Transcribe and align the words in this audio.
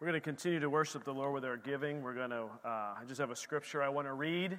We're 0.00 0.06
going 0.06 0.18
to 0.18 0.24
continue 0.24 0.60
to 0.60 0.70
worship 0.70 1.04
the 1.04 1.12
Lord 1.12 1.34
with 1.34 1.44
our 1.44 1.58
giving. 1.58 2.02
We're 2.02 2.14
going 2.14 2.30
to, 2.30 2.44
uh, 2.64 2.68
I 2.68 3.02
just 3.06 3.20
have 3.20 3.30
a 3.30 3.36
scripture 3.36 3.82
I 3.82 3.90
want 3.90 4.06
to 4.06 4.14
read 4.14 4.58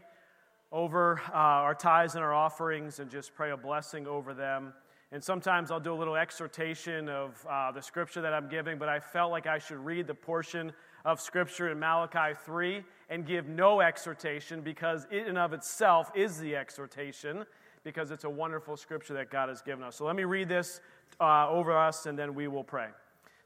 over 0.72 1.20
uh, 1.30 1.36
our 1.36 1.74
tithes 1.74 2.14
and 2.14 2.24
our 2.24 2.32
offerings 2.32 3.00
and 3.00 3.10
just 3.10 3.34
pray 3.34 3.50
a 3.50 3.58
blessing 3.58 4.06
over 4.06 4.36
them. 4.36 4.72
And 5.12 5.24
sometimes 5.24 5.72
I'll 5.72 5.80
do 5.80 5.94
a 5.94 5.98
little 5.98 6.16
exhortation 6.16 7.10
of 7.10 7.44
uh, 7.50 7.72
the 7.72 7.82
scripture 7.82 8.22
that 8.22 8.36
I'm 8.36 8.50
giving, 8.50 8.78
but 8.78 8.88
I 8.88 9.00
felt 9.00 9.32
like 9.32 9.48
I 9.48 9.58
should 9.58 9.84
read 9.84 10.06
the 10.06 10.14
portion 10.14 10.74
of 11.06 11.20
scripture 11.20 11.72
in 11.72 11.80
Malachi 11.80 12.38
3 12.46 12.84
and 13.10 13.26
give 13.26 13.48
no 13.48 13.82
exhortation 13.82 14.62
because 14.62 15.08
it 15.10 15.26
in 15.26 15.38
of 15.38 15.54
itself 15.54 16.12
is 16.14 16.38
the 16.38 16.56
exhortation 16.56 17.46
because 17.84 18.12
it's 18.12 18.26
a 18.26 18.30
wonderful 18.30 18.78
scripture 18.78 19.16
that 19.16 19.32
God 19.32 19.50
has 19.50 19.64
given 19.64 19.84
us. 19.84 19.96
So 19.96 20.06
let 20.06 20.16
me 20.16 20.24
read 20.24 20.50
this 20.50 20.82
uh, 21.20 21.50
over 21.50 21.76
us 21.76 22.06
and 22.06 22.16
then 22.16 22.36
we 22.36 22.48
will 22.48 22.64
pray 22.64 22.90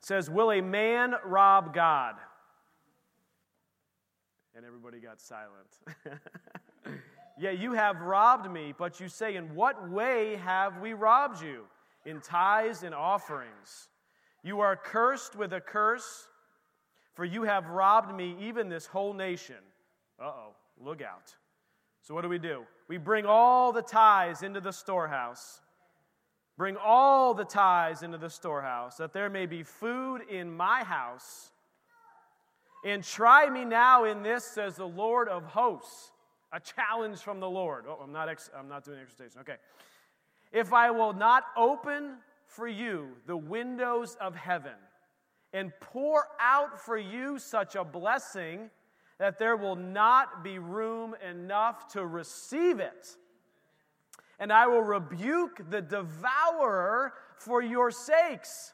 says, 0.06 0.30
Will 0.30 0.52
a 0.52 0.62
man 0.62 1.16
rob 1.26 1.74
God? 1.74 2.16
And 4.55 4.63
everybody 4.63 5.00
got 5.00 5.20
silent. 5.20 6.22
yeah, 7.40 7.50
you 7.50 7.73
have 7.73 8.02
robbed 8.02 8.49
me, 8.52 8.73
but 8.77 8.99
you 8.99 9.08
say, 9.08 9.36
In 9.36 9.55
what 9.55 9.90
way 9.90 10.36
have 10.36 10.80
we 10.80 10.94
robbed 10.94 11.41
you? 11.41 11.63
In 12.05 12.22
tithes 12.22 12.84
and 12.84 12.94
offerings. 12.94 13.90
You 14.44 14.60
are 14.60 14.76
cursed 14.76 15.36
with 15.36 15.54
a 15.54 15.60
curse, 15.60 16.27
for 17.16 17.26
you 17.26 17.41
have 17.41 17.70
robbed 17.70 18.16
me, 18.16 18.35
even 18.40 18.70
this 18.70 18.85
whole 18.85 19.13
nation. 19.13 19.55
Uh 20.22 20.26
oh, 20.26 20.55
look 20.80 21.02
out. 21.02 21.34
So, 22.04 22.13
what 22.13 22.22
do 22.22 22.30
we 22.30 22.38
do? 22.38 22.63
We 22.88 22.98
bring 22.98 23.26
all 23.26 23.74
the 23.74 23.82
tithes 23.82 24.44
into 24.44 24.62
the 24.62 24.72
storehouse 24.72 25.62
Bring 26.58 26.77
all 26.77 27.34
the 27.34 27.44
tithes 27.44 28.02
into 28.02 28.18
the 28.18 28.30
storehouse, 28.30 28.98
that 28.98 29.13
there 29.13 29.30
may 29.30 29.46
be 29.46 29.63
food 29.63 30.22
in 30.30 30.55
my 30.55 30.84
house. 30.84 31.52
And 32.86 33.04
try 33.04 33.50
me 33.50 33.66
now 33.66 34.05
in 34.05 34.23
this, 34.23 34.46
says 34.46 34.76
the 34.76 34.88
Lord 34.88 35.27
of 35.27 35.44
hosts. 35.46 36.12
A 36.54 36.60
challenge 36.60 37.20
from 37.20 37.40
the 37.41 37.49
Lord. 37.49 37.85
Oh, 37.90 37.99
I'm 38.02 38.13
not, 38.13 38.29
ex- 38.29 38.49
I'm 38.57 38.70
not 38.70 38.85
doing 38.85 38.99
exhortation. 38.99 39.41
Okay. 39.41 39.55
If 40.54 40.71
I 40.71 40.91
will 40.91 41.12
not 41.12 41.44
open 41.57 42.18
for 42.46 42.68
you 42.68 43.10
the 43.26 43.35
windows 43.35 44.16
of 44.22 44.35
heaven 44.35 44.76
and 45.51 45.74
pour 45.79 46.27
out 46.40 46.79
for 46.79 46.98
you 46.98 47.40
such 47.40 47.76
a 47.76 47.84
blessing 47.84 48.70
that 49.18 49.40
there 49.40 49.57
will 49.57 49.76
not 49.76 50.44
be 50.44 50.60
room 50.60 51.16
enough 51.27 51.88
to 51.90 52.05
receive 52.05 52.79
it 52.79 53.18
and 54.40 54.52
I 54.52 54.68
will 54.68 54.82
rebuke 54.82 55.62
the 55.70 55.82
devourer 55.82 57.14
for 57.38 57.62
your 57.62 57.91
sakes. 57.91 58.74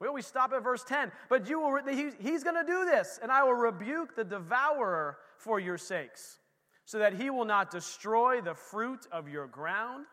We 0.00 0.06
always 0.06 0.26
stop 0.26 0.52
at 0.52 0.62
verse 0.62 0.84
10, 0.84 1.10
but 1.28 1.48
you 1.48 1.60
will, 1.60 1.76
he, 1.88 2.10
he's 2.20 2.44
going 2.44 2.54
to 2.54 2.70
do 2.70 2.84
this, 2.84 3.18
and 3.20 3.32
I 3.32 3.42
will 3.42 3.54
rebuke 3.54 4.14
the 4.14 4.24
devourer 4.24 5.18
for 5.38 5.58
your 5.58 5.78
sakes, 5.78 6.38
so 6.84 6.98
that 6.98 7.14
he 7.14 7.30
will 7.30 7.44
not 7.44 7.70
destroy 7.70 8.40
the 8.40 8.54
fruit 8.54 9.06
of 9.10 9.28
your 9.28 9.48
ground, 9.48 10.06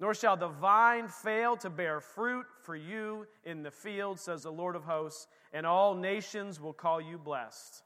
nor 0.00 0.14
shall 0.14 0.36
the 0.36 0.48
vine 0.48 1.08
fail 1.08 1.56
to 1.58 1.70
bear 1.70 2.00
fruit 2.00 2.46
for 2.62 2.74
you 2.74 3.26
in 3.44 3.62
the 3.62 3.70
field, 3.70 4.18
says 4.18 4.42
the 4.42 4.50
Lord 4.50 4.76
of 4.76 4.84
hosts, 4.84 5.26
and 5.52 5.66
all 5.66 5.94
nations 5.94 6.58
will 6.58 6.72
call 6.72 7.00
you 7.00 7.18
blessed. 7.18 7.82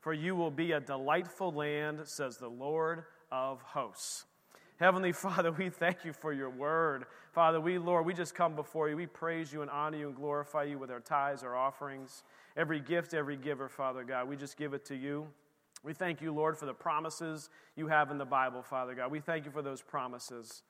For 0.00 0.12
you 0.12 0.34
will 0.34 0.50
be 0.50 0.72
a 0.72 0.80
delightful 0.80 1.52
land, 1.52 2.00
says 2.04 2.38
the 2.38 2.48
Lord 2.48 3.04
of 3.30 3.62
hosts. 3.62 4.24
Heavenly 4.78 5.12
Father, 5.12 5.52
we 5.52 5.70
thank 5.70 6.04
you 6.04 6.12
for 6.12 6.32
your 6.32 6.50
word. 6.50 7.06
Father, 7.32 7.60
we, 7.60 7.78
Lord, 7.78 8.06
we 8.06 8.14
just 8.14 8.34
come 8.34 8.56
before 8.56 8.88
you. 8.88 8.96
We 8.96 9.06
praise 9.06 9.52
you 9.52 9.62
and 9.62 9.70
honor 9.70 9.98
you 9.98 10.08
and 10.08 10.16
glorify 10.16 10.64
you 10.64 10.78
with 10.78 10.90
our 10.90 11.00
tithes, 11.00 11.42
our 11.42 11.56
offerings, 11.56 12.24
every 12.56 12.80
gift, 12.80 13.14
every 13.14 13.36
giver, 13.36 13.68
Father 13.68 14.04
God. 14.04 14.28
We 14.28 14.36
just 14.36 14.56
give 14.56 14.74
it 14.74 14.84
to 14.86 14.96
you. 14.96 15.26
We 15.84 15.92
thank 15.92 16.20
you, 16.22 16.32
Lord, 16.32 16.56
for 16.56 16.66
the 16.66 16.74
promises 16.74 17.50
you 17.76 17.88
have 17.88 18.10
in 18.10 18.18
the 18.18 18.24
Bible, 18.24 18.62
Father 18.62 18.94
God. 18.94 19.10
We 19.10 19.20
thank 19.20 19.44
you 19.44 19.50
for 19.50 19.62
those 19.62 19.82
promises. 19.82 20.62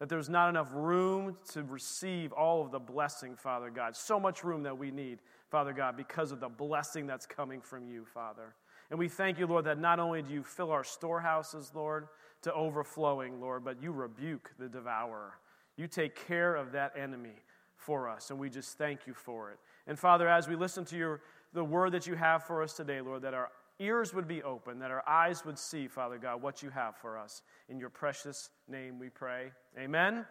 That 0.00 0.08
there's 0.08 0.28
not 0.28 0.48
enough 0.48 0.70
room 0.72 1.36
to 1.52 1.62
receive 1.62 2.32
all 2.32 2.62
of 2.62 2.72
the 2.72 2.80
blessing, 2.80 3.36
Father 3.36 3.70
God. 3.70 3.94
So 3.94 4.18
much 4.18 4.42
room 4.42 4.62
that 4.64 4.76
we 4.76 4.90
need, 4.90 5.20
Father 5.50 5.72
God, 5.72 5.96
because 5.96 6.32
of 6.32 6.40
the 6.40 6.48
blessing 6.48 7.06
that's 7.06 7.26
coming 7.26 7.60
from 7.60 7.86
you, 7.86 8.04
Father. 8.04 8.54
And 8.90 8.98
we 8.98 9.08
thank 9.08 9.38
you, 9.38 9.46
Lord, 9.46 9.64
that 9.66 9.78
not 9.78 10.00
only 10.00 10.22
do 10.22 10.32
you 10.32 10.42
fill 10.42 10.70
our 10.70 10.84
storehouses, 10.84 11.70
Lord, 11.74 12.08
to 12.44 12.54
overflowing, 12.54 13.40
Lord, 13.40 13.64
but 13.64 13.82
you 13.82 13.92
rebuke 13.92 14.52
the 14.58 14.68
devourer. 14.68 15.34
You 15.76 15.86
take 15.86 16.26
care 16.26 16.54
of 16.54 16.72
that 16.72 16.92
enemy 16.96 17.42
for 17.76 18.08
us, 18.08 18.30
and 18.30 18.38
we 18.38 18.48
just 18.48 18.78
thank 18.78 19.06
you 19.06 19.14
for 19.14 19.50
it. 19.50 19.58
And 19.86 19.98
Father, 19.98 20.28
as 20.28 20.48
we 20.48 20.56
listen 20.56 20.84
to 20.86 20.96
your 20.96 21.20
the 21.52 21.64
word 21.64 21.92
that 21.92 22.06
you 22.06 22.16
have 22.16 22.42
for 22.42 22.62
us 22.62 22.74
today, 22.74 23.00
Lord, 23.00 23.22
that 23.22 23.32
our 23.32 23.48
ears 23.78 24.12
would 24.12 24.26
be 24.26 24.42
open, 24.42 24.80
that 24.80 24.90
our 24.90 25.08
eyes 25.08 25.44
would 25.44 25.58
see, 25.58 25.86
Father 25.86 26.18
God, 26.18 26.42
what 26.42 26.62
you 26.62 26.70
have 26.70 26.96
for 26.96 27.16
us. 27.16 27.42
In 27.68 27.78
your 27.78 27.90
precious 27.90 28.50
name 28.68 28.98
we 28.98 29.08
pray. 29.08 29.52
Amen. 29.78 30.26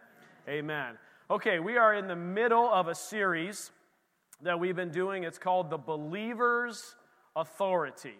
Amen. 0.47 0.97
Okay, 1.31 1.59
we 1.59 1.77
are 1.77 1.93
in 1.93 2.07
the 2.07 2.15
middle 2.15 2.69
of 2.71 2.89
a 2.89 2.95
series 2.95 3.71
that 4.41 4.59
we've 4.59 4.75
been 4.75 4.91
doing. 4.91 5.23
It's 5.23 5.37
called 5.37 5.69
The 5.69 5.77
Believer's 5.77 6.95
Authority. 7.35 8.17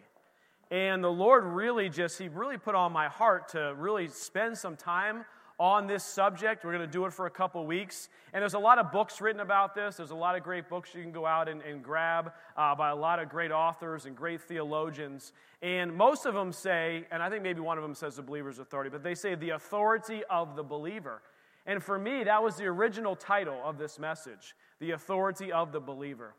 And 0.74 1.04
the 1.04 1.12
Lord 1.12 1.44
really 1.44 1.88
just, 1.88 2.18
He 2.18 2.30
really 2.30 2.58
put 2.58 2.74
on 2.74 2.92
my 2.92 3.08
heart 3.08 3.50
to 3.50 3.76
really 3.78 4.08
spend 4.08 4.58
some 4.58 4.76
time 4.76 5.24
on 5.60 5.86
this 5.86 6.04
subject. 6.04 6.66
We're 6.66 6.72
going 6.72 6.82
to 6.82 6.92
do 6.92 7.06
it 7.06 7.14
for 7.14 7.28
a 7.28 7.30
couple 7.30 7.64
weeks. 7.68 8.10
And 8.34 8.42
there's 8.42 8.56
a 8.56 8.60
lot 8.60 8.80
of 8.80 8.92
books 8.92 9.22
written 9.22 9.40
about 9.40 9.76
this. 9.76 9.98
There's 9.98 10.10
a 10.10 10.16
lot 10.16 10.36
of 10.36 10.42
great 10.42 10.68
books 10.70 10.96
you 10.96 11.04
can 11.04 11.12
go 11.12 11.28
out 11.28 11.48
and, 11.48 11.62
and 11.62 11.84
grab 11.84 12.32
uh, 12.58 12.74
by 12.74 12.90
a 12.90 12.96
lot 12.96 13.20
of 13.20 13.30
great 13.30 13.52
authors 13.52 14.08
and 14.08 14.16
great 14.16 14.42
theologians. 14.42 15.32
And 15.62 15.96
most 15.96 16.26
of 16.26 16.34
them 16.34 16.52
say, 16.52 17.06
and 17.12 17.22
I 17.22 17.30
think 17.30 17.44
maybe 17.44 17.62
one 17.62 17.78
of 17.78 17.84
them 17.84 17.94
says 17.94 18.16
the 18.16 18.24
believer's 18.24 18.58
authority, 18.58 18.90
but 18.90 19.04
they 19.04 19.14
say 19.14 19.36
the 19.36 19.52
authority 19.52 20.24
of 20.28 20.56
the 20.56 20.64
believer. 20.64 21.22
And 21.68 21.84
for 21.84 22.00
me, 22.00 22.24
that 22.24 22.42
was 22.42 22.56
the 22.56 22.66
original 22.66 23.16
title 23.16 23.62
of 23.64 23.78
this 23.78 24.00
message 24.00 24.56
the 24.80 24.90
authority 24.90 25.52
of 25.52 25.72
the 25.72 25.80
believer. 25.80 26.34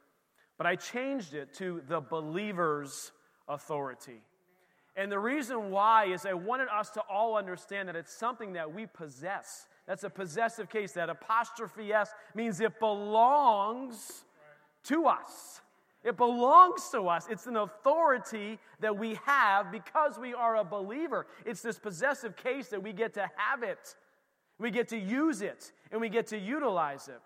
But 0.59 0.67
I 0.67 0.75
changed 0.75 1.34
it 1.34 1.55
to 1.55 1.83
the 1.87 2.00
believer's 2.00 3.12
authority. 3.49 4.22
And 4.97 5.10
the 5.10 5.19
reason 5.19 5.71
why 5.71 6.06
is 6.06 6.25
I 6.25 6.34
wanted 6.34 6.69
us 6.69 6.91
to 6.91 7.00
all 7.00 7.37
understand 7.37 7.88
that 7.88 7.97
it's 7.97 8.15
something 8.15 8.53
that 8.53 8.72
we 8.72 8.87
possess. 8.87 9.66
That's 9.87 10.05
a 10.05 10.10
possessive 10.10 10.71
case. 10.71 10.93
That 10.93 11.10
apostrophe 11.10 11.93
S 11.93 12.10
means 12.34 12.60
it 12.60 12.78
belongs 12.78 14.25
to 14.84 15.06
us. 15.06 15.60
It 16.05 16.16
belongs 16.19 16.91
to 16.91 17.09
us. 17.09 17.27
It's 17.31 17.47
an 17.47 17.56
authority 17.56 18.59
that 18.81 18.97
we 18.97 19.19
have 19.25 19.72
because 19.72 20.19
we 20.19 20.34
are 20.34 20.56
a 20.56 20.65
believer. 20.65 21.26
It's 21.47 21.62
this 21.62 21.78
possessive 21.78 22.37
case 22.37 22.69
that 22.69 22.82
we 22.82 22.93
get 22.93 23.15
to 23.15 23.28
have 23.37 23.62
it, 23.62 23.97
we 24.59 24.71
get 24.71 24.88
to 24.88 24.99
use 24.99 25.41
it, 25.41 25.72
and 25.91 26.00
we 26.00 26.11
get 26.11 26.26
to 26.28 26.38
utilize 26.38 27.09
it. 27.09 27.21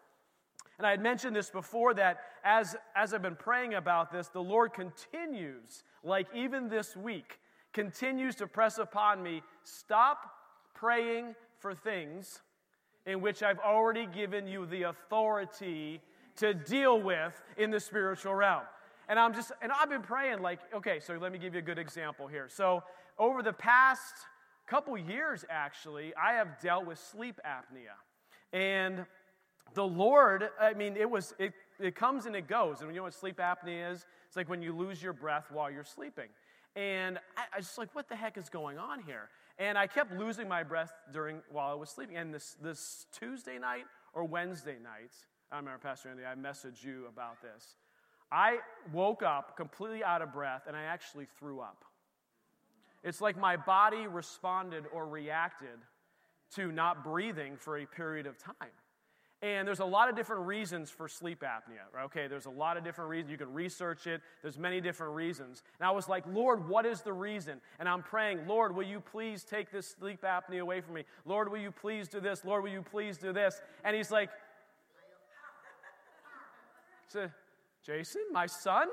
And 0.79 0.87
I 0.87 0.93
had 0.93 1.03
mentioned 1.03 1.35
this 1.35 1.51
before 1.51 1.93
that 1.95 2.19
as, 2.45 2.77
as 2.95 3.13
I've 3.13 3.23
been 3.23 3.37
praying 3.37 3.75
about 3.75 4.13
this, 4.13 4.29
the 4.29 4.43
Lord 4.43 4.73
continues, 4.73 5.83
like 6.05 6.29
even 6.35 6.69
this 6.69 6.97
week, 6.97 7.41
continues 7.73 8.37
to 8.37 8.47
press 8.47 8.79
upon 8.79 9.23
me 9.23 9.43
stop 9.65 10.31
praying 10.75 11.35
for 11.59 11.75
things 11.75 12.43
in 13.07 13.21
which 13.21 13.43
I've 13.43 13.59
already 13.59 14.07
given 14.07 14.47
you 14.47 14.67
the 14.67 14.85
authority 14.85 16.01
to 16.37 16.55
deal 16.55 17.01
with 17.01 17.43
in 17.57 17.71
the 17.71 17.81
spiritual 17.81 18.35
realm. 18.35 18.63
And 19.09 19.19
I'm 19.19 19.35
just, 19.35 19.51
and 19.63 19.73
I've 19.73 19.89
been 19.89 20.03
praying, 20.03 20.43
like, 20.43 20.61
okay, 20.75 21.01
so 21.01 21.15
let 21.15 21.33
me 21.33 21.39
give 21.39 21.55
you 21.55 21.61
a 21.61 21.63
good 21.63 21.79
example 21.79 22.27
here. 22.27 22.49
So, 22.49 22.83
over 23.19 23.43
the 23.43 23.55
past 23.55 24.15
couple 24.67 24.97
years, 24.97 25.45
actually, 25.51 26.13
I 26.15 26.35
have 26.35 26.61
dealt 26.61 26.87
with 26.87 26.99
sleep 26.99 27.41
apnea. 27.45 27.97
And 28.53 29.07
the 29.75 29.85
Lord, 29.87 30.49
I 30.61 30.75
mean, 30.75 30.97
it 30.97 31.09
was 31.09 31.35
it, 31.39 31.53
it 31.79 31.95
comes 31.95 32.27
and 32.27 32.35
it 32.35 32.49
goes. 32.49 32.81
And 32.81 32.91
you 32.91 32.97
know 32.97 33.05
what 33.05 33.15
sleep 33.15 33.39
apnea 33.39 33.93
is? 33.93 34.07
It's 34.27 34.37
like 34.37 34.49
when 34.49 34.63
you 34.63 34.75
lose 34.75 35.03
your 35.03 35.13
breath 35.13 35.47
while 35.51 35.71
you're 35.71 35.85
sleeping. 35.85 36.29
And 36.77 37.19
I, 37.37 37.57
I 37.57 37.61
just 37.61 37.79
like, 37.79 37.95
what 37.95 38.09
the 38.09 38.17
heck 38.17 38.37
is 38.37 38.49
going 38.49 38.79
on 38.79 39.03
here? 39.03 39.29
And 39.59 39.77
I 39.77 39.87
kept 39.87 40.13
losing 40.13 40.49
my 40.49 40.63
breath 40.63 40.93
during 41.13 41.41
while 41.51 41.71
I 41.71 41.75
was 41.75 41.91
sleeping. 41.91 42.17
And 42.17 42.33
this 42.33 42.57
this 42.63 43.07
Tuesday 43.13 43.59
night 43.59 43.85
or 44.15 44.25
Wednesday 44.25 44.77
night, 44.83 45.13
I 45.51 45.57
remember 45.57 45.79
Pastor 45.79 46.11
Andy, 46.11 46.23
I 46.25 46.35
messaged 46.35 46.85
you 46.85 47.07
about 47.09 47.43
this. 47.43 47.77
I 48.31 48.59
woke 48.93 49.23
up 49.23 49.57
completely 49.57 50.05
out 50.05 50.21
of 50.21 50.33
breath 50.33 50.65
and 50.67 50.77
I 50.77 50.83
actually 50.83 51.27
threw 51.39 51.61
up. 51.61 51.85
It's 53.03 53.21
like 53.21 53.39
my 53.39 53.57
body 53.57 54.07
responded 54.07 54.85
or 54.93 55.07
reacted 55.07 55.79
to 56.55 56.73
not 56.73 57.05
breathing 57.05 57.57
for 57.57 57.79
a 57.79 57.87
period 57.87 58.27
of 58.27 58.39
time. 58.39 58.73
And 59.41 59.69
there's 59.69 59.79
a 59.79 59.85
lot 59.85 60.09
of 60.09 60.17
different 60.17 60.47
reasons 60.47 60.91
for 60.91 61.07
sleep 61.07 61.43
apnea. 61.43 62.05
Okay, 62.07 62.27
there's 62.27 62.47
a 62.47 62.51
lot 62.51 62.77
of 62.77 62.83
different 62.83 63.09
reasons. 63.09 63.31
You 63.31 63.39
can 63.39 63.55
research 63.55 64.09
it. 64.09 64.21
There's 64.43 64.59
many 64.59 64.81
different 64.81 65.15
reasons. 65.15 65.63
And 65.79 65.87
I 65.87 65.93
was 65.93 66.09
like, 66.09 66.25
Lord, 66.27 66.69
what 66.69 66.85
is 66.85 67.03
the 67.03 67.13
reason? 67.13 67.61
And 67.79 67.89
I'm 67.89 68.03
praying, 68.03 68.49
Lord, 68.49 68.75
will 68.75 68.85
you 68.85 68.99
please 68.99 69.45
take 69.45 69.71
this 69.71 69.95
sleep 69.99 70.23
apnea 70.23 70.61
away 70.61 70.81
from 70.81 70.95
me? 70.95 71.05
Lord, 71.25 71.53
will 71.53 71.59
you 71.59 71.71
please 71.71 72.09
do 72.09 72.19
this? 72.19 72.45
Lord, 72.45 72.65
will 72.65 72.73
you 72.73 72.83
please 72.83 73.17
do 73.17 73.33
this? 73.33 73.61
And 73.85 73.95
he's 73.95 74.11
like, 74.11 74.29
so, 77.09 77.31
Jason, 77.87 78.23
my 78.33 78.47
son, 78.47 78.89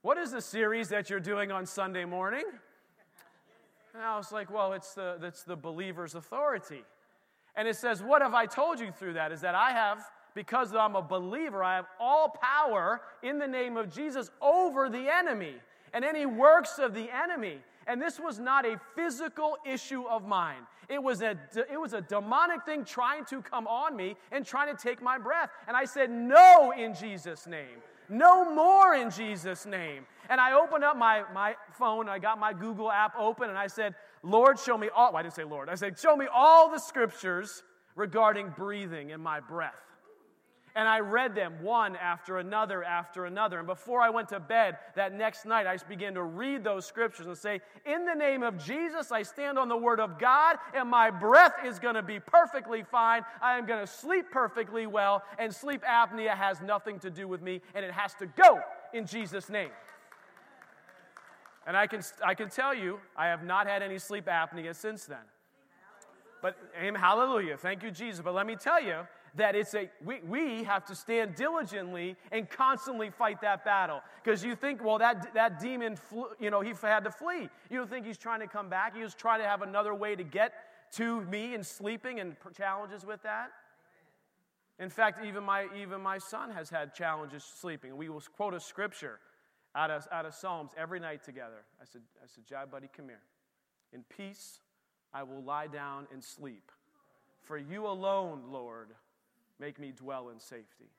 What 0.00 0.16
is 0.16 0.30
the 0.30 0.40
series 0.40 0.88
that 0.88 1.10
you're 1.10 1.20
doing 1.20 1.52
on 1.52 1.66
Sunday 1.66 2.06
morning? 2.06 2.44
And 3.92 4.02
I 4.02 4.16
was 4.16 4.32
like, 4.32 4.50
Well, 4.50 4.72
it's 4.72 4.94
the, 4.94 5.18
it's 5.22 5.42
the 5.42 5.56
believer's 5.56 6.14
authority. 6.14 6.82
And 7.56 7.66
it 7.66 7.76
says, 7.76 8.02
What 8.02 8.22
have 8.22 8.34
I 8.34 8.46
told 8.46 8.80
you 8.80 8.90
through 8.90 9.14
that? 9.14 9.32
Is 9.32 9.40
that 9.40 9.54
I 9.54 9.70
have, 9.72 10.04
because 10.34 10.74
I'm 10.74 10.96
a 10.96 11.02
believer, 11.02 11.62
I 11.62 11.76
have 11.76 11.86
all 11.98 12.36
power 12.40 13.00
in 13.22 13.38
the 13.38 13.46
name 13.48 13.76
of 13.76 13.92
Jesus 13.92 14.30
over 14.40 14.88
the 14.88 15.12
enemy 15.12 15.54
and 15.92 16.04
any 16.04 16.26
works 16.26 16.78
of 16.78 16.94
the 16.94 17.08
enemy. 17.14 17.58
And 17.86 18.00
this 18.00 18.20
was 18.20 18.38
not 18.38 18.64
a 18.64 18.80
physical 18.94 19.56
issue 19.66 20.04
of 20.04 20.26
mine. 20.26 20.66
It 20.88 21.02
was, 21.02 21.22
a, 21.22 21.38
it 21.70 21.80
was 21.80 21.92
a 21.92 22.00
demonic 22.00 22.64
thing 22.64 22.84
trying 22.84 23.24
to 23.26 23.42
come 23.42 23.66
on 23.66 23.96
me 23.96 24.16
and 24.32 24.44
trying 24.44 24.74
to 24.74 24.80
take 24.80 25.00
my 25.00 25.18
breath. 25.18 25.50
And 25.66 25.76
I 25.76 25.84
said, 25.84 26.10
No, 26.10 26.72
in 26.76 26.94
Jesus' 26.94 27.46
name. 27.46 27.78
No 28.10 28.52
more 28.52 28.94
in 28.94 29.10
Jesus' 29.10 29.64
name. 29.64 30.04
And 30.28 30.40
I 30.40 30.52
opened 30.52 30.84
up 30.84 30.96
my, 30.96 31.22
my 31.32 31.54
phone, 31.72 32.08
I 32.08 32.18
got 32.18 32.38
my 32.38 32.52
Google 32.52 32.90
app 32.90 33.14
open, 33.16 33.48
and 33.48 33.58
I 33.58 33.68
said, 33.68 33.94
Lord, 34.22 34.58
show 34.58 34.76
me 34.76 34.88
all. 34.94 35.12
Well, 35.12 35.18
I 35.18 35.22
didn't 35.22 35.34
say 35.34 35.44
Lord. 35.44 35.68
I 35.68 35.76
said, 35.76 35.98
Show 35.98 36.16
me 36.16 36.26
all 36.32 36.70
the 36.70 36.78
scriptures 36.78 37.62
regarding 37.94 38.50
breathing 38.50 39.12
and 39.12 39.22
my 39.22 39.40
breath. 39.40 39.80
And 40.74 40.88
I 40.88 41.00
read 41.00 41.34
them 41.34 41.54
one 41.62 41.96
after 41.96 42.38
another 42.38 42.84
after 42.84 43.26
another. 43.26 43.58
And 43.58 43.66
before 43.66 44.00
I 44.00 44.10
went 44.10 44.28
to 44.28 44.40
bed 44.40 44.78
that 44.94 45.12
next 45.12 45.44
night, 45.44 45.66
I 45.66 45.76
began 45.88 46.14
to 46.14 46.22
read 46.22 46.62
those 46.62 46.86
scriptures 46.86 47.26
and 47.26 47.36
say, 47.36 47.60
In 47.84 48.04
the 48.04 48.14
name 48.14 48.42
of 48.42 48.62
Jesus, 48.62 49.10
I 49.10 49.22
stand 49.22 49.58
on 49.58 49.68
the 49.68 49.76
word 49.76 50.00
of 50.00 50.18
God, 50.18 50.56
and 50.74 50.88
my 50.88 51.10
breath 51.10 51.54
is 51.64 51.78
going 51.78 51.96
to 51.96 52.02
be 52.02 52.20
perfectly 52.20 52.82
fine. 52.82 53.22
I 53.42 53.58
am 53.58 53.66
going 53.66 53.80
to 53.80 53.92
sleep 53.92 54.26
perfectly 54.30 54.86
well, 54.86 55.22
and 55.38 55.54
sleep 55.54 55.82
apnea 55.82 56.34
has 56.34 56.60
nothing 56.60 56.98
to 57.00 57.10
do 57.10 57.26
with 57.26 57.42
me, 57.42 57.60
and 57.74 57.84
it 57.84 57.92
has 57.92 58.14
to 58.14 58.26
go 58.26 58.60
in 58.92 59.06
Jesus' 59.06 59.48
name. 59.48 59.70
And 61.66 61.76
I 61.76 61.86
can, 61.86 62.02
I 62.24 62.34
can 62.34 62.48
tell 62.48 62.74
you, 62.74 63.00
I 63.16 63.26
have 63.26 63.44
not 63.44 63.66
had 63.66 63.82
any 63.82 63.98
sleep 63.98 64.26
apnea 64.26 64.74
since 64.74 65.04
then. 65.04 65.18
But, 66.42 66.56
amen, 66.78 67.00
hallelujah, 67.00 67.56
thank 67.56 67.82
you, 67.82 67.90
Jesus. 67.90 68.22
But 68.24 68.34
let 68.34 68.46
me 68.46 68.56
tell 68.56 68.82
you, 68.82 69.06
that 69.36 69.54
it's 69.54 69.74
a 69.74 69.90
we, 70.04 70.20
we 70.26 70.64
have 70.64 70.84
to 70.86 70.94
stand 70.94 71.34
diligently 71.34 72.16
and 72.32 72.48
constantly 72.48 73.10
fight 73.10 73.40
that 73.42 73.64
battle. 73.64 74.00
Because 74.22 74.44
you 74.44 74.54
think 74.54 74.82
well 74.82 74.98
that 74.98 75.34
that 75.34 75.60
demon 75.60 75.96
flew, 75.96 76.26
you 76.38 76.50
know 76.50 76.60
he 76.60 76.72
had 76.82 77.04
to 77.04 77.10
flee. 77.10 77.48
You 77.70 77.78
don't 77.78 77.90
think 77.90 78.06
he's 78.06 78.18
trying 78.18 78.40
to 78.40 78.46
come 78.46 78.68
back? 78.68 78.96
He 78.96 79.02
was 79.02 79.14
trying 79.14 79.40
to 79.40 79.46
have 79.46 79.62
another 79.62 79.94
way 79.94 80.16
to 80.16 80.24
get 80.24 80.52
to 80.92 81.20
me 81.22 81.54
and 81.54 81.64
sleeping 81.64 82.20
and 82.20 82.36
challenges 82.56 83.04
with 83.04 83.22
that? 83.22 83.50
In 84.78 84.88
fact 84.88 85.24
even 85.24 85.44
my 85.44 85.66
even 85.76 86.00
my 86.00 86.18
son 86.18 86.50
has 86.50 86.70
had 86.70 86.94
challenges 86.94 87.44
sleeping. 87.44 87.96
We 87.96 88.08
will 88.08 88.22
quote 88.36 88.54
a 88.54 88.60
scripture 88.60 89.20
out 89.74 89.90
of, 89.90 90.08
out 90.10 90.26
of 90.26 90.34
psalms 90.34 90.72
every 90.76 90.98
night 90.98 91.22
together. 91.22 91.64
I 91.80 91.84
said 91.84 92.02
i 92.22 92.26
said 92.26 92.44
jai 92.46 92.64
buddy 92.64 92.88
come 92.94 93.08
here. 93.08 93.22
In 93.92 94.04
peace 94.16 94.60
i 95.12 95.22
will 95.22 95.42
lie 95.42 95.66
down 95.66 96.06
and 96.12 96.22
sleep. 96.22 96.72
For 97.42 97.58
you 97.58 97.86
alone 97.86 98.44
lord 98.50 98.88
Make 99.60 99.78
me 99.78 99.92
dwell 99.94 100.30
in 100.30 100.40
safety. 100.40 100.90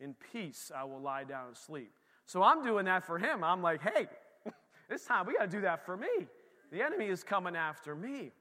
In 0.00 0.14
peace, 0.32 0.72
I 0.74 0.82
will 0.84 1.00
lie 1.00 1.24
down 1.24 1.48
and 1.48 1.56
sleep. 1.56 1.92
So 2.26 2.42
I'm 2.42 2.64
doing 2.64 2.86
that 2.86 3.06
for 3.06 3.18
him. 3.18 3.44
I'm 3.44 3.62
like, 3.62 3.80
hey, 3.82 4.08
this 4.90 5.04
time 5.04 5.26
we 5.26 5.34
got 5.34 5.50
to 5.50 5.56
do 5.56 5.60
that 5.60 5.86
for 5.86 5.96
me. 5.96 6.08
The 6.72 6.82
enemy 6.82 7.06
is 7.06 7.22
coming 7.22 7.54
after 7.54 7.94
me. 7.94 8.32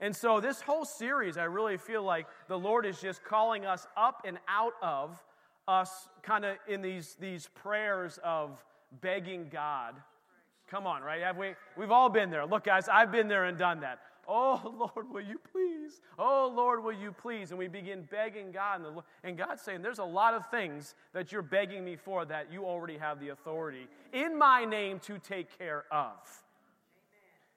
And 0.00 0.14
so, 0.14 0.40
this 0.40 0.60
whole 0.60 0.84
series, 0.84 1.36
I 1.36 1.44
really 1.44 1.76
feel 1.76 2.04
like 2.04 2.26
the 2.46 2.58
Lord 2.58 2.86
is 2.86 3.00
just 3.00 3.24
calling 3.24 3.66
us 3.66 3.86
up 3.96 4.22
and 4.24 4.38
out 4.46 4.74
of 4.80 5.22
us 5.66 6.08
kind 6.22 6.44
of 6.44 6.56
in 6.68 6.82
these, 6.82 7.16
these 7.20 7.48
prayers 7.48 8.18
of 8.22 8.64
begging 9.00 9.48
God. 9.50 9.96
Come 10.68 10.86
on, 10.86 11.02
right? 11.02 11.22
Have 11.22 11.36
we, 11.36 11.54
we've 11.76 11.90
all 11.90 12.08
been 12.08 12.30
there. 12.30 12.46
Look, 12.46 12.64
guys, 12.64 12.88
I've 12.88 13.10
been 13.10 13.26
there 13.26 13.44
and 13.44 13.58
done 13.58 13.80
that. 13.80 13.98
Oh, 14.28 14.90
Lord, 14.94 15.10
will 15.10 15.22
you 15.22 15.40
please? 15.52 16.02
Oh, 16.18 16.52
Lord, 16.54 16.84
will 16.84 16.92
you 16.92 17.12
please? 17.12 17.50
And 17.50 17.58
we 17.58 17.66
begin 17.66 18.06
begging 18.10 18.52
God. 18.52 18.84
And, 18.84 18.96
the, 18.96 19.02
and 19.24 19.38
God's 19.38 19.62
saying, 19.62 19.80
There's 19.80 19.98
a 19.98 20.04
lot 20.04 20.34
of 20.34 20.46
things 20.50 20.94
that 21.14 21.32
you're 21.32 21.42
begging 21.42 21.84
me 21.84 21.96
for 21.96 22.26
that 22.26 22.52
you 22.52 22.66
already 22.66 22.98
have 22.98 23.18
the 23.18 23.30
authority 23.30 23.88
in 24.12 24.38
my 24.38 24.64
name 24.64 25.00
to 25.00 25.18
take 25.18 25.56
care 25.56 25.84
of. 25.90 26.16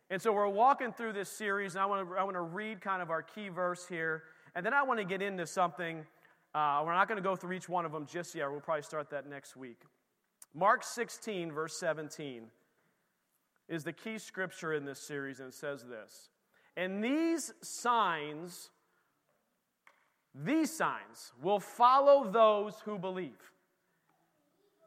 And 0.10 0.22
so 0.22 0.34
we're 0.34 0.48
walking 0.48 0.92
through 0.92 1.14
this 1.14 1.30
series, 1.30 1.76
and 1.76 1.82
I 1.82 1.86
want 1.86 2.10
to, 2.10 2.16
I 2.16 2.24
want 2.24 2.36
to 2.36 2.42
read 2.42 2.82
kind 2.82 3.02
of 3.02 3.10
our 3.10 3.22
key 3.22 3.50
verse 3.50 3.88
here. 3.88 4.24
And 4.56 4.66
then 4.66 4.74
I 4.74 4.84
want 4.84 5.00
to 5.00 5.06
get 5.06 5.22
into 5.22 5.46
something. 5.46 6.06
Uh, 6.54 6.84
we're 6.86 6.94
not 6.94 7.08
going 7.08 7.18
to 7.18 7.24
go 7.24 7.36
through 7.36 7.54
each 7.54 7.70
one 7.70 7.86
of 7.86 7.94
them 7.94 8.06
just 8.06 8.36
yet. 8.36 8.52
We'll 8.52 8.60
probably 8.60 8.84
start 8.84 9.10
that 9.12 9.30
next 9.30 9.56
week. 9.56 9.80
Mark 10.54 10.84
16, 10.84 11.52
verse 11.54 11.78
17, 11.80 12.44
is 13.70 13.86
the 13.86 13.94
key 13.94 14.18
scripture 14.18 14.74
in 14.74 14.84
this 14.84 15.00
series, 15.00 15.40
and 15.40 15.48
it 15.48 15.54
says 15.54 15.86
this 15.86 16.31
and 16.76 17.04
these 17.04 17.54
signs, 17.62 18.70
these 20.34 20.72
signs 20.72 21.34
will 21.42 21.60
follow 21.60 22.30
those 22.30 22.76
who 22.86 22.98
believe. 22.98 23.52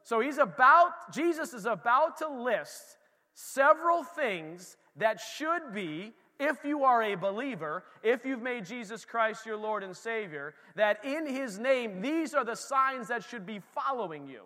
So 0.03 0.19
he's 0.19 0.37
about, 0.37 1.11
Jesus 1.13 1.53
is 1.53 1.65
about 1.65 2.17
to 2.17 2.27
list 2.27 2.97
several 3.33 4.03
things 4.03 4.77
that 4.97 5.19
should 5.19 5.73
be, 5.73 6.13
if 6.39 6.65
you 6.65 6.83
are 6.83 7.01
a 7.01 7.15
believer, 7.15 7.83
if 8.03 8.25
you've 8.25 8.41
made 8.41 8.65
Jesus 8.65 9.05
Christ 9.05 9.45
your 9.45 9.57
Lord 9.57 9.83
and 9.83 9.95
Savior, 9.95 10.53
that 10.75 11.03
in 11.05 11.25
his 11.25 11.57
name, 11.57 12.01
these 12.01 12.33
are 12.33 12.43
the 12.43 12.55
signs 12.55 13.07
that 13.07 13.23
should 13.23 13.45
be 13.45 13.61
following 13.73 14.27
you. 14.27 14.41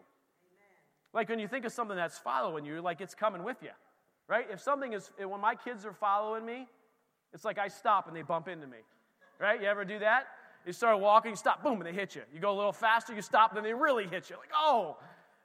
Like 1.13 1.29
when 1.29 1.39
you 1.39 1.47
think 1.47 1.65
of 1.65 1.71
something 1.71 1.97
that's 1.97 2.19
following 2.19 2.63
you, 2.63 2.81
like 2.81 3.01
it's 3.01 3.15
coming 3.15 3.43
with 3.43 3.57
you, 3.63 3.71
right? 4.27 4.45
If 4.51 4.61
something 4.61 4.93
is, 4.93 5.09
when 5.17 5.41
my 5.41 5.55
kids 5.55 5.85
are 5.85 5.93
following 5.93 6.45
me, 6.45 6.67
it's 7.33 7.45
like 7.45 7.57
I 7.57 7.67
stop 7.67 8.07
and 8.07 8.15
they 8.15 8.21
bump 8.21 8.47
into 8.47 8.67
me. 8.67 8.77
Right? 9.39 9.61
You 9.61 9.67
ever 9.67 9.85
do 9.85 9.99
that? 9.99 10.27
You 10.65 10.73
start 10.73 10.99
walking, 10.99 11.31
you 11.31 11.37
stop, 11.37 11.63
boom, 11.63 11.79
and 11.79 11.85
they 11.85 11.93
hit 11.93 12.15
you. 12.15 12.21
You 12.33 12.39
go 12.39 12.51
a 12.51 12.57
little 12.57 12.73
faster, 12.73 13.13
you 13.13 13.21
stop, 13.21 13.53
then 13.53 13.63
they 13.63 13.73
really 13.73 14.07
hit 14.07 14.29
you. 14.29 14.35
Like, 14.35 14.51
oh, 14.53 14.97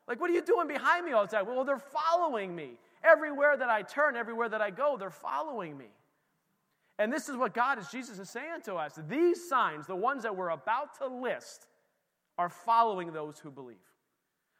like, 0.08 0.20
what 0.20 0.28
are 0.28 0.34
you 0.34 0.42
doing 0.42 0.66
behind 0.66 1.06
me 1.06 1.12
all 1.12 1.24
the 1.24 1.36
time? 1.36 1.46
Well, 1.46 1.64
they're 1.64 1.78
following 1.78 2.54
me. 2.54 2.72
Everywhere 3.04 3.56
that 3.56 3.68
I 3.68 3.82
turn, 3.82 4.16
everywhere 4.16 4.48
that 4.48 4.60
I 4.60 4.70
go, 4.70 4.96
they're 4.98 5.10
following 5.10 5.78
me. 5.78 5.86
And 6.98 7.12
this 7.12 7.28
is 7.28 7.36
what 7.36 7.54
God 7.54 7.78
is, 7.78 7.88
Jesus 7.88 8.18
is 8.18 8.30
saying 8.30 8.62
to 8.64 8.74
us. 8.74 8.98
These 9.08 9.48
signs, 9.48 9.86
the 9.86 9.96
ones 9.96 10.22
that 10.22 10.34
we're 10.34 10.50
about 10.50 10.98
to 10.98 11.06
list, 11.06 11.66
are 12.36 12.48
following 12.48 13.12
those 13.12 13.38
who 13.38 13.50
believe. 13.50 13.76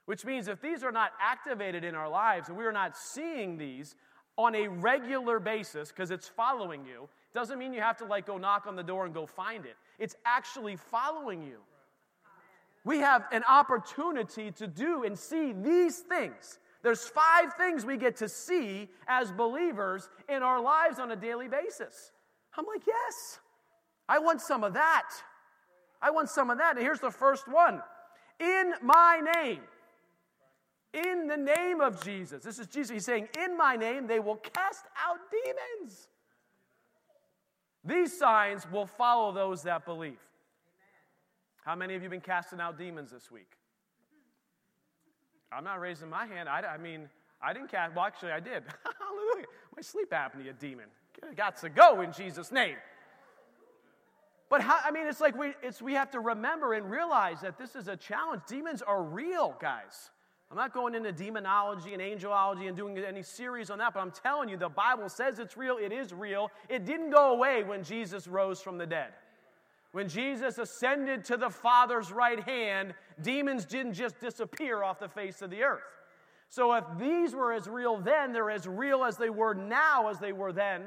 Which 0.07 0.25
means 0.25 0.49
if 0.49 0.61
these 0.61 0.85
are 0.85 0.93
not 0.93 1.13
activated 1.21 1.83
in 1.83 1.95
our 1.95 2.09
lives 2.09 2.49
and 2.49 2.57
we 2.57 2.65
are 2.65 2.73
not 2.73 2.97
seeing 2.97 3.57
these, 3.57 3.97
on 4.37 4.55
a 4.55 4.69
regular 4.69 5.39
basis 5.39 5.91
because 5.91 6.11
it's 6.11 6.29
following 6.29 6.85
you 6.85 7.09
doesn't 7.35 7.59
mean 7.59 7.73
you 7.73 7.81
have 7.81 7.97
to 7.99 8.05
like 8.05 8.27
go 8.27 8.39
knock 8.39 8.67
on 8.67 8.77
the 8.77 8.83
door 8.83 9.05
and 9.05 9.13
go 9.13 9.27
find 9.27 9.67
it. 9.67 9.77
It's 9.99 10.17
actually 10.25 10.77
following 10.77 11.43
you. 11.43 11.59
We 12.85 12.99
have 12.99 13.25
an 13.33 13.43
opportunity 13.49 14.53
to 14.53 14.67
do 14.67 15.05
and 15.05 15.19
see 15.19 15.53
these 15.53 15.99
things. 15.99 16.59
There's 16.83 17.07
five 17.07 17.55
things 17.55 17.85
we 17.85 17.97
get 17.97 18.17
to 18.19 18.29
see 18.29 18.91
as 19.09 19.33
believers 19.33 20.09
in 20.29 20.43
our 20.43 20.61
lives 20.61 20.99
on 20.99 21.11
a 21.11 21.17
daily 21.17 21.49
basis. 21.49 22.13
I'm 22.57 22.67
like, 22.67 22.87
yes, 22.87 23.39
I 24.09 24.19
want 24.19 24.41
some 24.41 24.63
of 24.63 24.75
that. 24.75 25.11
I 26.01 26.11
want 26.11 26.29
some 26.29 26.51
of 26.51 26.59
that. 26.59 26.77
And 26.77 26.85
here's 26.85 27.01
the 27.01 27.11
first 27.11 27.49
one 27.49 27.81
in 28.39 28.75
my 28.83 29.21
name. 29.43 29.61
In 30.93 31.27
the 31.27 31.37
name 31.37 31.81
of 31.81 32.05
Jesus. 32.05 32.45
This 32.45 32.59
is 32.59 32.67
Jesus. 32.67 32.91
He's 32.91 33.05
saying, 33.05 33.29
In 33.43 33.57
my 33.57 33.75
name, 33.75 34.07
they 34.07 34.21
will 34.21 34.37
cast 34.37 34.85
out 35.05 35.19
demons. 35.31 36.09
These 37.85 38.19
signs 38.19 38.71
will 38.71 38.87
follow 38.87 39.33
those 39.33 39.63
that 39.65 39.85
believe. 39.85 40.21
How 41.65 41.75
many 41.75 41.95
of 41.95 42.03
you 42.03 42.09
been 42.09 42.21
casting 42.21 42.61
out 42.61 42.79
demons 42.79 43.11
this 43.11 43.31
week? 43.31 43.53
I'm 45.53 45.65
not 45.65 45.81
raising 45.81 46.09
my 46.09 46.27
hand. 46.27 46.49
I, 46.49 46.61
I 46.61 46.79
mean, 46.79 47.09
I 47.41 47.53
didn't 47.53 47.71
cast, 47.71 47.95
well, 47.95 48.05
actually, 48.05 48.33
I 48.33 48.41
did. 48.41 48.65
Hallelujah. 49.01 49.47
My 49.75 49.83
sleep 49.83 50.11
apnea 50.11 50.59
demon. 50.59 50.87
Got 51.37 51.57
to 51.59 51.69
go 51.69 52.01
in 52.01 52.13
Jesus' 52.13 52.51
name. 52.51 52.77
But 54.51 54.61
how, 54.61 54.79
I 54.85 54.91
mean, 54.91 55.07
it's 55.07 55.21
like 55.21 55.37
we, 55.37 55.55
it's, 55.63 55.81
we 55.81 55.95
have 55.95 56.11
to 56.13 56.21
remember 56.21 56.75
and 56.75 56.91
realize 56.91 57.41
that 57.41 57.59
this 57.59 57.75
is 57.75 57.89
a 57.89 57.97
challenge. 57.97 58.43
Demons 58.47 58.83
are 58.83 59.03
real, 59.03 59.57
guys. 59.61 60.11
I'm 60.51 60.57
not 60.57 60.73
going 60.73 60.95
into 60.95 61.11
demonology 61.11 61.95
and 61.95 62.03
angelology 62.03 62.69
and 62.69 62.77
doing 62.77 62.97
any 62.99 63.23
series 63.23 63.71
on 63.71 63.79
that, 63.79 63.95
but 63.95 64.01
I'm 64.01 64.13
telling 64.13 64.49
you, 64.49 64.57
the 64.57 64.69
Bible 64.69 65.09
says 65.09 65.39
it's 65.39 65.57
real. 65.57 65.79
It 65.79 65.93
is 65.93 66.13
real. 66.13 66.51
It 66.69 66.85
didn't 66.85 67.11
go 67.11 67.33
away 67.33 67.65
when 67.65 67.83
Jesus 67.83 68.29
rose 68.29 68.61
from 68.61 68.79
the 68.79 68.87
dead. 68.87 69.09
When 69.93 70.09
Jesus 70.09 70.59
ascended 70.59 71.25
to 71.27 71.37
the 71.37 71.51
Father's 71.51 72.13
right 72.13 72.41
hand, 72.41 72.95
demons 73.23 73.65
didn't 73.65 73.95
just 73.95 74.21
disappear 74.21 74.83
off 74.83 74.99
the 74.99 75.09
face 75.09 75.41
of 75.41 75.51
the 75.51 75.63
earth. 75.63 75.83
So 76.49 76.73
if 76.75 76.85
these 76.99 77.35
were 77.35 77.53
as 77.53 77.69
real 77.69 77.97
then, 77.99 78.33
they're 78.33 78.51
as 78.51 78.67
real 78.67 79.05
as 79.05 79.17
they 79.17 79.31
were 79.31 79.55
now 79.55 80.09
as 80.09 80.19
they 80.19 80.33
were 80.33 80.53
then. 80.53 80.83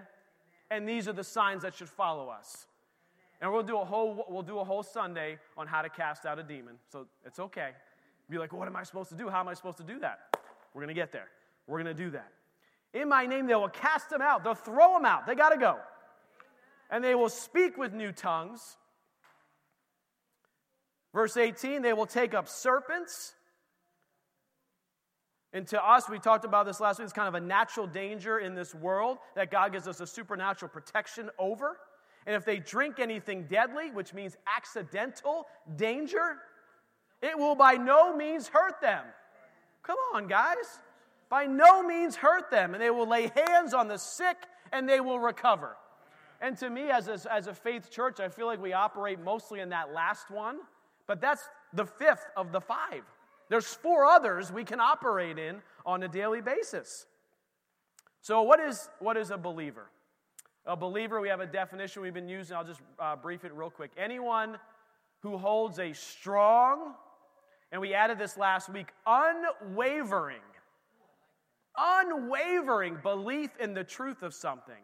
And 0.70 0.88
these 0.88 1.08
are 1.08 1.14
the 1.14 1.24
signs 1.24 1.64
that 1.64 1.76
should 1.76 1.90
follow 1.90 2.30
us. 2.30 2.68
And 3.42 3.52
we'll 3.52 3.64
do 3.64 3.78
a 3.78 3.86
whole 3.86 4.26
we'll 4.30 4.44
do 4.44 4.60
a 4.60 4.64
whole 4.64 4.84
Sunday 4.84 5.38
on 5.58 5.68
how 5.68 5.82
to 5.82 5.90
cast 5.90 6.26
out 6.26 6.40
a 6.40 6.44
demon. 6.44 6.76
So 6.92 7.08
it's 7.26 7.40
okay. 7.40 7.72
Be 8.30 8.38
like, 8.38 8.52
what 8.54 8.68
am 8.68 8.76
I 8.76 8.84
supposed 8.84 9.10
to 9.10 9.16
do? 9.16 9.30
How 9.30 9.40
am 9.40 9.48
I 9.48 9.54
supposed 9.54 9.78
to 9.78 9.84
do 9.84 10.00
that? 10.00 10.20
We're 10.74 10.82
going 10.82 10.94
to 10.94 11.00
get 11.00 11.12
there. 11.12 11.28
We're 11.66 11.82
going 11.82 11.96
to 11.96 12.04
do 12.04 12.12
that. 12.12 12.32
In 12.94 13.10
my 13.10 13.26
name, 13.26 13.48
they 13.48 13.56
will 13.56 13.70
cast 13.70 14.10
them 14.10 14.22
out. 14.22 14.44
They'll 14.44 14.54
throw 14.54 14.94
them 14.94 15.06
out. 15.06 15.26
They 15.28 15.36
got 15.36 15.50
to 15.50 15.58
go. 15.58 15.78
And 16.90 17.04
they 17.04 17.16
will 17.16 17.30
speak 17.30 17.78
with 17.78 17.94
new 17.94 18.12
tongues. 18.12 18.78
Verse 21.14 21.38
18, 21.38 21.82
they 21.82 21.94
will 21.94 22.06
take 22.06 22.34
up 22.34 22.48
serpents. 22.48 23.34
And 25.54 25.66
to 25.68 25.84
us, 25.84 26.10
we 26.10 26.20
talked 26.20 26.46
about 26.46 26.66
this 26.66 26.80
last 26.80 27.00
week, 27.00 27.06
it's 27.06 27.14
kind 27.14 27.28
of 27.28 27.36
a 27.36 27.46
natural 27.46 27.88
danger 27.88 28.40
in 28.40 28.54
this 28.54 28.76
world 28.76 29.18
that 29.36 29.50
God 29.50 29.72
gives 29.72 29.88
us 29.88 30.00
a 30.00 30.08
supernatural 30.08 30.70
protection 30.70 31.30
over. 31.40 31.78
And 32.26 32.36
if 32.36 32.46
they 32.46 32.60
drink 32.60 33.00
anything 33.00 33.46
deadly, 33.50 33.90
which 33.92 34.14
means 34.14 34.36
accidental 34.56 35.48
danger, 35.76 36.38
it 37.22 37.38
will 37.38 37.56
by 37.56 37.74
no 37.74 38.16
means 38.16 38.48
hurt 38.48 38.82
them. 38.82 39.04
Come 39.84 39.98
on, 40.14 40.28
guys. 40.28 40.80
By 41.30 41.46
no 41.46 41.84
means 41.84 42.16
hurt 42.16 42.52
them. 42.52 42.74
And 42.74 42.82
they 42.82 42.90
will 42.90 43.08
lay 43.08 43.32
hands 43.36 43.74
on 43.74 43.88
the 43.88 43.98
sick 43.98 44.38
and 44.72 44.88
they 44.88 45.00
will 45.00 45.20
recover. 45.20 45.78
And 46.42 46.58
to 46.58 46.70
me, 46.70 46.90
as 46.92 47.08
a, 47.08 47.20
as 47.32 47.48
a 47.48 47.54
faith 47.54 47.90
church, 47.90 48.20
I 48.20 48.30
feel 48.30 48.46
like 48.46 48.62
we 48.62 48.74
operate 48.74 49.20
mostly 49.20 49.60
in 49.60 49.70
that 49.70 49.94
last 49.94 50.30
one, 50.30 50.60
but 51.08 51.20
that's 51.20 51.50
the 51.74 51.86
fifth 51.86 52.26
of 52.36 52.52
the 52.52 52.62
five. 52.62 53.04
There's 53.50 53.66
four 53.66 54.06
others 54.06 54.52
we 54.52 54.64
can 54.64 54.80
operate 54.80 55.40
in 55.40 55.62
on 55.86 56.04
a 56.04 56.08
daily 56.08 56.42
basis. 56.42 57.08
So, 58.22 58.42
what 58.42 58.60
is, 58.60 58.90
what 59.00 59.18
is 59.18 59.32
a 59.32 59.38
believer? 59.38 59.90
A 60.66 60.76
believer, 60.76 61.22
we 61.22 61.30
have 61.30 61.40
a 61.40 61.48
definition 61.48 62.02
we've 62.02 62.14
been 62.14 62.28
using. 62.28 62.58
I'll 62.58 62.66
just 62.66 62.82
uh, 63.00 63.16
brief 63.16 63.46
it 63.46 63.54
real 63.54 63.70
quick. 63.70 63.92
Anyone 63.98 64.58
who 65.22 65.38
holds 65.38 65.80
a 65.80 65.94
strong, 65.94 66.94
and 67.72 67.82
we 67.82 67.94
added 67.94 68.18
this 68.18 68.38
last 68.38 68.70
week, 68.70 68.88
unwavering, 69.06 70.42
unwavering 71.78 72.98
belief 73.04 73.52
in 73.60 73.74
the 73.74 73.84
truth 73.84 74.24
of 74.24 74.34
something. 74.34 74.76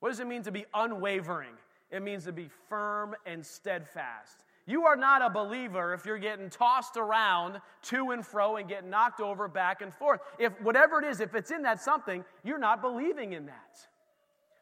What 0.00 0.10
does 0.10 0.20
it 0.20 0.26
mean 0.26 0.42
to 0.44 0.52
be 0.52 0.64
unwavering? 0.72 1.54
It 1.90 2.02
means 2.02 2.24
to 2.24 2.32
be 2.32 2.48
firm 2.68 3.14
and 3.26 3.44
steadfast. 3.44 4.44
You 4.66 4.86
are 4.86 4.96
not 4.96 5.20
a 5.22 5.30
believer 5.30 5.92
if 5.94 6.06
you're 6.06 6.18
getting 6.18 6.48
tossed 6.48 6.96
around 6.96 7.60
to 7.82 8.10
and 8.12 8.24
fro 8.24 8.56
and 8.56 8.68
getting 8.68 8.88
knocked 8.88 9.20
over 9.20 9.48
back 9.48 9.82
and 9.82 9.92
forth. 9.92 10.20
If 10.38 10.52
whatever 10.62 11.00
it 11.00 11.06
is, 11.06 11.20
if 11.20 11.34
it's 11.34 11.50
in 11.50 11.62
that 11.62 11.82
something, 11.82 12.24
you're 12.44 12.58
not 12.58 12.80
believing 12.80 13.32
in 13.32 13.46
that. 13.46 13.86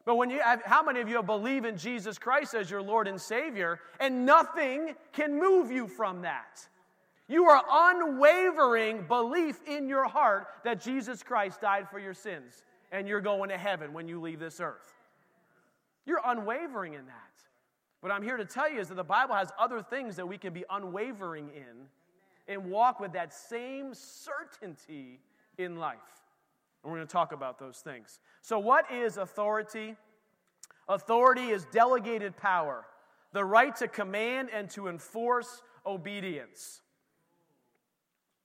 But 0.05 0.15
when 0.15 0.31
you 0.31 0.39
have, 0.39 0.63
how 0.63 0.81
many 0.81 1.01
of 1.01 1.07
you 1.07 1.21
believe 1.21 1.65
in 1.65 1.77
Jesus 1.77 2.17
Christ 2.17 2.55
as 2.55 2.71
your 2.71 2.81
Lord 2.81 3.07
and 3.07 3.21
Savior, 3.21 3.79
and 3.99 4.25
nothing 4.25 4.95
can 5.13 5.39
move 5.39 5.71
you 5.71 5.87
from 5.87 6.23
that? 6.23 6.67
You 7.29 7.45
are 7.45 7.63
unwavering 7.71 9.03
belief 9.07 9.59
in 9.67 9.87
your 9.87 10.07
heart 10.07 10.47
that 10.63 10.81
Jesus 10.81 11.21
Christ 11.21 11.61
died 11.61 11.87
for 11.87 11.99
your 11.99 12.15
sins 12.15 12.65
and 12.91 13.07
you're 13.07 13.21
going 13.21 13.49
to 13.49 13.57
heaven 13.57 13.93
when 13.93 14.07
you 14.07 14.19
leave 14.19 14.39
this 14.39 14.59
earth. 14.59 14.95
You're 16.07 16.21
unwavering 16.25 16.95
in 16.95 17.05
that. 17.05 17.13
What 18.01 18.11
I'm 18.11 18.23
here 18.23 18.37
to 18.37 18.45
tell 18.45 18.71
you 18.71 18.79
is 18.79 18.87
that 18.87 18.95
the 18.95 19.03
Bible 19.03 19.35
has 19.35 19.51
other 19.59 19.81
things 19.81 20.15
that 20.15 20.27
we 20.27 20.39
can 20.39 20.53
be 20.53 20.65
unwavering 20.71 21.51
in 21.55 21.87
and 22.47 22.71
walk 22.71 22.99
with 22.99 23.13
that 23.13 23.31
same 23.31 23.93
certainty 23.93 25.19
in 25.59 25.75
life. 25.77 25.97
And 26.83 26.91
we're 26.91 26.97
going 26.97 27.07
to 27.07 27.13
talk 27.13 27.31
about 27.31 27.59
those 27.59 27.77
things. 27.77 28.19
So, 28.41 28.57
what 28.57 28.89
is 28.91 29.17
authority? 29.17 29.95
Authority 30.87 31.49
is 31.49 31.65
delegated 31.71 32.35
power, 32.37 32.85
the 33.33 33.45
right 33.45 33.75
to 33.75 33.87
command 33.87 34.49
and 34.51 34.67
to 34.71 34.87
enforce 34.87 35.61
obedience. 35.85 36.81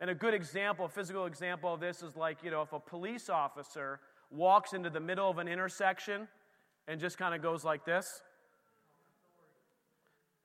And 0.04 0.10
a 0.10 0.14
good 0.14 0.34
example, 0.34 0.84
a 0.84 0.88
physical 0.90 1.24
example 1.24 1.72
of 1.72 1.80
this 1.80 2.02
is 2.02 2.14
like, 2.14 2.44
you 2.44 2.50
know, 2.50 2.60
if 2.60 2.74
a 2.74 2.78
police 2.78 3.30
officer 3.30 4.00
walks 4.30 4.74
into 4.74 4.90
the 4.90 5.00
middle 5.00 5.30
of 5.30 5.38
an 5.38 5.48
intersection 5.48 6.28
and 6.86 7.00
just 7.00 7.16
kind 7.16 7.34
of 7.34 7.40
goes 7.40 7.64
like 7.64 7.86
this, 7.86 8.20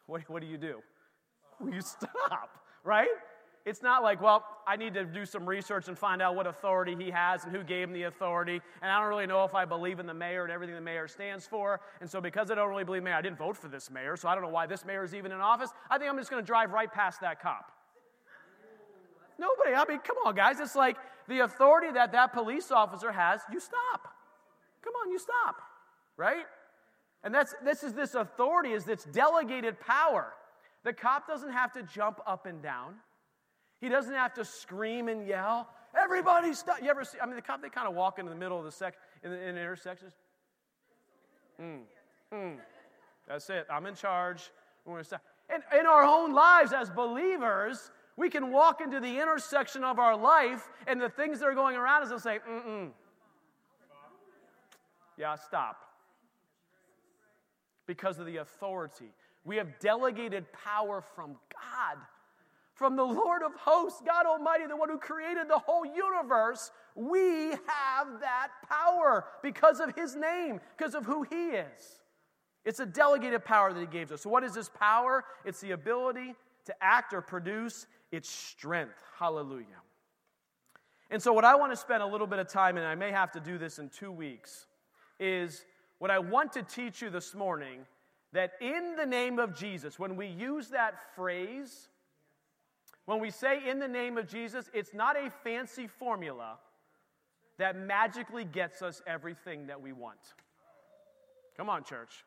what, 0.06 0.22
what 0.30 0.42
do 0.42 0.48
you 0.48 0.58
do? 0.58 0.80
You 1.70 1.82
stop, 1.82 2.64
right? 2.86 3.10
It's 3.66 3.84
not 3.84 4.02
like, 4.02 4.22
well, 4.22 4.46
I 4.66 4.78
need 4.78 4.94
to 4.94 5.04
do 5.04 5.26
some 5.26 5.46
research 5.46 5.90
and 5.90 6.00
find 6.00 6.22
out 6.22 6.38
what 6.38 6.48
authority 6.48 6.96
he 6.98 7.12
has 7.12 7.44
and 7.44 7.54
who 7.54 7.62
gave 7.62 7.90
him 7.90 7.94
the 7.94 8.04
authority. 8.04 8.62
And 8.82 8.90
I 8.90 8.98
don't 8.98 9.10
really 9.10 9.28
know 9.28 9.44
if 9.44 9.54
I 9.56 9.66
believe 9.66 10.00
in 10.00 10.06
the 10.06 10.14
mayor 10.14 10.44
and 10.44 10.54
everything 10.54 10.76
the 10.76 10.80
mayor 10.80 11.10
stands 11.10 11.46
for. 11.46 11.82
And 12.00 12.10
so, 12.10 12.22
because 12.22 12.50
I 12.50 12.56
don't 12.56 12.70
really 12.70 12.86
believe 12.86 13.00
in 13.00 13.04
the 13.04 13.10
mayor, 13.10 13.18
I 13.18 13.22
didn't 13.22 13.38
vote 13.38 13.58
for 13.58 13.68
this 13.68 13.92
mayor, 13.92 14.16
so 14.16 14.30
I 14.30 14.36
don't 14.36 14.44
know 14.46 14.52
why 14.52 14.68
this 14.68 14.86
mayor 14.86 15.04
is 15.04 15.14
even 15.14 15.34
in 15.34 15.42
office. 15.42 15.72
I 15.90 15.98
think 15.98 16.10
I'm 16.10 16.18
just 16.18 16.30
going 16.30 16.42
to 16.42 16.48
drive 16.48 16.72
right 16.72 16.90
past 16.90 17.20
that 17.20 17.42
cop. 17.42 17.74
Nobody. 19.40 19.74
I 19.74 19.86
mean, 19.88 20.00
come 20.00 20.18
on, 20.26 20.36
guys. 20.36 20.60
It's 20.60 20.76
like 20.76 20.98
the 21.28 21.40
authority 21.40 21.92
that 21.94 22.12
that 22.12 22.34
police 22.34 22.72
officer 22.72 23.12
has, 23.12 23.40
you 23.52 23.60
stop. 23.60 24.14
Come 24.84 24.94
on, 25.02 25.12
you 25.12 25.18
stop. 25.18 25.56
Right? 26.18 26.46
And 27.24 27.34
that's 27.34 27.56
this 27.64 27.84
is 27.84 27.94
this 27.94 28.16
authority 28.16 28.72
is 28.72 28.84
this 28.84 29.06
delegated 29.06 29.80
power. 29.80 30.34
The 30.84 30.94
cop 30.94 31.28
doesn't 31.28 31.52
have 31.52 31.72
to 31.74 31.84
jump 31.84 32.20
up 32.28 32.46
and 32.46 32.62
down. 32.62 32.96
He 33.80 33.88
doesn't 33.88 34.14
have 34.14 34.34
to 34.34 34.46
scream 34.46 35.08
and 35.08 35.26
yell. 35.26 35.70
Everybody 35.98 36.54
stop. 36.54 36.82
You 36.82 36.90
ever 36.90 37.06
see? 37.06 37.18
I 37.22 37.26
mean, 37.26 37.36
the 37.36 37.42
cop, 37.42 37.62
they 37.62 37.70
kind 37.70 37.88
of 37.88 37.96
walk 37.96 38.20
into 38.20 38.30
the 38.30 38.38
middle 38.38 38.60
of 38.60 38.66
the 38.66 38.72
sec 38.72 38.96
in 39.24 39.32
the, 39.32 39.38
in 39.38 39.56
the 39.56 39.62
intersections. 39.62 40.14
Mm, 41.62 41.80
mm. 42.34 42.58
That's 43.28 43.50
it. 43.50 43.68
I'm 43.70 43.86
in 43.86 43.96
charge. 43.96 44.52
We're 44.86 45.00
to 45.00 45.04
stop. 45.04 45.22
And 45.50 45.64
in 45.78 45.86
our 45.86 46.04
own 46.04 46.34
lives 46.34 46.74
as 46.74 46.90
believers, 46.90 47.92
we 48.20 48.30
can 48.30 48.52
walk 48.52 48.82
into 48.82 49.00
the 49.00 49.20
intersection 49.20 49.84
of 49.84 49.98
our 49.98 50.16
life 50.16 50.68
and 50.88 51.00
the 51.00 51.10
things 51.10 51.40
that 51.40 51.46
are 51.46 51.56
going 51.56 51.78
around 51.78 52.04
us 52.04 52.12
and 52.12 52.22
say, 52.22 52.40
mm 52.48 52.66
mm. 52.66 52.90
Yeah, 55.18 55.36
stop. 55.36 55.78
Because 57.88 58.20
of 58.20 58.26
the 58.26 58.38
authority. 58.38 59.12
We 59.46 59.56
have 59.56 59.80
delegated 59.80 60.46
power 60.52 61.02
from 61.16 61.38
God 61.54 61.98
from 62.80 62.96
the 62.96 63.04
Lord 63.04 63.42
of 63.44 63.52
hosts, 63.56 64.02
God 64.06 64.26
Almighty, 64.26 64.66
the 64.66 64.78
one 64.78 64.88
who 64.88 64.98
created 64.98 65.50
the 65.50 65.60
whole 65.60 65.86
universe, 65.86 66.72
we 66.96 67.50
have 67.50 68.22
that 68.22 68.52
power 68.70 69.26
because 69.44 69.82
of 69.82 69.94
his 69.98 70.16
name, 70.16 70.62
because 70.78 70.96
of 70.96 71.06
who 71.06 71.24
he 71.24 71.50
is. 71.50 72.00
It's 72.64 72.80
a 72.80 72.86
delegated 72.86 73.44
power 73.44 73.74
that 73.74 73.80
he 73.82 73.86
gave 73.86 74.14
us. 74.14 74.22
So, 74.22 74.30
what 74.30 74.46
is 74.46 74.54
this 74.54 74.70
power? 74.70 75.26
It's 75.44 75.60
the 75.60 75.72
ability 75.72 76.36
to 76.68 76.76
act 76.80 77.14
or 77.14 77.22
produce 77.22 77.86
its 78.12 78.30
strength. 78.30 79.02
Hallelujah. 79.18 79.66
And 81.12 81.22
so, 81.22 81.34
what 81.34 81.46
I 81.46 81.56
want 81.56 81.72
to 81.72 81.78
spend 81.78 82.04
a 82.04 82.06
little 82.06 82.28
bit 82.28 82.40
of 82.40 82.48
time, 82.48 82.78
and 82.78 82.86
I 82.86 82.96
may 82.96 83.12
have 83.12 83.32
to 83.32 83.40
do 83.40 83.58
this 83.58 83.80
in 83.80 83.90
two 83.90 84.12
weeks, 84.12 84.68
is 85.20 85.66
what 85.98 86.12
I 86.12 86.20
want 86.20 86.54
to 86.54 86.64
teach 86.64 87.02
you 87.02 87.10
this 87.10 87.34
morning 87.34 87.82
that 88.32 88.54
in 88.62 88.96
the 88.96 89.06
name 89.06 89.40
of 89.40 89.56
Jesus, 89.56 89.98
when 89.98 90.16
we 90.16 90.28
use 90.28 90.70
that 90.70 91.16
phrase, 91.16 91.90
when 93.06 93.20
we 93.20 93.32
say 93.32 93.68
in 93.68 93.80
the 93.80 93.88
name 93.88 94.18
of 94.18 94.28
Jesus, 94.28 94.70
it's 94.74 94.94
not 94.94 95.18
a 95.18 95.32
fancy 95.44 95.88
formula 95.88 96.58
that 97.58 97.76
magically 97.76 98.46
gets 98.46 98.82
us 98.82 99.02
everything 99.08 99.68
that 99.68 99.82
we 99.82 99.94
want. 99.94 100.20
Come 101.58 101.70
on, 101.70 101.84
church. 101.84 102.24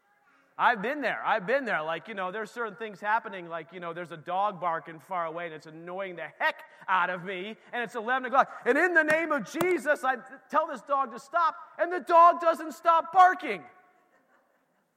I've 0.59 0.83
been 0.83 1.01
there. 1.01 1.21
I've 1.25 1.47
been 1.47 1.65
there. 1.65 1.83
Like, 1.83 2.09
you 2.09 2.15
know, 2.15 2.31
there's 2.31 2.51
certain 2.51 2.77
things 2.77 3.01
happening. 3.01 3.49
Like, 3.49 3.69
you 3.73 3.81
know, 3.81 3.93
there's 3.93 4.13
a 4.13 4.17
dog 4.17 4.61
barking 4.61 5.01
far 5.01 5.27
away 5.27 5.47
and 5.47 5.55
it's 5.55 5.67
annoying 5.67 6.17
the 6.17 6.27
heck 6.39 6.63
out 6.89 7.11
of 7.11 7.25
me. 7.25 7.57
And 7.73 7.83
it's 7.83 7.95
11 7.95 8.27
o'clock. 8.27 8.51
And 8.67 8.77
in 8.77 8.95
the 8.95 9.03
name 9.03 9.33
of 9.33 9.51
Jesus, 9.51 10.05
I 10.05 10.17
tell 10.51 10.67
this 10.67 10.83
dog 10.83 11.13
to 11.13 11.19
stop. 11.19 11.57
And 11.79 11.93
the 11.93 12.01
dog 12.01 12.41
doesn't 12.41 12.73
stop 12.73 13.13
barking. 13.13 13.63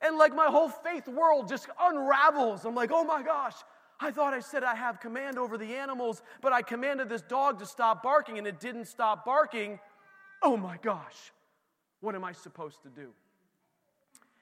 And 0.02 0.18
like 0.18 0.36
my 0.36 0.48
whole 0.48 0.70
faith 0.70 1.08
world 1.08 1.48
just 1.48 1.68
unravels. 1.82 2.66
I'm 2.66 2.76
like, 2.76 2.92
oh 2.94 3.04
my 3.04 3.24
gosh, 3.24 3.56
I 4.00 4.12
thought 4.12 4.34
I 4.34 4.42
said 4.42 4.64
I 4.64 4.76
have 4.76 5.00
command 5.00 5.38
over 5.38 5.58
the 5.58 5.76
animals, 5.76 6.22
but 6.42 6.52
I 6.52 6.62
commanded 6.62 7.08
this 7.10 7.22
dog 7.22 7.60
to 7.60 7.66
stop 7.66 8.04
barking 8.04 8.38
and 8.38 8.46
it 8.46 8.60
didn't 8.60 8.86
stop 8.86 9.26
barking. 9.26 9.80
Oh 10.44 10.58
my 10.58 10.78
gosh, 10.82 11.32
what 12.02 12.14
am 12.14 12.24
I 12.24 12.34
supposed 12.34 12.84
to 12.84 12.90
do? 12.90 13.10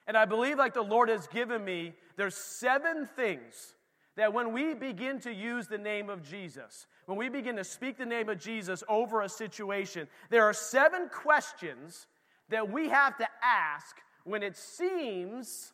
And 0.08 0.18
I 0.18 0.26
believe, 0.26 0.58
like 0.58 0.74
the 0.74 0.82
Lord 0.82 1.10
has 1.10 1.28
given 1.28 1.64
me, 1.64 1.94
there's 2.18 2.36
seven 2.36 3.08
things 3.16 3.76
that 4.16 4.34
when 4.34 4.54
we 4.54 4.74
begin 4.74 5.20
to 5.22 5.34
use 5.34 5.68
the 5.68 5.78
name 5.78 6.10
of 6.10 6.24
Jesus, 6.24 6.88
when 7.06 7.18
we 7.18 7.30
begin 7.30 7.56
to 7.56 7.64
speak 7.64 7.98
the 7.98 8.06
name 8.06 8.30
of 8.30 8.40
Jesus 8.40 8.84
over 8.88 9.22
a 9.22 9.30
situation, 9.30 10.08
there 10.30 10.44
are 10.44 10.54
seven 10.54 11.10
questions 11.10 12.08
that 12.50 12.72
we 12.72 12.90
have 12.90 13.18
to 13.18 13.28
ask 13.44 13.98
when 14.24 14.44
it 14.44 14.56
seems 14.56 15.74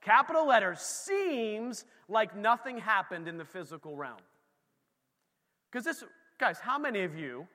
capital 0.00 0.46
letters, 0.46 0.80
seems 0.80 1.84
like 2.08 2.36
nothing 2.36 2.78
happened 2.78 3.26
in 3.26 3.38
the 3.38 3.44
physical 3.44 3.96
realm. 3.96 4.20
Because 5.70 5.84
this, 5.84 6.04
guys, 6.38 6.58
how 6.60 6.78
many 6.78 7.02
of 7.02 7.16
you, 7.16 7.48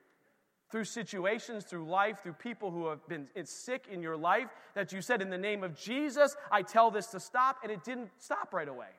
through 0.70 0.84
situations, 0.84 1.64
through 1.64 1.84
life, 1.84 2.22
through 2.22 2.34
people 2.34 2.70
who 2.70 2.86
have 2.86 3.06
been 3.08 3.26
sick 3.44 3.86
in 3.90 4.02
your 4.02 4.16
life, 4.16 4.48
that 4.74 4.92
you 4.92 5.02
said, 5.02 5.20
In 5.20 5.30
the 5.30 5.38
name 5.38 5.64
of 5.64 5.76
Jesus, 5.76 6.36
I 6.50 6.62
tell 6.62 6.90
this 6.90 7.08
to 7.08 7.20
stop, 7.20 7.58
and 7.62 7.72
it 7.72 7.84
didn't 7.84 8.10
stop 8.18 8.54
right 8.54 8.68
away? 8.68 8.90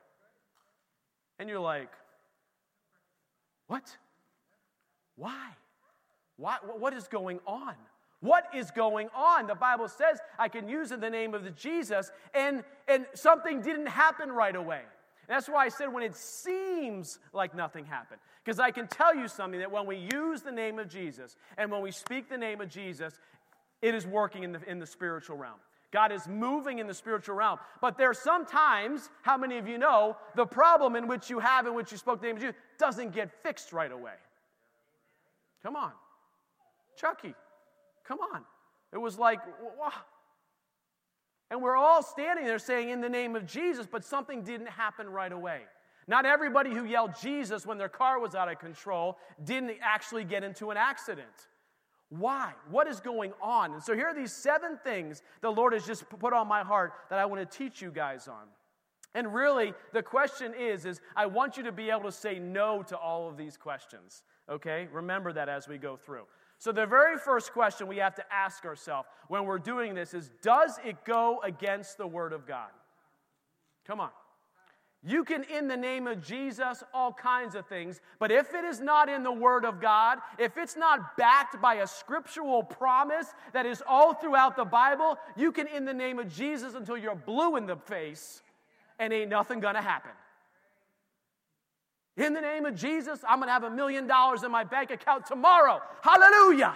And 1.38 1.48
you're 1.48 1.60
like, 1.60 1.90
What? 3.66 3.96
Why? 5.16 5.50
Why? 6.36 6.56
What 6.62 6.92
is 6.92 7.08
going 7.08 7.40
on? 7.46 7.74
What 8.20 8.44
is 8.54 8.70
going 8.70 9.08
on? 9.16 9.46
The 9.48 9.54
Bible 9.54 9.88
says 9.88 10.20
I 10.38 10.48
can 10.48 10.68
use 10.68 10.92
in 10.92 11.00
the 11.00 11.10
name 11.10 11.34
of 11.34 11.42
the 11.42 11.50
Jesus, 11.50 12.12
and, 12.34 12.62
and 12.86 13.06
something 13.14 13.62
didn't 13.62 13.86
happen 13.86 14.30
right 14.30 14.54
away. 14.54 14.82
And 15.28 15.36
that's 15.36 15.48
why 15.48 15.64
I 15.64 15.68
said 15.68 15.92
when 15.92 16.02
it 16.02 16.16
seems 16.16 17.18
like 17.32 17.54
nothing 17.54 17.84
happened. 17.84 18.20
Because 18.44 18.58
I 18.58 18.70
can 18.70 18.88
tell 18.88 19.14
you 19.14 19.28
something 19.28 19.60
that 19.60 19.70
when 19.70 19.86
we 19.86 20.08
use 20.12 20.42
the 20.42 20.52
name 20.52 20.78
of 20.78 20.88
Jesus 20.88 21.36
and 21.56 21.70
when 21.70 21.80
we 21.80 21.90
speak 21.92 22.28
the 22.28 22.36
name 22.36 22.60
of 22.60 22.68
Jesus, 22.68 23.18
it 23.80 23.94
is 23.94 24.06
working 24.06 24.42
in 24.42 24.52
the, 24.52 24.70
in 24.70 24.78
the 24.78 24.86
spiritual 24.86 25.36
realm. 25.36 25.58
God 25.92 26.10
is 26.10 26.26
moving 26.26 26.78
in 26.78 26.86
the 26.86 26.94
spiritual 26.94 27.36
realm. 27.36 27.58
But 27.80 27.98
there's 27.98 28.18
sometimes, 28.18 29.10
how 29.22 29.36
many 29.36 29.58
of 29.58 29.68
you 29.68 29.78
know, 29.78 30.16
the 30.34 30.46
problem 30.46 30.96
in 30.96 31.06
which 31.06 31.30
you 31.30 31.38
have, 31.38 31.66
in 31.66 31.74
which 31.74 31.92
you 31.92 31.98
spoke 31.98 32.20
the 32.20 32.26
name 32.26 32.36
of 32.36 32.42
Jesus, 32.42 32.56
doesn't 32.78 33.12
get 33.12 33.30
fixed 33.42 33.72
right 33.72 33.92
away. 33.92 34.14
Come 35.62 35.76
on. 35.76 35.92
Chucky, 36.96 37.34
Come 38.04 38.18
on. 38.34 38.42
It 38.92 38.98
was 38.98 39.18
like, 39.18 39.40
wow. 39.78 39.92
And 41.52 41.60
we're 41.60 41.76
all 41.76 42.02
standing 42.02 42.46
there 42.46 42.58
saying, 42.58 42.88
in 42.88 43.02
the 43.02 43.10
name 43.10 43.36
of 43.36 43.44
Jesus, 43.44 43.86
but 43.86 44.06
something 44.06 44.42
didn't 44.42 44.68
happen 44.68 45.06
right 45.06 45.30
away. 45.30 45.60
Not 46.08 46.24
everybody 46.24 46.70
who 46.70 46.86
yelled 46.86 47.12
Jesus 47.20 47.66
when 47.66 47.76
their 47.76 47.90
car 47.90 48.18
was 48.18 48.34
out 48.34 48.50
of 48.50 48.58
control 48.58 49.18
didn't 49.44 49.72
actually 49.82 50.24
get 50.24 50.44
into 50.44 50.70
an 50.70 50.78
accident. 50.78 51.28
Why? 52.08 52.54
What 52.70 52.88
is 52.88 53.00
going 53.00 53.34
on? 53.42 53.74
And 53.74 53.82
so 53.82 53.94
here 53.94 54.06
are 54.06 54.14
these 54.14 54.32
seven 54.32 54.78
things 54.82 55.22
the 55.42 55.52
Lord 55.52 55.74
has 55.74 55.86
just 55.86 56.08
put 56.08 56.32
on 56.32 56.48
my 56.48 56.62
heart 56.62 56.94
that 57.10 57.18
I 57.18 57.26
want 57.26 57.48
to 57.48 57.58
teach 57.58 57.82
you 57.82 57.90
guys 57.90 58.28
on. 58.28 58.44
And 59.14 59.34
really, 59.34 59.74
the 59.92 60.02
question 60.02 60.54
is, 60.58 60.86
is 60.86 61.02
I 61.14 61.26
want 61.26 61.58
you 61.58 61.64
to 61.64 61.72
be 61.72 61.90
able 61.90 62.04
to 62.04 62.12
say 62.12 62.38
no 62.38 62.82
to 62.84 62.96
all 62.96 63.28
of 63.28 63.36
these 63.36 63.58
questions. 63.58 64.22
Okay? 64.48 64.88
Remember 64.90 65.34
that 65.34 65.50
as 65.50 65.68
we 65.68 65.76
go 65.76 65.96
through. 65.96 66.24
So, 66.62 66.70
the 66.70 66.86
very 66.86 67.18
first 67.18 67.52
question 67.52 67.88
we 67.88 67.96
have 67.96 68.14
to 68.14 68.24
ask 68.32 68.64
ourselves 68.64 69.08
when 69.26 69.46
we're 69.46 69.58
doing 69.58 69.96
this 69.96 70.14
is 70.14 70.30
Does 70.42 70.78
it 70.84 71.04
go 71.04 71.40
against 71.42 71.98
the 71.98 72.06
Word 72.06 72.32
of 72.32 72.46
God? 72.46 72.68
Come 73.84 73.98
on. 73.98 74.10
You 75.02 75.24
can, 75.24 75.42
in 75.42 75.66
the 75.66 75.76
name 75.76 76.06
of 76.06 76.24
Jesus, 76.24 76.84
all 76.94 77.12
kinds 77.12 77.56
of 77.56 77.66
things, 77.66 78.00
but 78.20 78.30
if 78.30 78.54
it 78.54 78.64
is 78.64 78.78
not 78.78 79.08
in 79.08 79.24
the 79.24 79.32
Word 79.32 79.64
of 79.64 79.80
God, 79.80 80.18
if 80.38 80.56
it's 80.56 80.76
not 80.76 81.16
backed 81.16 81.60
by 81.60 81.74
a 81.74 81.86
scriptural 81.88 82.62
promise 82.62 83.26
that 83.52 83.66
is 83.66 83.82
all 83.84 84.14
throughout 84.14 84.54
the 84.54 84.64
Bible, 84.64 85.18
you 85.34 85.50
can, 85.50 85.66
in 85.66 85.84
the 85.84 85.92
name 85.92 86.20
of 86.20 86.32
Jesus, 86.32 86.74
until 86.74 86.96
you're 86.96 87.16
blue 87.16 87.56
in 87.56 87.66
the 87.66 87.74
face, 87.74 88.40
and 89.00 89.12
ain't 89.12 89.30
nothing 89.30 89.58
gonna 89.58 89.82
happen. 89.82 90.12
In 92.16 92.34
the 92.34 92.40
name 92.40 92.66
of 92.66 92.74
Jesus, 92.74 93.20
I'm 93.26 93.38
going 93.38 93.48
to 93.48 93.52
have 93.52 93.64
a 93.64 93.70
million 93.70 94.06
dollars 94.06 94.42
in 94.42 94.50
my 94.50 94.64
bank 94.64 94.90
account 94.90 95.26
tomorrow. 95.26 95.80
Hallelujah. 96.02 96.74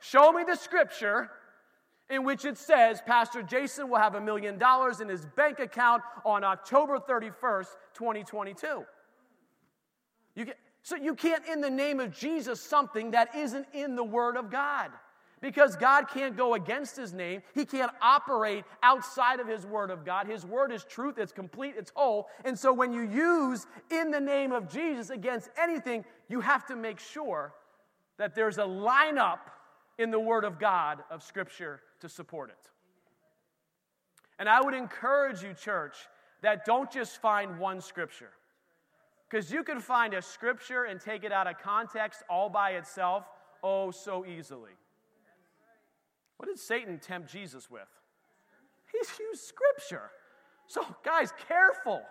Show 0.00 0.32
me 0.32 0.42
the 0.44 0.56
scripture 0.56 1.30
in 2.10 2.24
which 2.24 2.44
it 2.44 2.58
says 2.58 3.00
Pastor 3.06 3.42
Jason 3.42 3.88
will 3.88 3.98
have 3.98 4.14
a 4.14 4.20
million 4.20 4.58
dollars 4.58 5.00
in 5.00 5.08
his 5.08 5.26
bank 5.36 5.58
account 5.60 6.02
on 6.24 6.44
October 6.44 6.98
31st, 6.98 7.68
2022. 7.94 8.84
You 10.34 10.44
get, 10.44 10.58
so 10.82 10.96
you 10.96 11.14
can't, 11.14 11.46
in 11.48 11.60
the 11.60 11.70
name 11.70 11.98
of 11.98 12.12
Jesus, 12.12 12.60
something 12.60 13.12
that 13.12 13.34
isn't 13.34 13.66
in 13.72 13.96
the 13.96 14.04
Word 14.04 14.36
of 14.36 14.50
God 14.50 14.90
because 15.40 15.76
God 15.76 16.08
can't 16.08 16.36
go 16.36 16.54
against 16.54 16.96
his 16.96 17.12
name. 17.12 17.42
He 17.54 17.64
can't 17.64 17.92
operate 18.00 18.64
outside 18.82 19.38
of 19.38 19.46
his 19.46 19.66
word 19.66 19.90
of 19.90 20.04
God. 20.04 20.26
His 20.26 20.46
word 20.46 20.72
is 20.72 20.84
truth, 20.84 21.18
it's 21.18 21.32
complete, 21.32 21.74
it's 21.76 21.92
whole. 21.94 22.28
And 22.44 22.58
so 22.58 22.72
when 22.72 22.92
you 22.92 23.02
use 23.02 23.66
in 23.90 24.10
the 24.10 24.20
name 24.20 24.52
of 24.52 24.68
Jesus 24.68 25.10
against 25.10 25.50
anything, 25.60 26.04
you 26.28 26.40
have 26.40 26.66
to 26.66 26.76
make 26.76 26.98
sure 26.98 27.52
that 28.18 28.34
there's 28.34 28.58
a 28.58 28.62
lineup 28.62 29.38
in 29.98 30.10
the 30.10 30.20
word 30.20 30.44
of 30.44 30.58
God 30.58 31.02
of 31.10 31.22
scripture 31.22 31.80
to 32.00 32.08
support 32.08 32.50
it. 32.50 32.70
And 34.38 34.48
I 34.48 34.60
would 34.60 34.74
encourage 34.74 35.42
you, 35.42 35.54
church, 35.54 35.96
that 36.42 36.64
don't 36.64 36.90
just 36.90 37.20
find 37.20 37.58
one 37.58 37.80
scripture. 37.80 38.30
Because 39.28 39.50
you 39.50 39.64
can 39.64 39.80
find 39.80 40.14
a 40.14 40.22
scripture 40.22 40.84
and 40.84 41.00
take 41.00 41.24
it 41.24 41.32
out 41.32 41.46
of 41.46 41.58
context 41.58 42.22
all 42.30 42.48
by 42.48 42.72
itself 42.72 43.24
oh 43.62 43.90
so 43.90 44.24
easily. 44.24 44.72
What 46.36 46.46
did 46.48 46.58
Satan 46.58 46.98
tempt 46.98 47.30
Jesus 47.30 47.70
with? 47.70 47.88
He's 48.92 49.18
used 49.18 49.42
scripture. 49.42 50.10
So, 50.66 50.84
guys, 51.04 51.32
careful. 51.48 52.02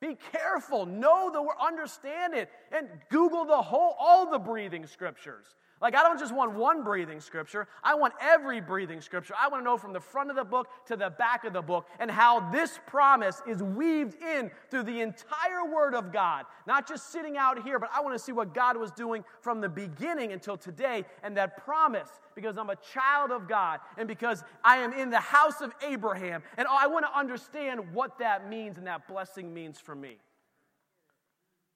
Be 0.00 0.16
careful. 0.32 0.86
Know 0.86 1.30
the 1.32 1.42
word, 1.42 1.56
understand 1.60 2.34
it, 2.34 2.50
and 2.70 2.88
Google 3.10 3.44
the 3.44 3.56
whole, 3.56 3.96
all 3.98 4.30
the 4.30 4.38
breathing 4.38 4.86
scriptures. 4.86 5.46
Like, 5.80 5.94
I 5.94 6.02
don't 6.02 6.18
just 6.18 6.34
want 6.34 6.54
one 6.54 6.82
breathing 6.82 7.20
scripture, 7.20 7.68
I 7.84 7.94
want 7.94 8.14
every 8.20 8.60
breathing 8.60 9.00
scripture. 9.00 9.34
I 9.40 9.48
want 9.48 9.62
to 9.62 9.64
know 9.64 9.76
from 9.76 9.92
the 9.92 10.00
front 10.00 10.30
of 10.30 10.36
the 10.36 10.44
book 10.44 10.68
to 10.86 10.96
the 10.96 11.10
back 11.10 11.44
of 11.44 11.52
the 11.52 11.62
book 11.62 11.86
and 12.00 12.10
how 12.10 12.50
this 12.50 12.80
promise 12.86 13.40
is 13.46 13.62
weaved 13.62 14.20
in 14.20 14.50
through 14.70 14.82
the 14.84 15.00
entire 15.00 15.72
Word 15.72 15.94
of 15.94 16.12
God. 16.12 16.46
Not 16.66 16.88
just 16.88 17.12
sitting 17.12 17.36
out 17.36 17.62
here, 17.62 17.78
but 17.78 17.90
I 17.94 18.00
want 18.00 18.16
to 18.16 18.18
see 18.18 18.32
what 18.32 18.54
God 18.54 18.76
was 18.76 18.90
doing 18.90 19.24
from 19.40 19.60
the 19.60 19.68
beginning 19.68 20.32
until 20.32 20.56
today 20.56 21.04
and 21.22 21.36
that 21.36 21.64
promise 21.64 22.08
because 22.34 22.58
I'm 22.58 22.70
a 22.70 22.76
child 22.76 23.30
of 23.30 23.48
God 23.48 23.78
and 23.96 24.08
because 24.08 24.42
I 24.64 24.78
am 24.78 24.92
in 24.92 25.10
the 25.10 25.20
house 25.20 25.60
of 25.60 25.72
Abraham. 25.86 26.42
And 26.56 26.66
I 26.68 26.88
want 26.88 27.04
to 27.06 27.16
understand 27.16 27.92
what 27.92 28.18
that 28.18 28.48
means 28.48 28.78
and 28.78 28.86
that 28.88 29.06
blessing 29.06 29.54
means 29.54 29.78
for 29.78 29.94
me. 29.94 30.16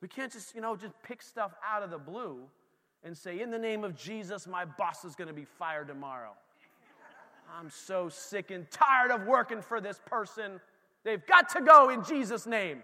We 0.00 0.08
can't 0.08 0.32
just, 0.32 0.56
you 0.56 0.60
know, 0.60 0.74
just 0.74 0.94
pick 1.04 1.22
stuff 1.22 1.52
out 1.64 1.84
of 1.84 1.90
the 1.90 1.98
blue 1.98 2.48
and 3.04 3.16
say, 3.16 3.40
In 3.40 3.50
the 3.50 3.58
name 3.58 3.84
of 3.84 3.96
Jesus, 3.96 4.46
my 4.46 4.64
boss 4.64 5.04
is 5.04 5.14
going 5.14 5.28
to 5.28 5.34
be 5.34 5.44
fired 5.44 5.88
tomorrow. 5.88 6.32
I'm 7.58 7.70
so 7.70 8.08
sick 8.08 8.50
and 8.50 8.70
tired 8.70 9.10
of 9.10 9.26
working 9.26 9.60
for 9.60 9.80
this 9.80 10.00
person. 10.06 10.60
They've 11.04 11.24
got 11.26 11.50
to 11.50 11.60
go 11.60 11.90
in 11.90 12.04
Jesus' 12.04 12.46
name. 12.46 12.82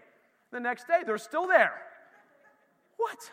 The 0.51 0.59
next 0.59 0.87
day, 0.87 1.01
they're 1.05 1.17
still 1.17 1.47
there. 1.47 1.73
What? 2.97 3.31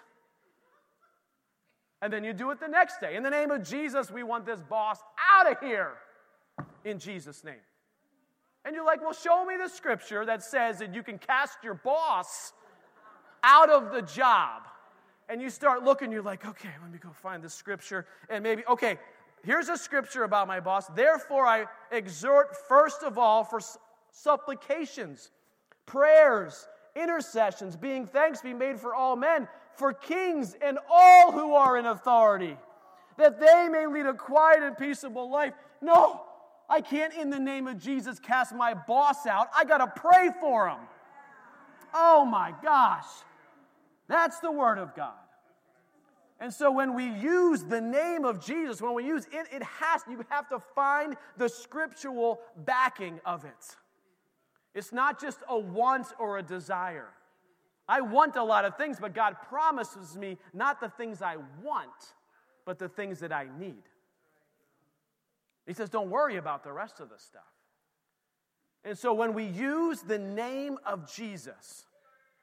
And 2.00 2.12
then 2.12 2.24
you 2.24 2.32
do 2.32 2.50
it 2.50 2.60
the 2.60 2.68
next 2.68 3.00
day. 3.00 3.16
In 3.16 3.22
the 3.22 3.30
name 3.30 3.50
of 3.50 3.62
Jesus, 3.62 4.10
we 4.10 4.22
want 4.22 4.46
this 4.46 4.60
boss 4.62 5.00
out 5.34 5.50
of 5.50 5.58
here. 5.60 5.94
In 6.84 6.98
Jesus' 6.98 7.42
name. 7.42 7.54
And 8.64 8.74
you're 8.74 8.84
like, 8.84 9.00
well, 9.00 9.12
show 9.12 9.44
me 9.44 9.54
the 9.62 9.68
scripture 9.68 10.24
that 10.24 10.42
says 10.42 10.78
that 10.78 10.94
you 10.94 11.02
can 11.02 11.18
cast 11.18 11.58
your 11.62 11.74
boss 11.74 12.52
out 13.42 13.70
of 13.70 13.92
the 13.92 14.02
job 14.02 14.62
and 15.28 15.42
you 15.42 15.50
start 15.50 15.82
looking, 15.82 16.12
you're 16.12 16.22
like, 16.22 16.46
okay, 16.46 16.70
let 16.82 16.90
me 16.90 16.98
go 16.98 17.10
find 17.10 17.42
the 17.42 17.50
scripture. 17.50 18.06
And 18.28 18.42
maybe, 18.42 18.64
okay, 18.66 18.98
here's 19.42 19.68
a 19.68 19.76
scripture 19.76 20.24
about 20.24 20.46
my 20.46 20.60
boss. 20.60 20.86
Therefore, 20.88 21.46
I 21.46 21.66
exhort 21.90 22.56
first 22.68 23.02
of 23.02 23.18
all 23.18 23.44
for 23.44 23.60
supplications, 24.12 25.30
prayers, 25.84 26.68
intercessions, 26.94 27.76
being 27.76 28.06
thanks 28.06 28.40
be 28.40 28.54
made 28.54 28.78
for 28.80 28.94
all 28.94 29.16
men, 29.16 29.48
for 29.74 29.92
kings 29.92 30.56
and 30.62 30.78
all 30.90 31.32
who 31.32 31.54
are 31.54 31.76
in 31.76 31.86
authority, 31.86 32.56
that 33.18 33.38
they 33.38 33.68
may 33.68 33.86
lead 33.86 34.06
a 34.06 34.14
quiet 34.14 34.62
and 34.62 34.76
peaceable 34.78 35.30
life. 35.30 35.52
No, 35.82 36.22
I 36.68 36.80
can't, 36.80 37.14
in 37.14 37.30
the 37.30 37.38
name 37.38 37.66
of 37.66 37.78
Jesus, 37.78 38.18
cast 38.18 38.54
my 38.54 38.74
boss 38.74 39.26
out. 39.26 39.48
I 39.54 39.64
got 39.64 39.78
to 39.78 40.00
pray 40.00 40.30
for 40.40 40.68
him. 40.68 40.78
Oh 41.94 42.24
my 42.24 42.52
gosh. 42.62 43.06
That's 44.08 44.40
the 44.40 44.52
Word 44.52 44.78
of 44.78 44.94
God. 44.94 45.14
And 46.38 46.52
so 46.52 46.70
when 46.70 46.94
we 46.94 47.06
use 47.06 47.62
the 47.62 47.80
name 47.80 48.24
of 48.24 48.44
Jesus, 48.44 48.82
when 48.82 48.94
we 48.94 49.06
use 49.06 49.26
it, 49.32 49.46
it 49.50 49.62
has, 49.62 50.02
you 50.08 50.22
have 50.28 50.48
to 50.50 50.60
find 50.74 51.16
the 51.38 51.48
scriptural 51.48 52.40
backing 52.64 53.20
of 53.24 53.44
it. 53.44 53.76
It's 54.74 54.92
not 54.92 55.18
just 55.18 55.38
a 55.48 55.58
want 55.58 56.08
or 56.18 56.36
a 56.36 56.42
desire. 56.42 57.08
I 57.88 58.02
want 58.02 58.36
a 58.36 58.42
lot 58.42 58.66
of 58.66 58.76
things, 58.76 58.98
but 59.00 59.14
God 59.14 59.36
promises 59.48 60.16
me 60.16 60.36
not 60.52 60.80
the 60.80 60.90
things 60.90 61.22
I 61.22 61.36
want, 61.62 62.14
but 62.66 62.78
the 62.78 62.88
things 62.88 63.20
that 63.20 63.32
I 63.32 63.46
need. 63.58 63.82
He 65.66 65.72
says, 65.72 65.88
don't 65.88 66.10
worry 66.10 66.36
about 66.36 66.62
the 66.62 66.72
rest 66.72 67.00
of 67.00 67.08
the 67.08 67.18
stuff. 67.18 67.42
And 68.84 68.96
so 68.96 69.14
when 69.14 69.32
we 69.32 69.44
use 69.44 70.02
the 70.02 70.18
name 70.18 70.78
of 70.84 71.10
Jesus, 71.12 71.85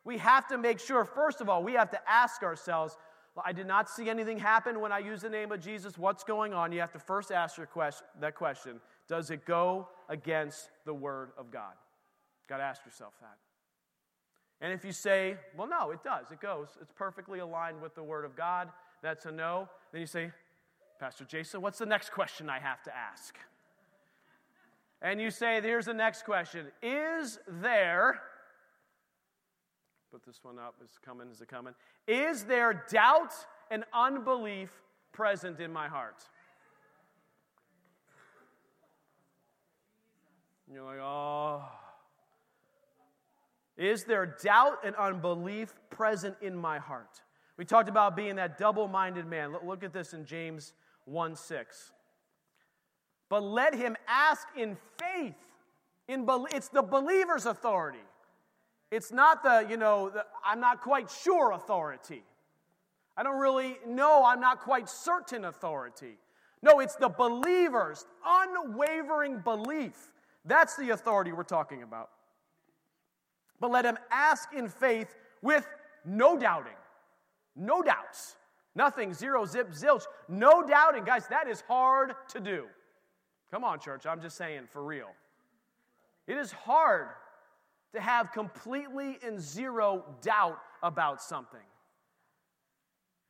we 0.05 0.17
have 0.17 0.47
to 0.47 0.57
make 0.57 0.79
sure, 0.79 1.05
first 1.05 1.41
of 1.41 1.49
all, 1.49 1.63
we 1.63 1.73
have 1.73 1.89
to 1.91 1.99
ask 2.09 2.43
ourselves, 2.43 2.97
I 3.43 3.51
did 3.51 3.65
not 3.65 3.89
see 3.89 4.09
anything 4.09 4.37
happen 4.37 4.79
when 4.79 4.91
I 4.91 4.99
used 4.99 5.23
the 5.23 5.29
name 5.29 5.51
of 5.51 5.59
Jesus. 5.59 5.97
What's 5.97 6.23
going 6.23 6.53
on? 6.53 6.71
You 6.71 6.81
have 6.81 6.91
to 6.91 6.99
first 6.99 7.31
ask 7.31 7.59
question, 7.71 8.05
that 8.19 8.35
question 8.35 8.79
Does 9.07 9.31
it 9.31 9.45
go 9.45 9.87
against 10.09 10.69
the 10.85 10.93
Word 10.93 11.31
of 11.37 11.49
God? 11.49 11.73
you 11.73 12.49
Got 12.49 12.57
to 12.57 12.63
ask 12.63 12.85
yourself 12.85 13.13
that. 13.21 13.37
And 14.61 14.71
if 14.71 14.85
you 14.85 14.91
say, 14.91 15.37
well, 15.57 15.67
no, 15.67 15.91
it 15.91 16.03
does, 16.03 16.31
it 16.31 16.39
goes, 16.39 16.69
it's 16.81 16.93
perfectly 16.93 17.39
aligned 17.39 17.81
with 17.81 17.95
the 17.95 18.03
Word 18.03 18.23
of 18.23 18.35
God, 18.35 18.69
that's 19.01 19.25
a 19.25 19.31
no, 19.31 19.67
then 19.91 20.01
you 20.01 20.07
say, 20.07 20.31
Pastor 20.99 21.25
Jason, 21.25 21.61
what's 21.61 21.79
the 21.79 21.85
next 21.85 22.11
question 22.11 22.49
I 22.49 22.59
have 22.59 22.81
to 22.83 22.95
ask? 22.95 23.37
And 25.01 25.19
you 25.19 25.31
say, 25.31 25.59
here's 25.59 25.85
the 25.85 25.93
next 25.93 26.23
question 26.23 26.67
Is 26.81 27.39
there 27.47 28.21
put 30.13 30.23
this 30.23 30.43
one 30.43 30.59
up. 30.59 30.75
Is 30.83 30.91
coming? 31.03 31.27
Is 31.31 31.41
it 31.41 31.47
coming? 31.47 31.73
Is 32.07 32.43
there 32.43 32.85
doubt 32.91 33.33
and 33.71 33.83
unbelief 33.91 34.69
present 35.11 35.59
in 35.59 35.73
my 35.73 35.87
heart? 35.87 36.23
And 40.67 40.75
you're 40.75 40.85
like, 40.85 40.99
oh. 40.99 41.63
Is 43.75 44.03
there 44.03 44.37
doubt 44.43 44.85
and 44.85 44.95
unbelief 44.97 45.73
present 45.89 46.35
in 46.43 46.55
my 46.55 46.77
heart? 46.77 47.21
We 47.57 47.65
talked 47.65 47.89
about 47.89 48.15
being 48.15 48.35
that 48.35 48.59
double 48.59 48.87
minded 48.87 49.25
man. 49.25 49.55
Look 49.65 49.83
at 49.83 49.93
this 49.93 50.13
in 50.13 50.25
James 50.25 50.73
1 51.05 51.35
6. 51.35 51.91
But 53.29 53.41
let 53.41 53.73
him 53.73 53.97
ask 54.07 54.45
in 54.55 54.77
faith. 54.99 55.33
In 56.07 56.27
it's 56.51 56.67
the 56.67 56.83
believer's 56.83 57.47
authority. 57.47 57.97
It's 58.93 59.11
not 59.11 59.41
the, 59.41 59.65
you 59.67 59.75
know, 59.75 60.09
the, 60.09 60.23
I'm 60.45 60.59
not 60.59 60.81
quite 60.81 61.09
sure 61.09 61.53
authority. 61.53 62.23
I 63.17 63.23
don't 63.23 63.39
really 63.39 63.77
know, 63.87 64.23
I'm 64.23 64.39
not 64.39 64.59
quite 64.59 64.87
certain 64.87 65.45
authority. 65.45 66.19
No, 66.61 66.79
it's 66.79 66.95
the 66.95 67.09
believer's 67.09 68.05
unwavering 68.23 69.39
belief. 69.39 70.11
That's 70.45 70.75
the 70.75 70.91
authority 70.91 71.31
we're 71.31 71.41
talking 71.41 71.81
about. 71.81 72.11
But 73.59 73.71
let 73.71 73.83
him 73.83 73.97
ask 74.11 74.53
in 74.53 74.69
faith 74.69 75.15
with 75.41 75.67
no 76.05 76.37
doubting. 76.37 76.73
No 77.55 77.81
doubts. 77.81 78.35
Nothing, 78.75 79.11
zero, 79.15 79.43
zip, 79.45 79.71
zilch. 79.71 80.03
No 80.29 80.61
doubting. 80.61 81.03
Guys, 81.03 81.25
that 81.29 81.47
is 81.47 81.63
hard 81.67 82.13
to 82.29 82.39
do. 82.39 82.65
Come 83.49 83.63
on, 83.63 83.79
church. 83.79 84.05
I'm 84.05 84.21
just 84.21 84.37
saying, 84.37 84.67
for 84.71 84.83
real. 84.83 85.09
It 86.27 86.37
is 86.37 86.51
hard 86.51 87.07
to 87.93 88.01
have 88.01 88.31
completely 88.31 89.17
and 89.25 89.39
zero 89.39 90.03
doubt 90.21 90.59
about 90.81 91.21
something. 91.21 91.59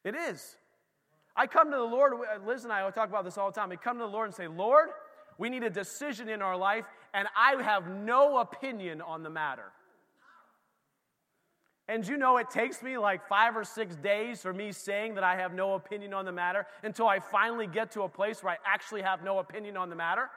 It 0.03 0.15
is. 0.15 0.55
I 1.35 1.47
come 1.47 1.71
to 1.71 1.77
the 1.77 1.83
Lord, 1.83 2.13
uh, 2.13 2.45
Liz 2.45 2.63
and 2.63 2.71
I 2.71 2.89
talk 2.91 3.09
about 3.09 3.25
this 3.25 3.37
all 3.37 3.51
the 3.51 3.59
time. 3.59 3.71
I 3.71 3.75
come 3.75 3.97
to 3.97 4.03
the 4.03 4.09
Lord 4.11 4.27
and 4.27 4.35
say, 4.35 4.47
Lord, 4.47 4.89
we 5.37 5.49
need 5.49 5.63
a 5.63 5.69
decision 5.69 6.29
in 6.29 6.41
our 6.41 6.55
life, 6.55 6.85
and 7.13 7.27
I 7.35 7.61
have 7.61 7.89
no 7.89 8.37
opinion 8.37 9.01
on 9.01 9.23
the 9.23 9.29
matter. 9.29 9.71
And 11.87 12.07
you 12.07 12.17
know, 12.17 12.37
it 12.37 12.49
takes 12.49 12.81
me 12.81 12.97
like 12.97 13.27
five 13.27 13.57
or 13.57 13.63
six 13.63 13.95
days 13.97 14.41
for 14.41 14.53
me 14.53 14.71
saying 14.71 15.15
that 15.15 15.23
I 15.23 15.35
have 15.35 15.53
no 15.53 15.73
opinion 15.73 16.13
on 16.13 16.23
the 16.23 16.31
matter 16.31 16.65
until 16.81 17.07
I 17.07 17.19
finally 17.19 17.67
get 17.67 17.91
to 17.91 18.03
a 18.03 18.09
place 18.09 18.41
where 18.41 18.53
I 18.53 18.57
actually 18.65 19.01
have 19.01 19.23
no 19.23 19.39
opinion 19.39 19.75
on 19.75 19.89
the 19.89 19.95
matter. 19.95 20.29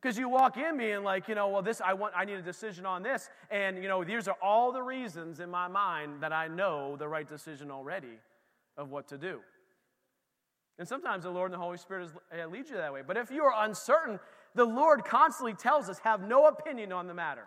Because 0.00 0.16
you 0.16 0.28
walk 0.28 0.56
in 0.56 0.78
being 0.78 1.02
like, 1.02 1.28
you 1.28 1.34
know, 1.34 1.48
well, 1.48 1.62
this 1.62 1.80
I 1.80 1.92
want 1.92 2.14
I 2.16 2.24
need 2.24 2.34
a 2.38 2.42
decision 2.42 2.86
on 2.86 3.02
this. 3.02 3.28
And 3.50 3.82
you 3.82 3.88
know, 3.88 4.02
these 4.02 4.28
are 4.28 4.36
all 4.42 4.72
the 4.72 4.82
reasons 4.82 5.40
in 5.40 5.50
my 5.50 5.68
mind 5.68 6.22
that 6.22 6.32
I 6.32 6.48
know 6.48 6.96
the 6.96 7.06
right 7.06 7.28
decision 7.28 7.70
already 7.70 8.18
of 8.78 8.90
what 8.90 9.08
to 9.08 9.18
do. 9.18 9.40
And 10.78 10.88
sometimes 10.88 11.24
the 11.24 11.30
Lord 11.30 11.52
and 11.52 11.60
the 11.60 11.62
Holy 11.62 11.76
Spirit 11.76 12.04
is, 12.06 12.12
uh, 12.32 12.46
lead 12.46 12.70
you 12.70 12.76
that 12.76 12.90
way. 12.90 13.02
But 13.06 13.18
if 13.18 13.30
you 13.30 13.42
are 13.44 13.66
uncertain, 13.66 14.18
the 14.54 14.64
Lord 14.64 15.04
constantly 15.04 15.52
tells 15.52 15.90
us, 15.90 15.98
have 15.98 16.22
no 16.22 16.46
opinion 16.46 16.90
on 16.90 17.06
the 17.06 17.12
matter. 17.12 17.44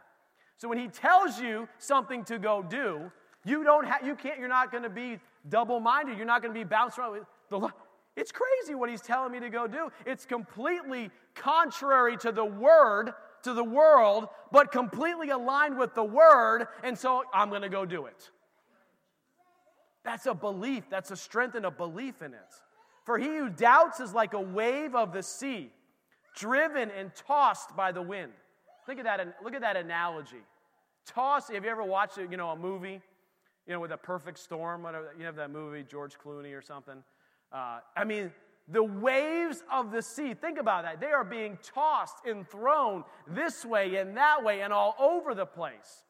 So 0.57 0.69
when 0.69 0.77
he 0.77 0.87
tells 0.87 1.39
you 1.39 1.67
something 1.79 2.23
to 2.25 2.37
go 2.37 2.61
do, 2.61 3.11
you 3.43 3.63
don't 3.63 3.87
have, 3.87 4.05
you 4.05 4.15
can't, 4.15 4.39
you're 4.39 4.47
not 4.47 4.71
going 4.71 4.83
to 4.83 4.89
be 4.89 5.19
double-minded. 5.49 6.15
You're 6.15 6.27
not 6.27 6.43
going 6.43 6.53
to 6.53 6.59
be 6.59 6.63
bounced 6.63 6.99
around. 6.99 7.13
With 7.13 7.23
the, 7.49 7.69
it's 8.15 8.31
crazy 8.31 8.75
what 8.75 8.91
he's 8.91 9.01
telling 9.01 9.31
me 9.31 9.39
to 9.39 9.49
go 9.49 9.65
do. 9.65 9.91
It's 10.05 10.25
completely 10.25 11.09
contrary 11.35 12.17
to 12.17 12.31
the 12.31 12.45
word, 12.45 13.13
to 13.43 13.53
the 13.53 13.63
world, 13.63 14.27
but 14.51 14.71
completely 14.71 15.29
aligned 15.29 15.77
with 15.77 15.93
the 15.93 16.03
word, 16.03 16.67
and 16.83 16.97
so 16.97 17.23
I'm 17.33 17.49
going 17.49 17.61
to 17.61 17.69
go 17.69 17.85
do 17.85 18.05
it. 18.05 18.29
That's 20.03 20.25
a 20.25 20.33
belief. 20.33 20.83
That's 20.89 21.11
a 21.11 21.15
strength 21.15 21.55
and 21.55 21.65
a 21.65 21.71
belief 21.71 22.21
in 22.21 22.33
it. 22.33 22.39
For 23.05 23.17
he 23.17 23.27
who 23.27 23.49
doubts 23.49 23.99
is 23.99 24.13
like 24.13 24.33
a 24.33 24.41
wave 24.41 24.95
of 24.95 25.13
the 25.13 25.23
sea, 25.23 25.71
driven 26.35 26.89
and 26.91 27.13
tossed 27.15 27.75
by 27.75 27.91
the 27.91 28.01
wind. 28.01 28.31
Think 28.85 28.99
of 28.99 29.05
that. 29.05 29.35
Look 29.43 29.53
at 29.53 29.61
that 29.61 29.77
analogy. 29.77 30.43
Toss. 31.05 31.49
Have 31.49 31.63
you 31.63 31.69
ever 31.69 31.83
watched 31.83 32.17
you 32.17 32.37
know 32.37 32.49
a 32.49 32.55
movie, 32.55 33.01
you 33.67 33.73
know, 33.73 33.79
with 33.79 33.91
a 33.91 33.97
perfect 33.97 34.39
storm? 34.39 34.83
Whatever 34.83 35.13
you 35.17 35.25
have 35.25 35.35
that 35.35 35.51
movie, 35.51 35.83
George 35.83 36.17
Clooney 36.17 36.57
or 36.57 36.61
something. 36.61 37.03
Uh, 37.51 37.79
I 37.95 38.03
mean, 38.03 38.31
the 38.67 38.83
waves 38.83 39.63
of 39.71 39.91
the 39.91 40.01
sea. 40.01 40.33
Think 40.33 40.57
about 40.57 40.83
that. 40.83 41.01
They 41.01 41.11
are 41.11 41.23
being 41.23 41.57
tossed 41.61 42.25
and 42.25 42.47
thrown 42.47 43.03
this 43.27 43.65
way 43.65 43.95
and 43.95 44.15
that 44.15 44.43
way 44.43 44.61
and 44.61 44.71
all 44.71 44.95
over 44.99 45.35
the 45.35 45.45
place. 45.45 46.03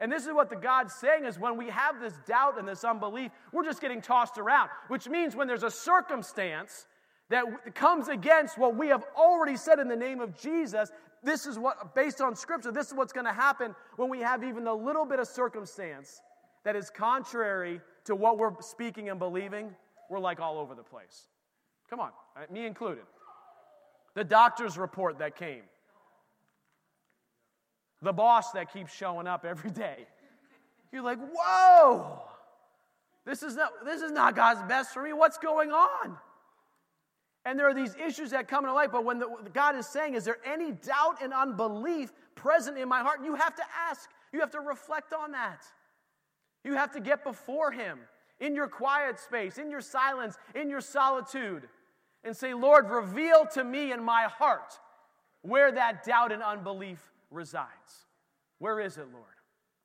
And 0.00 0.10
this 0.10 0.26
is 0.26 0.32
what 0.32 0.50
the 0.50 0.56
God's 0.56 0.92
saying 0.94 1.24
is 1.24 1.38
when 1.38 1.56
we 1.56 1.70
have 1.70 2.00
this 2.00 2.14
doubt 2.26 2.58
and 2.58 2.66
this 2.66 2.84
unbelief, 2.84 3.30
we're 3.52 3.64
just 3.64 3.80
getting 3.80 4.02
tossed 4.02 4.38
around, 4.38 4.68
which 4.88 5.08
means 5.08 5.36
when 5.36 5.46
there's 5.46 5.62
a 5.62 5.70
circumstance 5.70 6.86
that 7.30 7.74
comes 7.74 8.08
against 8.08 8.58
what 8.58 8.76
we 8.76 8.88
have 8.88 9.04
already 9.16 9.56
said 9.56 9.78
in 9.78 9.88
the 9.88 9.96
name 9.96 10.20
of 10.20 10.38
Jesus, 10.38 10.90
this 11.22 11.46
is 11.46 11.58
what, 11.58 11.94
based 11.94 12.20
on 12.20 12.36
scripture, 12.36 12.70
this 12.70 12.88
is 12.88 12.94
what's 12.94 13.12
going 13.12 13.24
to 13.24 13.32
happen 13.32 13.74
when 13.96 14.10
we 14.10 14.20
have 14.20 14.44
even 14.44 14.66
a 14.66 14.74
little 14.74 15.06
bit 15.06 15.20
of 15.20 15.26
circumstance 15.26 16.20
that 16.64 16.76
is 16.76 16.90
contrary 16.90 17.80
to 18.04 18.14
what 18.14 18.36
we're 18.36 18.52
speaking 18.60 19.08
and 19.08 19.18
believing. 19.18 19.70
We're 20.10 20.18
like 20.18 20.40
all 20.40 20.58
over 20.58 20.74
the 20.74 20.82
place. 20.82 21.28
Come 21.90 22.00
on, 22.00 22.10
right, 22.36 22.50
me 22.50 22.66
included. 22.66 23.04
The 24.14 24.24
doctor's 24.24 24.78
report 24.78 25.18
that 25.18 25.36
came, 25.36 25.62
the 28.02 28.12
boss 28.12 28.52
that 28.52 28.72
keeps 28.72 28.94
showing 28.94 29.26
up 29.26 29.44
every 29.44 29.70
day. 29.70 30.06
You're 30.92 31.02
like, 31.02 31.18
whoa, 31.34 32.20
this 33.26 33.42
is 33.42 33.56
not, 33.56 33.84
this 33.84 34.02
is 34.02 34.12
not 34.12 34.36
God's 34.36 34.62
best 34.68 34.92
for 34.92 35.02
me. 35.02 35.12
What's 35.12 35.38
going 35.38 35.72
on? 35.72 36.16
And 37.46 37.58
there 37.58 37.68
are 37.68 37.74
these 37.74 37.94
issues 37.96 38.30
that 38.30 38.48
come 38.48 38.64
into 38.64 38.74
life, 38.74 38.90
but 38.90 39.04
when 39.04 39.18
the, 39.18 39.28
God 39.52 39.76
is 39.76 39.86
saying, 39.86 40.14
Is 40.14 40.24
there 40.24 40.38
any 40.46 40.72
doubt 40.72 41.16
and 41.22 41.32
unbelief 41.32 42.12
present 42.34 42.78
in 42.78 42.88
my 42.88 43.00
heart? 43.00 43.20
You 43.22 43.34
have 43.34 43.54
to 43.56 43.62
ask. 43.88 44.08
You 44.32 44.40
have 44.40 44.50
to 44.52 44.60
reflect 44.60 45.12
on 45.12 45.32
that. 45.32 45.62
You 46.64 46.74
have 46.74 46.92
to 46.92 47.00
get 47.00 47.22
before 47.22 47.70
Him 47.70 47.98
in 48.40 48.54
your 48.54 48.68
quiet 48.68 49.18
space, 49.18 49.58
in 49.58 49.70
your 49.70 49.80
silence, 49.80 50.36
in 50.54 50.68
your 50.68 50.80
solitude, 50.80 51.68
and 52.24 52.36
say, 52.36 52.54
Lord, 52.54 52.90
reveal 52.90 53.46
to 53.52 53.64
me 53.64 53.92
in 53.92 54.02
my 54.02 54.24
heart 54.24 54.78
where 55.42 55.70
that 55.72 56.04
doubt 56.04 56.32
and 56.32 56.42
unbelief 56.42 57.12
resides. 57.30 58.06
Where 58.58 58.80
is 58.80 58.96
it, 58.96 59.06
Lord? 59.12 59.26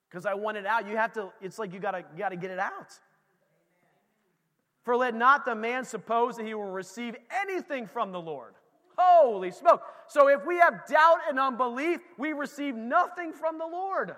Because 0.10 0.26
I 0.26 0.34
want 0.34 0.58
it 0.58 0.66
out. 0.66 0.88
You 0.88 0.96
have 0.98 1.14
to, 1.14 1.32
it's 1.42 1.60
like 1.60 1.74
you 1.74 1.80
gotta, 1.80 2.00
you 2.00 2.18
gotta 2.18 2.38
get 2.38 2.50
it 2.50 2.60
out. 2.60 2.94
For 4.84 4.96
let 4.96 5.14
not 5.14 5.46
the 5.46 5.56
man 5.56 5.84
suppose 5.84 6.38
that 6.38 6.46
he 6.46 6.54
will 6.54 6.72
receive 6.72 7.16
anything 7.30 7.86
from 7.86 8.12
the 8.12 8.22
Lord. 8.22 8.56
Holy 8.98 9.52
smoke. 9.52 9.82
So 10.08 10.28
if 10.28 10.46
we 10.46 10.58
have 10.58 10.86
doubt 10.88 11.20
and 11.30 11.40
unbelief, 11.40 12.00
we 12.18 12.34
receive 12.34 12.76
nothing 12.76 13.34
from 13.34 13.58
the 13.58 13.68
Lord. 13.68 14.16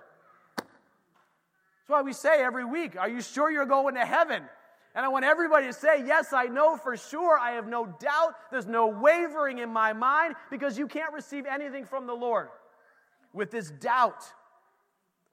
Why 1.92 2.02
we 2.02 2.14
say 2.14 2.42
every 2.42 2.66
week, 2.66 2.98
Are 2.98 3.10
you 3.10 3.22
sure 3.22 3.52
you're 3.52 3.66
going 3.66 3.96
to 3.96 4.06
heaven? 4.06 4.44
And 4.94 5.06
I 5.06 5.10
want 5.10 5.24
everybody 5.24 5.68
to 5.68 5.74
say, 5.74 6.06
Yes, 6.06 6.34
I 6.34 6.46
know 6.46 6.78
for 6.78 6.98
sure. 6.98 7.38
I 7.38 7.52
have 7.52 7.68
no 7.68 7.86
doubt. 7.86 8.36
There's 8.52 8.68
no 8.68 8.88
wavering 8.88 9.60
in 9.60 9.70
my 9.70 9.94
mind 9.94 10.36
because 10.50 10.78
you 10.78 10.88
can't 10.88 11.14
receive 11.14 11.46
anything 11.46 11.86
from 11.86 12.08
the 12.08 12.14
Lord 12.14 12.50
with 13.34 13.52
this 13.52 13.70
doubt. 13.70 14.24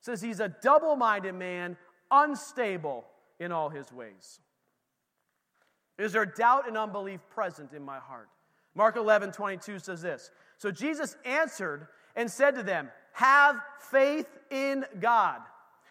It 0.00 0.04
says 0.04 0.20
he's 0.20 0.40
a 0.40 0.48
double 0.48 0.96
minded 0.96 1.34
man, 1.34 1.76
unstable 2.10 3.04
in 3.40 3.52
all 3.52 3.68
his 3.68 3.92
ways. 3.92 4.40
Is 5.98 6.12
there 6.12 6.26
doubt 6.26 6.68
and 6.68 6.78
unbelief 6.78 7.20
present 7.30 7.72
in 7.72 7.84
my 7.84 7.98
heart? 7.98 8.28
Mark 8.74 8.96
11, 8.96 9.32
22 9.32 9.80
says 9.80 10.02
this. 10.02 10.30
So 10.58 10.70
Jesus 10.70 11.16
answered 11.24 11.88
and 12.14 12.30
said 12.30 12.54
to 12.54 12.62
them, 12.62 12.90
Have 13.12 13.60
faith 13.90 14.26
in 14.50 14.84
God. 15.00 15.40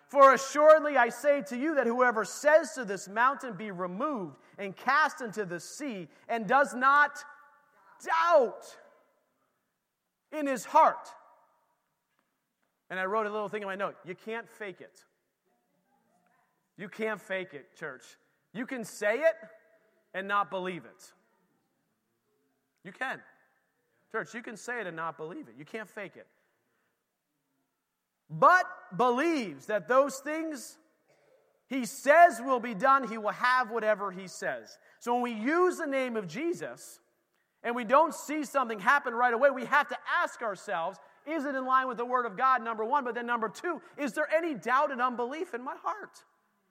For 0.08 0.34
assuredly 0.34 0.96
I 0.96 1.10
say 1.10 1.42
to 1.44 1.58
you 1.58 1.76
that 1.76 1.86
whoever 1.86 2.24
says 2.24 2.72
to 2.74 2.86
this 2.86 3.10
mountain, 3.10 3.54
Be 3.54 3.72
removed 3.72 4.38
and 4.58 4.76
cast 4.76 5.22
into 5.22 5.46
the 5.46 5.60
sea, 5.60 6.08
and 6.30 6.48
does 6.48 6.74
not 6.74 7.24
doubt 8.06 8.66
in 10.32 10.48
his 10.48 10.64
heart. 10.66 11.10
And 12.90 13.00
I 13.00 13.06
wrote 13.06 13.28
a 13.28 13.30
little 13.30 13.50
thing 13.50 13.64
in 13.64 13.68
my 13.68 13.76
note 13.76 13.96
you 14.06 14.16
can't 14.16 14.48
fake 14.50 14.80
it. 14.80 15.04
You 16.78 16.88
can't 16.88 17.20
fake 17.20 17.54
it, 17.54 17.76
church. 17.78 18.04
You 18.54 18.66
can 18.66 18.86
say 18.86 19.16
it, 19.16 19.36
and 20.14 20.28
not 20.28 20.50
believe 20.50 20.86
it. 20.86 21.12
You 22.84 22.92
can. 22.94 23.20
Church, 24.12 24.34
you 24.34 24.42
can 24.42 24.56
say 24.56 24.80
it 24.80 24.88
and 24.88 24.96
not 24.96 25.18
believe 25.18 25.50
it. 25.50 25.56
You 25.58 25.66
can't 25.66 25.90
fake 25.90 26.14
it. 26.16 26.28
But 28.30 28.66
believes 28.96 29.68
that 29.68 29.88
those 29.88 30.18
things 30.20 30.78
he 31.68 31.86
says 31.86 32.42
will 32.42 32.60
be 32.60 32.74
done, 32.74 33.08
he 33.08 33.18
will 33.18 33.32
have 33.32 33.72
whatever 33.72 34.12
he 34.12 34.28
says. 34.28 34.78
So 35.00 35.14
when 35.14 35.22
we 35.24 35.34
use 35.34 35.78
the 35.78 35.86
name 35.86 36.16
of 36.16 36.28
Jesus 36.28 37.00
and 37.64 37.76
we 37.76 37.84
don't 37.84 38.14
see 38.14 38.46
something 38.46 38.80
happen 38.80 39.14
right 39.14 39.34
away, 39.34 39.50
we 39.50 39.66
have 39.66 39.88
to 39.90 39.98
ask 40.22 40.42
ourselves 40.42 40.98
Is 41.26 41.44
it 41.44 41.56
in 41.56 41.66
line 41.66 41.88
with 41.88 41.98
the 41.98 42.06
Word 42.06 42.26
of 42.26 42.38
God, 42.38 42.64
number 42.64 42.86
one? 42.86 43.04
But 43.04 43.16
then, 43.16 43.26
number 43.26 43.50
two, 43.50 43.82
is 43.98 44.14
there 44.14 44.30
any 44.34 44.54
doubt 44.54 44.92
and 44.92 45.02
unbelief 45.02 45.54
in 45.54 45.62
my 45.62 45.76
heart 45.84 46.24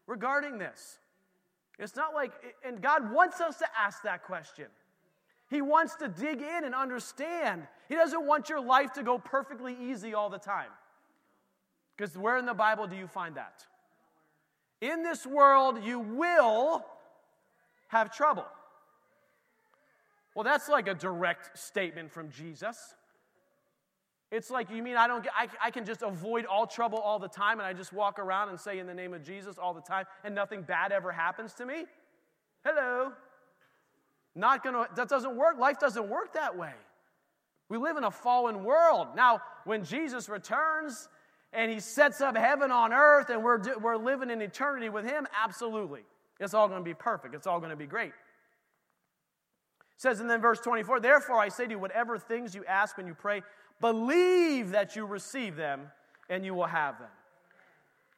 regarding 0.07 0.59
this? 0.59 0.99
It's 1.79 1.95
not 1.95 2.15
like, 2.15 2.33
and 2.65 2.81
God 2.81 3.13
wants 3.13 3.43
us 3.43 3.59
to 3.59 3.67
ask 3.79 4.03
that 4.05 4.25
question. 4.25 4.67
He 5.51 5.61
wants 5.61 5.95
to 5.97 6.09
dig 6.09 6.41
in 6.41 6.65
and 6.65 6.75
understand. 6.75 7.67
He 7.89 7.95
doesn't 7.95 8.27
want 8.27 8.49
your 8.49 8.61
life 8.61 8.95
to 8.95 9.03
go 9.03 9.19
perfectly 9.19 9.77
easy 9.79 10.15
all 10.15 10.31
the 10.31 10.39
time. 10.39 10.71
Because 11.97 12.17
where 12.17 12.37
in 12.37 12.47
the 12.47 12.55
Bible 12.55 12.87
do 12.87 12.97
you 12.97 13.07
find 13.07 13.37
that? 13.37 13.65
In 14.81 15.03
this 15.03 15.27
world, 15.27 15.83
you 15.83 15.99
will 15.99 16.85
have 17.89 18.15
trouble. 18.15 18.45
Well, 20.35 20.45
that's 20.45 20.69
like 20.69 20.87
a 20.87 20.95
direct 20.95 21.59
statement 21.59 22.13
from 22.13 22.31
Jesus. 22.31 22.95
It's 24.31 24.51
like, 24.51 24.71
you 24.71 24.83
mean 24.83 24.97
I 24.97 25.07
don't 25.07 25.23
get, 25.23 25.33
I, 25.35 25.49
I 25.63 25.71
can 25.71 25.85
just 25.85 26.03
avoid 26.03 26.45
all 26.45 26.67
trouble 26.67 26.99
all 26.99 27.19
the 27.19 27.29
time 27.29 27.59
and 27.59 27.67
I 27.67 27.73
just 27.73 27.93
walk 27.93 28.19
around 28.19 28.51
and 28.51 28.61
say 28.61 28.79
in 28.79 28.87
the 28.87 28.95
name 28.95 29.15
of 29.15 29.23
Jesus 29.23 29.57
all 29.57 29.73
the 29.73 29.81
time 29.81 30.05
and 30.25 30.35
nothing 30.35 30.63
bad 30.63 30.93
ever 30.93 31.13
happens 31.13 31.55
to 31.55 31.65
me? 31.65 31.85
Hello. 32.65 33.13
Not 34.35 34.63
gonna, 34.63 34.89
that 34.97 35.09
doesn't 35.09 35.37
work. 35.37 35.59
Life 35.59 35.79
doesn't 35.79 36.09
work 36.09 36.35
that 36.35 36.59
way. 36.59 36.75
We 37.69 37.79
live 37.79 37.97
in 37.97 38.05
a 38.05 38.11
fallen 38.11 38.65
world. 38.65 39.09
Now, 39.17 39.41
when 39.65 39.85
Jesus 39.85 40.29
returns 40.29 41.09
and 41.57 41.71
he 41.71 41.81
sets 41.81 42.21
up 42.21 42.37
heaven 42.37 42.71
on 42.71 42.93
earth 42.93 43.31
and 43.31 43.43
we're, 43.43 43.61
we're 43.79 43.97
living 43.97 44.29
in 44.29 44.43
eternity 44.43 44.91
with 44.91 45.07
him, 45.07 45.27
absolutely. 45.43 46.03
It's 46.39 46.53
all 46.53 46.69
going 46.69 46.81
to 46.81 46.85
be 46.85 46.95
perfect. 46.95 47.35
It's 47.35 47.47
all 47.47 47.59
going 47.59 47.71
to 47.71 47.77
be 47.77 47.87
great. 47.87 48.09
It 48.09 48.13
says 49.97 50.21
in 50.21 50.29
then 50.29 50.43
verse 50.43 50.61
24, 50.61 51.01
therefore 51.01 51.41
I 51.41 51.49
say 51.49 51.65
to 51.65 51.71
you, 51.71 51.79
whatever 51.79 52.19
things 52.19 52.55
you 52.55 52.63
ask 52.67 52.99
when 52.99 53.07
you 53.07 53.15
pray, 53.15 53.41
believe 53.81 54.71
that 54.71 54.95
you 54.97 55.07
receive 55.07 55.57
them 55.57 55.91
and 56.29 56.45
you 56.45 56.53
will 56.53 56.67
have 56.67 56.99
them. 56.99 57.09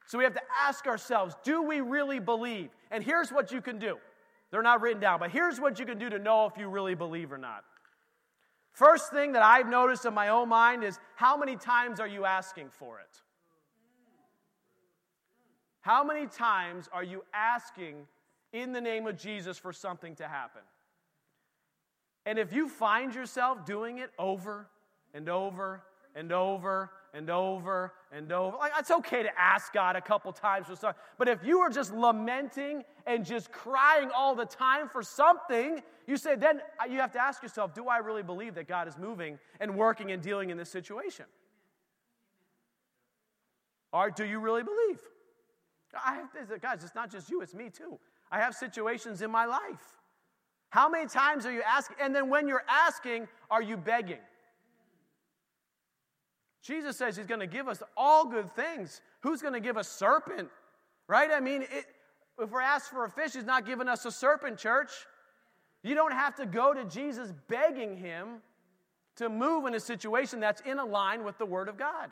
So 0.06 0.18
we 0.18 0.24
have 0.24 0.34
to 0.34 0.42
ask 0.66 0.86
ourselves, 0.86 1.36
do 1.44 1.62
we 1.62 1.80
really 1.80 2.18
believe? 2.18 2.70
And 2.90 3.04
here's 3.04 3.30
what 3.30 3.52
you 3.52 3.60
can 3.60 3.78
do. 3.78 3.98
They're 4.50 4.62
not 4.62 4.80
written 4.80 5.00
down, 5.00 5.20
but 5.20 5.30
here's 5.30 5.60
what 5.60 5.78
you 5.78 5.86
can 5.86 5.98
do 5.98 6.10
to 6.10 6.18
know 6.18 6.46
if 6.46 6.58
you 6.58 6.68
really 6.68 6.96
believe 6.96 7.30
or 7.30 7.38
not. 7.38 7.62
First 8.72 9.12
thing 9.12 9.32
that 9.32 9.42
I've 9.42 9.68
noticed 9.68 10.06
in 10.06 10.14
my 10.14 10.28
own 10.28 10.48
mind 10.48 10.82
is 10.82 10.98
how 11.14 11.36
many 11.36 11.54
times 11.56 12.00
are 12.00 12.06
you 12.08 12.24
asking 12.24 12.70
for 12.70 12.98
it? 12.98 13.20
How 15.88 16.04
many 16.04 16.26
times 16.26 16.86
are 16.92 17.02
you 17.02 17.24
asking 17.32 18.06
in 18.52 18.72
the 18.72 18.80
name 18.80 19.06
of 19.06 19.16
Jesus 19.16 19.56
for 19.56 19.72
something 19.72 20.14
to 20.16 20.28
happen? 20.28 20.60
And 22.26 22.38
if 22.38 22.52
you 22.52 22.68
find 22.68 23.14
yourself 23.14 23.64
doing 23.64 23.96
it 23.96 24.10
over 24.18 24.66
and 25.14 25.30
over 25.30 25.82
and 26.14 26.30
over 26.30 26.90
and 27.14 27.30
over 27.30 27.94
and 28.12 28.30
over. 28.30 28.58
Like, 28.58 28.72
it's 28.78 28.90
okay 28.90 29.22
to 29.22 29.30
ask 29.40 29.72
God 29.72 29.96
a 29.96 30.02
couple 30.02 30.30
times 30.30 30.66
for 30.66 30.76
something. 30.76 31.00
But 31.16 31.26
if 31.26 31.42
you 31.42 31.60
are 31.60 31.70
just 31.70 31.94
lamenting 31.94 32.84
and 33.06 33.24
just 33.24 33.50
crying 33.50 34.10
all 34.14 34.34
the 34.34 34.44
time 34.44 34.90
for 34.90 35.02
something, 35.02 35.82
you 36.06 36.18
say, 36.18 36.36
then 36.36 36.60
you 36.90 36.98
have 36.98 37.12
to 37.12 37.18
ask 37.18 37.42
yourself, 37.42 37.72
do 37.72 37.88
I 37.88 37.96
really 37.96 38.22
believe 38.22 38.56
that 38.56 38.68
God 38.68 38.88
is 38.88 38.98
moving 38.98 39.38
and 39.58 39.74
working 39.74 40.12
and 40.12 40.22
dealing 40.22 40.50
in 40.50 40.58
this 40.58 40.68
situation? 40.68 41.24
Or 43.90 44.10
do 44.10 44.26
you 44.26 44.38
really 44.38 44.62
believe? 44.62 45.00
I 45.94 46.14
have, 46.14 46.60
guys, 46.60 46.84
it's 46.84 46.94
not 46.94 47.10
just 47.10 47.30
you, 47.30 47.40
it's 47.40 47.54
me 47.54 47.70
too. 47.70 47.98
I 48.30 48.38
have 48.38 48.54
situations 48.54 49.22
in 49.22 49.30
my 49.30 49.46
life. 49.46 49.96
How 50.70 50.88
many 50.88 51.06
times 51.06 51.46
are 51.46 51.52
you 51.52 51.62
asking? 51.62 51.96
And 52.00 52.14
then 52.14 52.28
when 52.28 52.46
you're 52.46 52.64
asking, 52.68 53.26
are 53.50 53.62
you 53.62 53.76
begging? 53.76 54.18
Jesus 56.62 56.98
says 56.98 57.16
he's 57.16 57.26
going 57.26 57.40
to 57.40 57.46
give 57.46 57.68
us 57.68 57.82
all 57.96 58.26
good 58.26 58.54
things. 58.54 59.00
Who's 59.20 59.40
going 59.40 59.54
to 59.54 59.60
give 59.60 59.78
a 59.78 59.84
serpent? 59.84 60.48
Right? 61.06 61.30
I 61.32 61.40
mean, 61.40 61.62
it, 61.62 61.86
if 62.38 62.50
we're 62.50 62.60
asked 62.60 62.90
for 62.90 63.06
a 63.06 63.10
fish, 63.10 63.32
he's 63.32 63.44
not 63.44 63.64
giving 63.64 63.88
us 63.88 64.04
a 64.04 64.10
serpent, 64.10 64.58
church. 64.58 64.90
You 65.82 65.94
don't 65.94 66.12
have 66.12 66.34
to 66.36 66.44
go 66.44 66.74
to 66.74 66.84
Jesus 66.84 67.32
begging 67.48 67.96
him 67.96 68.42
to 69.16 69.28
move 69.28 69.64
in 69.66 69.74
a 69.74 69.80
situation 69.80 70.40
that's 70.40 70.60
in 70.62 70.78
a 70.78 70.84
line 70.84 71.24
with 71.24 71.38
the 71.38 71.46
Word 71.46 71.68
of 71.68 71.78
God. 71.78 72.10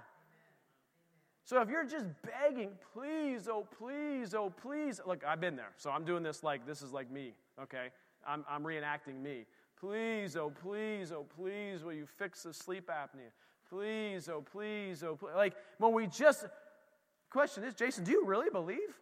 So 1.47 1.63
if 1.63 1.69
you're 1.71 1.85
just 1.85 2.07
begging, 2.25 2.71
please, 2.93 3.49
oh, 3.49 3.69
please, 3.79 4.35
oh, 4.35 4.51
please. 4.51 5.01
Look, 5.07 5.25
I've 5.25 5.41
been 5.41 5.55
there. 5.55 5.71
So 5.77 5.91
I'm 5.91 6.05
doing 6.05 6.25
this 6.25 6.43
like 6.43 6.67
this 6.67 6.83
is 6.83 6.93
like 6.93 7.09
me, 7.09 7.35
okay? 7.63 7.91
I'm, 8.27 8.45
I'm 8.51 8.65
reenacting 8.65 9.23
me. 9.23 9.47
Please, 9.79 10.37
oh, 10.37 10.51
please, 10.61 11.13
oh, 11.13 11.25
please, 11.37 11.85
will 11.85 11.93
you 11.93 12.05
fix 12.19 12.43
the 12.43 12.53
sleep 12.53 12.89
apnea? 12.89 13.31
Please, 13.71 14.29
oh, 14.29 14.43
please, 14.43 15.05
oh, 15.05 15.15
please. 15.15 15.37
Like 15.37 15.55
when 15.79 15.93
we 15.93 16.09
just, 16.09 16.47
question 17.31 17.63
is, 17.63 17.75
Jason, 17.75 18.03
do 18.03 18.11
you 18.11 18.25
really 18.27 18.51
believe 18.51 18.99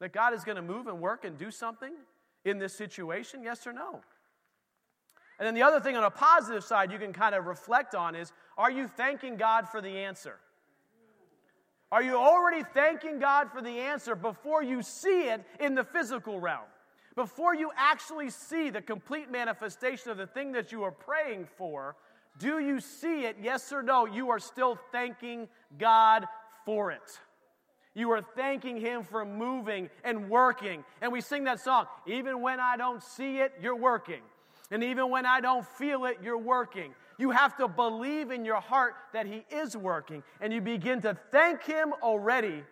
that 0.00 0.14
God 0.14 0.32
is 0.32 0.42
going 0.42 0.56
to 0.56 0.62
move 0.62 0.86
and 0.86 1.00
work 1.00 1.26
and 1.26 1.36
do 1.36 1.50
something 1.50 1.92
in 2.46 2.58
this 2.58 2.72
situation? 2.72 3.42
Yes 3.42 3.66
or 3.66 3.74
no? 3.74 4.00
And 5.38 5.46
then 5.46 5.54
the 5.54 5.62
other 5.62 5.80
thing 5.80 5.96
on 5.96 6.04
a 6.04 6.10
positive 6.10 6.64
side 6.64 6.90
you 6.90 6.98
can 6.98 7.12
kind 7.12 7.34
of 7.34 7.44
reflect 7.44 7.94
on 7.94 8.14
is 8.14 8.32
are 8.56 8.70
you 8.70 8.88
thanking 8.88 9.36
God 9.36 9.68
for 9.68 9.82
the 9.82 9.98
answer? 9.98 10.38
Are 11.94 12.02
you 12.02 12.16
already 12.16 12.64
thanking 12.74 13.20
God 13.20 13.52
for 13.52 13.62
the 13.62 13.78
answer 13.78 14.16
before 14.16 14.64
you 14.64 14.82
see 14.82 15.28
it 15.28 15.44
in 15.60 15.76
the 15.76 15.84
physical 15.84 16.40
realm? 16.40 16.66
Before 17.14 17.54
you 17.54 17.70
actually 17.76 18.30
see 18.30 18.68
the 18.68 18.82
complete 18.82 19.30
manifestation 19.30 20.10
of 20.10 20.16
the 20.16 20.26
thing 20.26 20.50
that 20.54 20.72
you 20.72 20.82
are 20.82 20.90
praying 20.90 21.46
for, 21.56 21.94
do 22.36 22.58
you 22.58 22.80
see 22.80 23.26
it? 23.26 23.36
Yes 23.40 23.72
or 23.72 23.80
no? 23.80 24.06
You 24.06 24.30
are 24.30 24.40
still 24.40 24.76
thanking 24.90 25.46
God 25.78 26.26
for 26.64 26.90
it. 26.90 27.20
You 27.94 28.10
are 28.10 28.22
thanking 28.22 28.76
Him 28.76 29.04
for 29.04 29.24
moving 29.24 29.88
and 30.02 30.28
working. 30.28 30.82
And 31.00 31.12
we 31.12 31.20
sing 31.20 31.44
that 31.44 31.60
song, 31.60 31.86
even 32.08 32.40
when 32.42 32.58
I 32.58 32.76
don't 32.76 33.04
see 33.04 33.36
it, 33.36 33.52
you're 33.62 33.76
working. 33.76 34.22
And 34.72 34.82
even 34.82 35.10
when 35.10 35.26
I 35.26 35.40
don't 35.40 35.64
feel 35.64 36.06
it, 36.06 36.18
you're 36.24 36.36
working. 36.36 36.92
You 37.18 37.30
have 37.30 37.56
to 37.58 37.68
believe 37.68 38.30
in 38.30 38.44
your 38.44 38.60
heart 38.60 38.94
that 39.12 39.26
He 39.26 39.44
is 39.50 39.76
working. 39.76 40.22
And 40.40 40.52
you 40.52 40.60
begin 40.60 41.00
to 41.02 41.16
thank 41.30 41.62
Him 41.62 41.92
already 42.02 42.64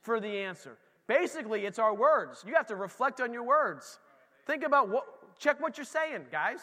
for 0.00 0.20
the 0.20 0.28
answer. 0.28 0.76
Basically, 1.06 1.66
it's 1.66 1.78
our 1.78 1.94
words. 1.94 2.44
You 2.46 2.54
have 2.54 2.66
to 2.68 2.76
reflect 2.76 3.20
on 3.20 3.32
your 3.32 3.42
words. 3.42 3.98
Think 4.46 4.64
about 4.64 4.88
what, 4.88 5.38
check 5.38 5.60
what 5.60 5.76
you're 5.76 5.84
saying, 5.84 6.26
guys. 6.30 6.60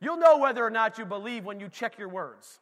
You'll 0.00 0.16
know 0.16 0.38
whether 0.38 0.64
or 0.64 0.70
not 0.70 0.98
you 0.98 1.04
believe 1.04 1.44
when 1.44 1.60
you 1.60 1.68
check 1.68 1.98
your 1.98 2.08
words. 2.08 2.60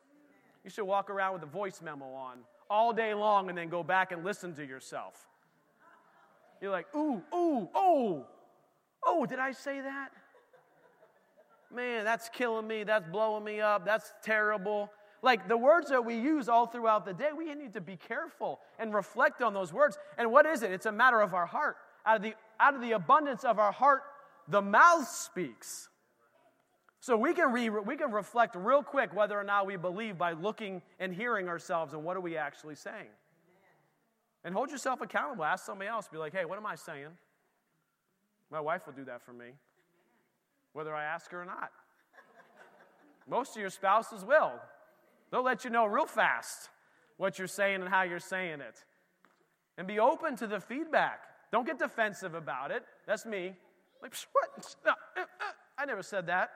You 0.64 0.70
should 0.70 0.84
walk 0.84 1.10
around 1.10 1.34
with 1.34 1.42
a 1.42 1.46
voice 1.46 1.80
memo 1.82 2.06
on 2.06 2.38
all 2.68 2.92
day 2.92 3.14
long 3.14 3.48
and 3.48 3.56
then 3.56 3.68
go 3.68 3.82
back 3.82 4.12
and 4.12 4.24
listen 4.24 4.54
to 4.54 4.66
yourself. 4.66 5.26
You're 6.60 6.70
like, 6.70 6.86
ooh, 6.94 7.22
ooh, 7.34 7.68
oh, 7.74 8.26
oh, 9.04 9.26
did 9.26 9.38
I 9.38 9.52
say 9.52 9.80
that? 9.80 10.08
Man, 11.74 12.04
that's 12.04 12.28
killing 12.28 12.66
me. 12.66 12.84
That's 12.84 13.08
blowing 13.08 13.44
me 13.44 13.60
up. 13.60 13.84
That's 13.84 14.12
terrible. 14.22 14.90
Like 15.22 15.48
the 15.48 15.56
words 15.56 15.90
that 15.90 16.04
we 16.04 16.14
use 16.14 16.48
all 16.48 16.66
throughout 16.66 17.04
the 17.04 17.12
day, 17.12 17.30
we 17.36 17.52
need 17.54 17.72
to 17.74 17.80
be 17.80 17.96
careful 17.96 18.60
and 18.78 18.94
reflect 18.94 19.42
on 19.42 19.54
those 19.54 19.72
words. 19.72 19.98
And 20.18 20.30
what 20.30 20.46
is 20.46 20.62
it? 20.62 20.70
It's 20.70 20.86
a 20.86 20.92
matter 20.92 21.20
of 21.20 21.34
our 21.34 21.46
heart. 21.46 21.76
Out 22.04 22.16
of 22.16 22.22
the, 22.22 22.34
out 22.60 22.74
of 22.74 22.80
the 22.80 22.92
abundance 22.92 23.44
of 23.44 23.58
our 23.58 23.72
heart, 23.72 24.02
the 24.48 24.62
mouth 24.62 25.08
speaks. 25.08 25.88
So 27.00 27.16
we 27.16 27.34
can, 27.34 27.52
re, 27.52 27.68
we 27.68 27.96
can 27.96 28.10
reflect 28.10 28.54
real 28.56 28.82
quick 28.82 29.14
whether 29.14 29.38
or 29.38 29.44
not 29.44 29.66
we 29.66 29.76
believe 29.76 30.18
by 30.18 30.32
looking 30.32 30.82
and 30.98 31.14
hearing 31.14 31.48
ourselves 31.48 31.92
and 31.92 32.04
what 32.04 32.16
are 32.16 32.20
we 32.20 32.36
actually 32.36 32.74
saying. 32.74 33.08
And 34.44 34.54
hold 34.54 34.70
yourself 34.70 35.00
accountable. 35.00 35.44
Ask 35.44 35.66
somebody 35.66 35.88
else. 35.88 36.08
Be 36.08 36.18
like, 36.18 36.32
hey, 36.32 36.44
what 36.44 36.58
am 36.58 36.66
I 36.66 36.76
saying? 36.76 37.08
My 38.50 38.60
wife 38.60 38.86
will 38.86 38.92
do 38.92 39.04
that 39.06 39.22
for 39.22 39.32
me, 39.32 39.46
whether 40.76 40.94
I 40.94 41.04
ask 41.04 41.30
her 41.30 41.40
or 41.40 41.46
not. 41.46 41.70
Most 43.26 43.56
of 43.56 43.60
your 43.60 43.70
spouses 43.70 44.24
will. 44.24 44.52
They'll 45.32 45.42
let 45.42 45.64
you 45.64 45.70
know 45.70 45.86
real 45.86 46.06
fast 46.06 46.68
what 47.16 47.38
you're 47.38 47.48
saying 47.48 47.80
and 47.80 47.88
how 47.88 48.02
you're 48.02 48.20
saying 48.20 48.60
it. 48.60 48.84
And 49.78 49.88
be 49.88 49.98
open 49.98 50.36
to 50.36 50.46
the 50.46 50.60
feedback. 50.60 51.20
Don't 51.50 51.66
get 51.66 51.78
defensive 51.78 52.34
about 52.34 52.70
it. 52.70 52.82
That's 53.06 53.24
me. 53.24 53.54
Like, 54.02 54.14
what? 54.32 54.76
Uh, 54.86 54.90
uh, 54.90 55.24
I 55.78 55.86
never 55.86 56.02
said 56.02 56.26
that. 56.26 56.50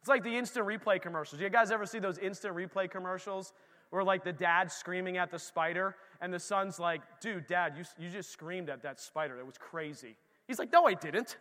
It's 0.00 0.08
like 0.08 0.24
the 0.24 0.36
instant 0.36 0.66
replay 0.66 1.00
commercials. 1.00 1.40
You 1.40 1.48
guys 1.50 1.70
ever 1.70 1.84
see 1.84 1.98
those 1.98 2.18
instant 2.18 2.56
replay 2.56 2.90
commercials 2.90 3.52
where 3.90 4.02
like 4.02 4.24
the 4.24 4.32
dad 4.32 4.72
screaming 4.72 5.18
at 5.18 5.30
the 5.30 5.38
spider 5.38 5.94
and 6.20 6.32
the 6.32 6.38
son's 6.38 6.78
like, 6.78 7.02
dude, 7.20 7.46
dad, 7.46 7.74
you, 7.76 7.84
you 7.98 8.10
just 8.10 8.30
screamed 8.30 8.70
at 8.70 8.82
that 8.82 8.98
spider. 8.98 9.36
That 9.36 9.46
was 9.46 9.58
crazy. 9.58 10.16
He's 10.48 10.58
like, 10.58 10.72
no, 10.72 10.86
I 10.86 10.94
didn't. 10.94 11.36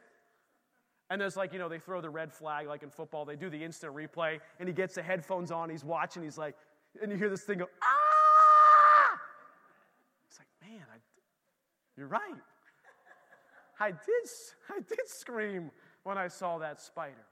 And 1.10 1.22
there's 1.22 1.38
like, 1.38 1.54
you 1.54 1.60
know, 1.60 1.70
they 1.70 1.80
throw 1.80 2.02
the 2.02 2.10
red 2.10 2.34
flag 2.34 2.68
like 2.68 2.84
in 2.84 2.90
football. 2.90 3.26
They 3.26 3.36
do 3.36 3.50
the 3.50 3.64
instant 3.64 3.94
replay 3.94 4.40
and 4.60 4.68
he 4.68 4.74
gets 4.74 4.96
the 4.96 5.04
headphones 5.04 5.52
on. 5.52 5.70
He's 5.70 5.84
watching. 5.84 6.24
He's 6.24 6.38
like, 6.38 6.56
and 7.02 7.12
you 7.12 7.18
hear 7.18 7.30
this 7.30 7.42
thing 7.42 7.60
go, 7.60 7.70
ah! 7.84 9.20
It's 10.28 10.40
like, 10.40 10.48
man, 10.70 10.86
I, 10.92 10.98
you're 11.98 12.08
right. 12.08 12.22
I 13.80 13.92
did, 13.92 14.30
I 14.70 14.80
did 14.80 15.08
scream 15.08 15.70
when 16.04 16.18
I 16.18 16.28
saw 16.28 16.58
that 16.60 16.80
spider. 16.80 17.26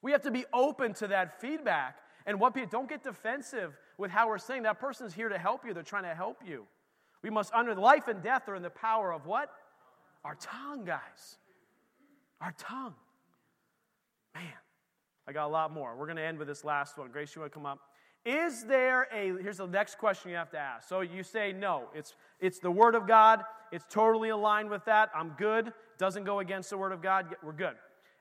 We 0.00 0.12
have 0.12 0.22
to 0.22 0.30
be 0.30 0.44
open 0.52 0.94
to 0.94 1.08
that 1.08 1.40
feedback 1.40 1.96
and 2.26 2.38
what 2.38 2.54
people 2.54 2.68
don't 2.70 2.88
get 2.88 3.02
defensive 3.02 3.76
with 3.96 4.10
how 4.10 4.28
we're 4.28 4.38
saying 4.38 4.62
that 4.62 4.78
person's 4.78 5.12
here 5.12 5.28
to 5.28 5.38
help 5.38 5.66
you. 5.66 5.74
They're 5.74 5.82
trying 5.82 6.04
to 6.04 6.14
help 6.14 6.38
you. 6.46 6.64
We 7.22 7.30
must 7.30 7.52
under 7.52 7.74
life 7.74 8.06
and 8.06 8.22
death 8.22 8.48
are 8.48 8.54
in 8.54 8.62
the 8.62 8.70
power 8.70 9.12
of 9.12 9.26
what? 9.26 9.50
Our 10.24 10.36
tongue, 10.36 10.84
guys. 10.84 11.38
Our 12.40 12.54
tongue. 12.58 12.94
Man, 14.34 14.44
I 15.26 15.32
got 15.32 15.46
a 15.46 15.48
lot 15.48 15.72
more. 15.72 15.96
We're 15.96 16.06
going 16.06 16.16
to 16.16 16.22
end 16.22 16.38
with 16.38 16.48
this 16.48 16.64
last 16.64 16.96
one. 16.96 17.10
Grace, 17.10 17.34
you 17.34 17.40
want 17.40 17.52
to 17.52 17.54
come 17.54 17.66
up? 17.66 17.80
Is 18.24 18.64
there 18.64 19.08
a, 19.12 19.42
here's 19.42 19.58
the 19.58 19.66
next 19.66 19.98
question 19.98 20.30
you 20.30 20.36
have 20.36 20.50
to 20.50 20.58
ask. 20.58 20.88
So 20.88 21.00
you 21.00 21.22
say 21.22 21.52
no. 21.52 21.84
It's, 21.94 22.14
it's 22.40 22.58
the 22.58 22.70
Word 22.70 22.94
of 22.94 23.06
God. 23.06 23.42
It's 23.72 23.84
totally 23.90 24.28
aligned 24.28 24.70
with 24.70 24.84
that. 24.84 25.10
I'm 25.14 25.30
good. 25.38 25.72
Doesn't 25.98 26.24
go 26.24 26.40
against 26.40 26.70
the 26.70 26.78
Word 26.78 26.92
of 26.92 27.02
God. 27.02 27.36
We're 27.42 27.52
good. 27.52 27.74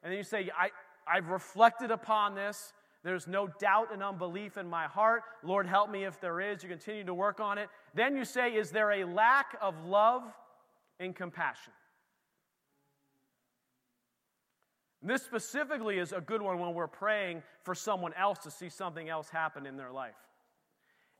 And 0.03 0.11
then 0.11 0.17
you 0.17 0.23
say, 0.23 0.49
I, 0.57 0.69
I've 1.07 1.29
reflected 1.29 1.91
upon 1.91 2.35
this. 2.35 2.73
There's 3.03 3.27
no 3.27 3.47
doubt 3.59 3.93
and 3.93 4.03
unbelief 4.03 4.57
in 4.57 4.69
my 4.69 4.85
heart. 4.85 5.23
Lord, 5.43 5.67
help 5.67 5.89
me 5.89 6.05
if 6.05 6.19
there 6.19 6.41
is. 6.41 6.63
You 6.63 6.69
continue 6.69 7.03
to 7.05 7.13
work 7.13 7.39
on 7.39 7.57
it. 7.57 7.69
Then 7.93 8.15
you 8.15 8.25
say, 8.25 8.51
Is 8.53 8.71
there 8.71 8.91
a 8.91 9.05
lack 9.05 9.57
of 9.61 9.85
love 9.85 10.23
and 10.99 11.15
compassion? 11.15 11.73
This 15.01 15.21
specifically 15.21 15.99
is 15.99 16.11
a 16.11 16.21
good 16.21 16.41
one 16.41 16.59
when 16.59 16.73
we're 16.73 16.87
praying 16.87 17.43
for 17.63 17.75
someone 17.75 18.13
else 18.13 18.39
to 18.39 18.51
see 18.51 18.69
something 18.69 19.09
else 19.09 19.29
happen 19.29 19.65
in 19.65 19.77
their 19.77 19.91
life. 19.91 20.15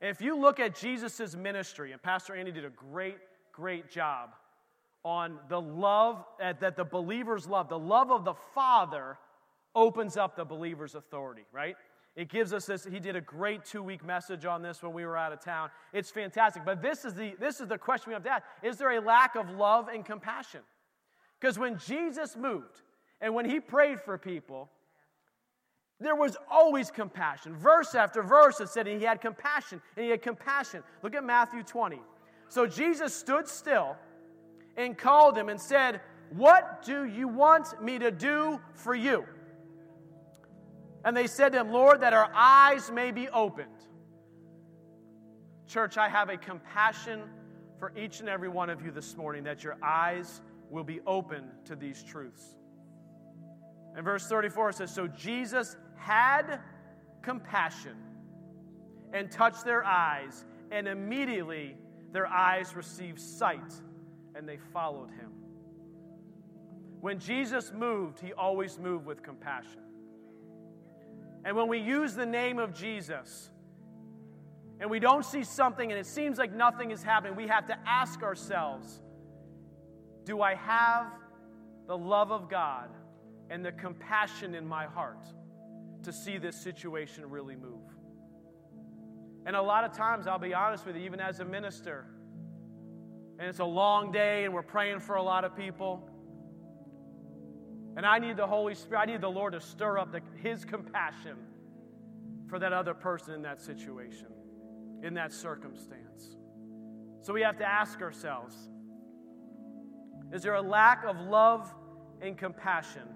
And 0.00 0.10
if 0.10 0.20
you 0.20 0.36
look 0.36 0.60
at 0.60 0.76
Jesus' 0.76 1.36
ministry, 1.36 1.92
and 1.92 2.02
Pastor 2.02 2.34
Andy 2.34 2.52
did 2.52 2.64
a 2.64 2.70
great, 2.70 3.18
great 3.52 3.90
job 3.90 4.30
on 5.04 5.38
the 5.48 5.60
love 5.60 6.24
that 6.38 6.76
the 6.76 6.84
believers 6.84 7.46
love, 7.46 7.68
the 7.68 7.78
love 7.78 8.10
of 8.10 8.24
the 8.24 8.34
Father 8.54 9.16
opens 9.74 10.16
up 10.16 10.36
the 10.36 10.44
believer's 10.44 10.94
authority, 10.94 11.44
right? 11.52 11.76
It 12.16 12.28
gives 12.28 12.52
us 12.52 12.66
this. 12.66 12.84
He 12.84 12.98
did 12.98 13.14
a 13.14 13.20
great 13.20 13.64
two 13.64 13.82
week 13.82 14.04
message 14.04 14.44
on 14.44 14.60
this 14.60 14.82
when 14.82 14.92
we 14.92 15.06
were 15.06 15.16
out 15.16 15.32
of 15.32 15.40
town. 15.40 15.70
It's 15.92 16.10
fantastic. 16.10 16.64
But 16.64 16.82
this 16.82 17.04
is 17.04 17.14
the, 17.14 17.34
this 17.38 17.60
is 17.60 17.68
the 17.68 17.78
question 17.78 18.10
we 18.10 18.14
have 18.14 18.24
to 18.24 18.30
ask 18.30 18.44
Is 18.62 18.76
there 18.76 18.90
a 18.98 19.00
lack 19.00 19.36
of 19.36 19.50
love 19.50 19.86
and 19.86 20.04
compassion? 20.04 20.62
Because 21.40 21.60
when 21.60 21.78
Jesus 21.78 22.36
moved 22.36 22.82
and 23.20 23.34
when 23.34 23.44
he 23.48 23.60
prayed 23.60 24.00
for 24.00 24.16
people, 24.18 24.70
there 26.00 26.14
was 26.14 26.36
always 26.50 26.90
compassion. 26.90 27.56
Verse 27.56 27.94
after 27.94 28.22
verse, 28.22 28.60
it 28.60 28.68
said 28.68 28.86
he 28.86 29.02
had 29.02 29.20
compassion 29.20 29.82
and 29.96 30.04
he 30.04 30.10
had 30.10 30.22
compassion. 30.22 30.82
Look 31.02 31.14
at 31.14 31.24
Matthew 31.24 31.62
20. 31.62 32.00
So 32.48 32.66
Jesus 32.66 33.12
stood 33.12 33.48
still 33.48 33.96
and 34.76 34.96
called 34.96 35.36
him 35.36 35.48
and 35.48 35.60
said, 35.60 36.00
What 36.30 36.84
do 36.84 37.04
you 37.04 37.26
want 37.26 37.82
me 37.82 37.98
to 37.98 38.12
do 38.12 38.60
for 38.74 38.94
you? 38.94 39.24
And 41.04 41.16
they 41.16 41.26
said 41.26 41.52
to 41.52 41.60
him, 41.60 41.72
Lord, 41.72 42.00
that 42.02 42.12
our 42.12 42.30
eyes 42.34 42.90
may 42.90 43.10
be 43.10 43.28
opened. 43.28 43.68
Church, 45.66 45.96
I 45.98 46.08
have 46.08 46.28
a 46.28 46.36
compassion 46.36 47.22
for 47.78 47.92
each 47.96 48.20
and 48.20 48.28
every 48.28 48.48
one 48.48 48.70
of 48.70 48.84
you 48.84 48.90
this 48.90 49.16
morning 49.16 49.44
that 49.44 49.62
your 49.62 49.76
eyes 49.82 50.40
will 50.70 50.84
be 50.84 51.00
open 51.06 51.44
to 51.66 51.76
these 51.76 52.02
truths. 52.02 52.57
And 53.98 54.04
verse 54.04 54.28
34 54.28 54.70
says, 54.70 54.94
So 54.94 55.08
Jesus 55.08 55.76
had 55.96 56.60
compassion 57.20 57.96
and 59.12 59.28
touched 59.28 59.64
their 59.64 59.84
eyes, 59.84 60.44
and 60.70 60.86
immediately 60.86 61.76
their 62.12 62.28
eyes 62.28 62.76
received 62.76 63.18
sight, 63.18 63.74
and 64.36 64.48
they 64.48 64.58
followed 64.72 65.10
him. 65.10 65.32
When 67.00 67.18
Jesus 67.18 67.72
moved, 67.72 68.20
he 68.20 68.32
always 68.32 68.78
moved 68.78 69.04
with 69.04 69.24
compassion. 69.24 69.82
And 71.44 71.56
when 71.56 71.66
we 71.66 71.80
use 71.80 72.14
the 72.14 72.26
name 72.26 72.60
of 72.60 72.72
Jesus 72.72 73.50
and 74.78 74.88
we 74.88 75.00
don't 75.00 75.24
see 75.24 75.42
something 75.42 75.90
and 75.90 75.98
it 75.98 76.06
seems 76.06 76.38
like 76.38 76.54
nothing 76.54 76.92
is 76.92 77.02
happening, 77.02 77.34
we 77.34 77.48
have 77.48 77.66
to 77.66 77.76
ask 77.84 78.22
ourselves 78.22 79.00
Do 80.24 80.40
I 80.40 80.54
have 80.54 81.10
the 81.88 81.98
love 81.98 82.30
of 82.30 82.48
God 82.48 82.90
and 83.50 83.64
the 83.64 83.72
compassion 83.72 84.54
in 84.54 84.66
my 84.66 84.86
heart 84.86 85.26
to 86.02 86.12
see 86.12 86.38
this 86.38 86.56
situation 86.56 87.28
really 87.28 87.56
move? 87.56 87.80
And 89.46 89.56
a 89.56 89.62
lot 89.62 89.84
of 89.84 89.92
times, 89.92 90.26
I'll 90.26 90.38
be 90.38 90.54
honest 90.54 90.84
with 90.86 90.96
you, 90.96 91.02
even 91.02 91.20
as 91.20 91.40
a 91.40 91.44
minister, 91.44 92.06
and 93.38 93.48
it's 93.48 93.60
a 93.60 93.64
long 93.64 94.10
day 94.10 94.44
and 94.44 94.52
we're 94.52 94.62
praying 94.62 95.00
for 95.00 95.16
a 95.16 95.22
lot 95.22 95.44
of 95.44 95.56
people. 95.56 96.10
And 97.96 98.04
I 98.04 98.18
need 98.18 98.36
the 98.36 98.46
Holy 98.46 98.74
Spirit, 98.74 99.00
I 99.00 99.04
need 99.06 99.20
the 99.20 99.30
Lord 99.30 99.52
to 99.54 99.60
stir 99.60 99.98
up 99.98 100.12
the, 100.12 100.20
His 100.36 100.64
compassion 100.64 101.36
for 102.48 102.58
that 102.58 102.72
other 102.72 102.94
person 102.94 103.34
in 103.34 103.42
that 103.42 103.60
situation, 103.60 104.26
in 105.02 105.14
that 105.14 105.32
circumstance. 105.32 106.36
So 107.22 107.32
we 107.32 107.42
have 107.42 107.58
to 107.58 107.64
ask 107.64 108.00
ourselves 108.00 108.54
is 110.32 110.42
there 110.42 110.54
a 110.54 110.62
lack 110.62 111.04
of 111.04 111.18
love 111.20 111.72
and 112.20 112.36
compassion 112.36 113.08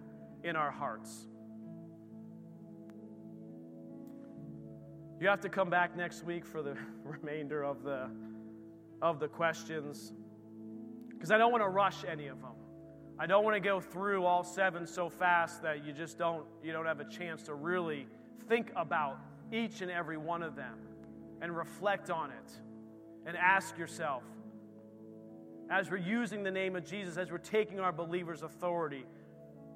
in 0.45 0.57
our 0.57 0.71
hearts? 0.71 1.27
You 5.21 5.29
have 5.29 5.41
to 5.43 5.49
come 5.49 5.71
back 5.71 5.97
next 5.97 6.25
week 6.25 6.45
for 6.45 6.63
the 6.63 6.77
remainder 7.05 7.63
of 7.63 7.83
the, 7.85 8.11
of 9.01 9.21
the 9.21 9.29
questions 9.29 10.13
because 11.11 11.31
I 11.31 11.39
don't 11.39 11.53
want 11.53 11.63
to 11.63 11.69
rush 11.69 12.05
any 12.05 12.27
of 12.27 12.41
them. 12.41 12.51
I 13.19 13.27
don't 13.27 13.45
want 13.45 13.55
to 13.55 13.61
go 13.61 13.81
through 13.81 14.25
all 14.25 14.43
seven 14.43 14.85
so 14.85 15.09
fast 15.09 15.63
that 15.63 15.87
you 15.87 15.93
just 15.93 16.19
don't 16.19 16.45
you 16.65 16.73
don't 16.73 16.87
have 16.87 16.99
a 16.99 17.09
chance 17.09 17.45
to 17.45 17.55
really 17.55 18.09
think 18.49 18.73
about 18.75 19.21
each 19.53 19.83
and 19.83 19.91
every 19.91 20.17
one 20.17 20.43
of 20.43 20.57
them 20.57 20.75
and 21.41 21.57
reflect 21.57 22.11
on 22.11 22.31
it 22.31 22.53
and 23.25 23.37
ask 23.37 23.79
yourself 23.79 24.25
as 25.71 25.89
we're 25.91 25.99
using 25.99 26.43
the 26.43 26.51
name 26.51 26.75
of 26.75 26.85
Jesus 26.85 27.17
as 27.17 27.31
we're 27.31 27.39
taking 27.39 27.79
our 27.79 27.93
believers 27.93 28.43
authority 28.43 29.05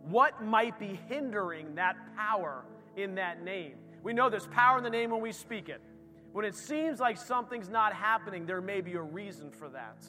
what 0.08 0.42
might 0.42 0.78
be 0.78 0.98
hindering 1.08 1.74
that 1.74 1.96
power 2.16 2.64
in 2.96 3.14
that 3.16 3.42
name 3.44 3.74
we 4.02 4.12
know 4.12 4.30
there's 4.30 4.46
power 4.48 4.78
in 4.78 4.84
the 4.84 4.90
name 4.90 5.10
when 5.10 5.20
we 5.20 5.32
speak 5.32 5.68
it 5.68 5.80
when 6.32 6.44
it 6.44 6.54
seems 6.54 7.00
like 7.00 7.16
something's 7.16 7.68
not 7.68 7.92
happening 7.92 8.46
there 8.46 8.60
may 8.60 8.80
be 8.80 8.94
a 8.94 9.02
reason 9.02 9.50
for 9.50 9.68
that 9.68 10.04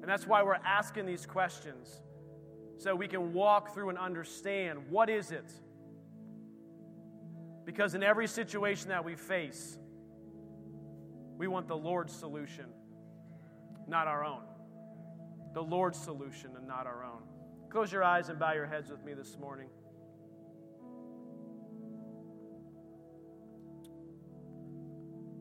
and 0.00 0.08
that's 0.08 0.26
why 0.26 0.42
we're 0.42 0.54
asking 0.54 1.06
these 1.06 1.26
questions 1.26 2.00
so 2.80 2.94
we 2.94 3.08
can 3.08 3.34
walk 3.34 3.74
through 3.74 3.90
and 3.90 3.98
understand 3.98 4.78
what 4.88 5.10
is 5.10 5.32
it? 5.32 5.52
Because 7.66 7.94
in 7.94 8.02
every 8.02 8.26
situation 8.26 8.88
that 8.88 9.04
we 9.04 9.14
face, 9.16 9.78
we 11.36 11.46
want 11.46 11.68
the 11.68 11.76
Lord's 11.76 12.14
solution, 12.14 12.64
not 13.86 14.06
our 14.06 14.24
own. 14.24 14.40
The 15.52 15.62
Lord's 15.62 15.98
solution 15.98 16.52
and 16.56 16.66
not 16.66 16.86
our 16.86 17.04
own. 17.04 17.19
Close 17.70 17.92
your 17.92 18.02
eyes 18.02 18.28
and 18.28 18.38
bow 18.38 18.52
your 18.52 18.66
heads 18.66 18.90
with 18.90 19.04
me 19.04 19.14
this 19.14 19.38
morning. 19.38 19.68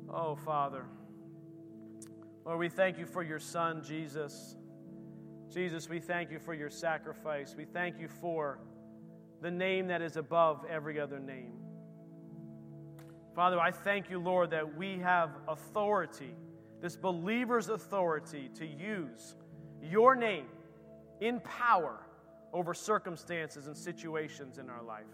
Oh, 0.07 0.35
Father. 0.35 0.85
Lord, 2.45 2.59
we 2.59 2.69
thank 2.69 2.99
you 2.99 3.07
for 3.07 3.23
your 3.23 3.39
Son, 3.39 3.81
Jesus. 3.83 4.55
Jesus, 5.51 5.89
we 5.89 5.99
thank 5.99 6.29
you 6.29 6.37
for 6.37 6.53
your 6.53 6.69
sacrifice. 6.69 7.55
We 7.57 7.65
thank 7.65 7.99
you 7.99 8.07
for 8.07 8.59
the 9.41 9.49
name 9.49 9.87
that 9.87 10.03
is 10.03 10.15
above 10.15 10.63
every 10.69 10.99
other 10.99 11.19
name. 11.19 11.53
Father, 13.35 13.59
I 13.59 13.71
thank 13.71 14.11
you, 14.11 14.19
Lord, 14.19 14.51
that 14.51 14.77
we 14.77 14.99
have 14.99 15.31
authority, 15.47 16.35
this 16.79 16.95
believer's 16.95 17.69
authority, 17.69 18.51
to 18.55 18.67
use 18.67 19.35
your 19.81 20.15
name 20.15 20.45
in 21.21 21.39
power 21.39 22.05
over 22.53 22.73
circumstances 22.73 23.67
and 23.67 23.77
situations 23.77 24.57
in 24.57 24.69
our 24.69 24.83
life. 24.83 25.05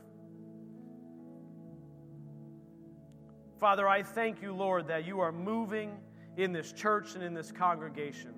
Father, 3.60 3.88
I 3.88 4.04
thank 4.04 4.42
you, 4.42 4.54
Lord, 4.54 4.88
that 4.88 5.06
you 5.06 5.22
are 5.22 5.32
moving 5.32 5.98
in 6.38 6.52
this 6.52 6.72
church 6.72 7.16
and 7.16 7.24
in 7.24 7.34
this 7.34 7.52
congregation. 7.52 8.34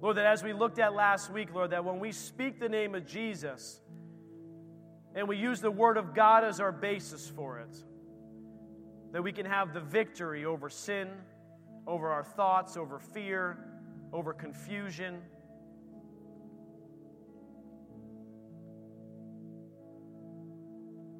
Lord, 0.00 0.16
that 0.16 0.26
as 0.26 0.44
we 0.44 0.52
looked 0.52 0.78
at 0.78 0.94
last 0.94 1.32
week, 1.32 1.52
Lord, 1.52 1.70
that 1.70 1.84
when 1.84 1.98
we 1.98 2.12
speak 2.12 2.60
the 2.60 2.68
name 2.68 2.94
of 2.94 3.06
Jesus 3.06 3.80
and 5.14 5.26
we 5.26 5.36
use 5.36 5.60
the 5.60 5.70
Word 5.70 5.96
of 5.96 6.14
God 6.14 6.44
as 6.44 6.60
our 6.60 6.70
basis 6.70 7.28
for 7.28 7.58
it, 7.58 7.76
that 9.12 9.22
we 9.22 9.32
can 9.32 9.46
have 9.46 9.72
the 9.72 9.80
victory 9.80 10.44
over 10.44 10.68
sin, 10.68 11.08
over 11.86 12.10
our 12.10 12.22
thoughts, 12.22 12.76
over 12.76 12.98
fear, 12.98 13.58
over 14.12 14.32
confusion. 14.32 15.22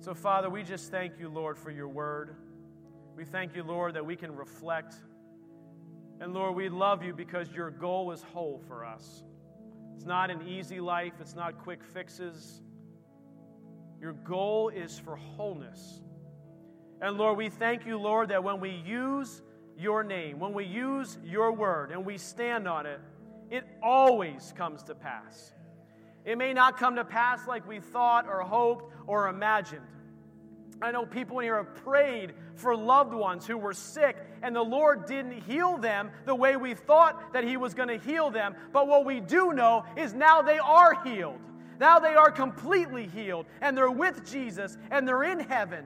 So, 0.09 0.15
Father, 0.15 0.49
we 0.49 0.63
just 0.63 0.91
thank 0.91 1.19
you, 1.21 1.29
Lord, 1.29 1.59
for 1.59 1.71
your 1.71 1.87
word. 1.87 2.35
We 3.15 3.27
thank 3.27 3.55
you, 3.55 3.63
Lord, 3.63 3.93
that 3.93 4.07
we 4.07 4.17
can 4.17 4.35
reflect 4.35 4.95
and 6.19 6.33
Lord, 6.33 6.57
we 6.57 6.71
love 6.71 7.03
you 7.03 7.13
because 7.13 7.53
your 7.53 7.71
goal 7.71 8.11
is 8.13 8.23
whole 8.23 8.59
for 8.67 8.87
us. 8.87 9.23
It's 9.95 10.07
not 10.07 10.31
an 10.31 10.49
easy 10.49 10.81
life, 10.81 11.13
it's 11.21 11.35
not 11.35 11.59
quick 11.59 11.85
fixes. 11.85 12.63
Your 14.01 14.15
goal 14.15 14.71
is 14.71 14.99
for 14.99 15.17
wholeness. 15.17 16.01
And 17.03 17.19
Lord, 17.19 17.37
we 17.37 17.51
thank 17.51 17.85
you, 17.85 17.99
Lord, 17.99 18.31
that 18.31 18.43
when 18.43 18.61
we 18.61 18.71
use 18.87 19.43
your 19.77 20.03
name, 20.03 20.39
when 20.39 20.55
we 20.55 20.65
use 20.65 21.19
your 21.23 21.53
word 21.53 21.91
and 21.91 22.07
we 22.07 22.17
stand 22.17 22.67
on 22.67 22.87
it, 22.87 23.01
it 23.51 23.65
always 23.83 24.55
comes 24.57 24.83
to 24.85 24.95
pass. 24.95 25.53
It 26.25 26.39
may 26.39 26.55
not 26.55 26.79
come 26.79 26.97
to 26.97 27.05
pass 27.05 27.47
like 27.47 27.69
we 27.69 27.81
thought 27.81 28.27
or 28.27 28.41
hoped 28.41 28.91
or 29.07 29.29
imagined. 29.29 29.85
I 30.81 30.93
know 30.93 31.05
people 31.05 31.41
in 31.41 31.45
here 31.45 31.57
have 31.57 31.75
prayed 31.85 32.35
for 32.55 32.77
loved 32.77 33.13
ones 33.13 33.47
who 33.47 33.59
were 33.59 33.73
sick, 33.73 34.17
and 34.43 34.55
the 34.55 34.63
Lord 34.63 35.07
didn't 35.07 35.43
heal 35.43 35.77
them 35.77 36.11
the 36.25 36.35
way 36.35 36.57
we 36.57 36.75
thought 36.75 37.33
that 37.33 37.45
He 37.45 37.57
was 37.57 37.75
going 37.75 37.89
to 37.89 37.99
heal 37.99 38.31
them. 38.31 38.55
But 38.73 38.87
what 38.87 39.05
we 39.05 39.21
do 39.21 39.53
know 39.53 39.85
is 39.97 40.15
now 40.15 40.43
they 40.43 40.59
are 40.59 41.03
healed. 41.03 41.41
Now 41.81 41.99
they 41.99 42.15
are 42.15 42.31
completely 42.31 43.07
healed, 43.07 43.47
and 43.61 43.77
they're 43.77 43.91
with 43.91 44.29
Jesus, 44.31 44.77
and 44.91 45.07
they're 45.07 45.25
in 45.25 45.41
heaven. 45.41 45.85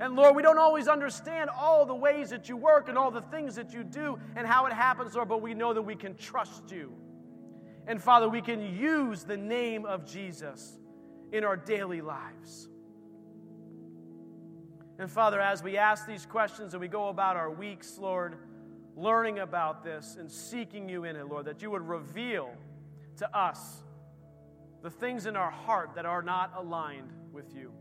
And 0.00 0.16
Lord, 0.16 0.34
we 0.34 0.42
don't 0.42 0.58
always 0.58 0.88
understand 0.88 1.50
all 1.50 1.86
the 1.86 1.94
ways 1.94 2.30
that 2.30 2.48
you 2.48 2.56
work 2.56 2.88
and 2.88 2.98
all 2.98 3.10
the 3.10 3.22
things 3.22 3.54
that 3.54 3.72
you 3.72 3.84
do 3.84 4.18
and 4.34 4.46
how 4.46 4.66
it 4.66 4.72
happens, 4.72 5.14
Lord, 5.14 5.28
but 5.28 5.40
we 5.40 5.54
know 5.54 5.72
that 5.72 5.82
we 5.82 5.94
can 5.94 6.16
trust 6.16 6.70
you. 6.72 6.92
And 7.86 8.02
Father, 8.02 8.28
we 8.28 8.40
can 8.40 8.60
use 8.76 9.22
the 9.22 9.36
name 9.36 9.84
of 9.84 10.04
Jesus 10.04 10.78
in 11.32 11.44
our 11.44 11.56
daily 11.56 12.00
lives. 12.00 12.68
And 14.98 15.10
Father, 15.10 15.40
as 15.40 15.62
we 15.62 15.76
ask 15.76 16.06
these 16.06 16.24
questions 16.24 16.74
and 16.74 16.80
we 16.80 16.88
go 16.88 17.08
about 17.08 17.36
our 17.36 17.50
weeks, 17.50 17.98
Lord, 17.98 18.36
learning 18.96 19.40
about 19.40 19.82
this 19.82 20.16
and 20.18 20.30
seeking 20.30 20.88
you 20.88 21.04
in 21.04 21.16
it, 21.16 21.26
Lord, 21.26 21.46
that 21.46 21.62
you 21.62 21.70
would 21.70 21.86
reveal 21.86 22.50
to 23.16 23.36
us 23.36 23.82
the 24.82 24.90
things 24.90 25.26
in 25.26 25.36
our 25.36 25.50
heart 25.50 25.94
that 25.96 26.06
are 26.06 26.22
not 26.22 26.52
aligned 26.56 27.12
with 27.32 27.54
you. 27.54 27.72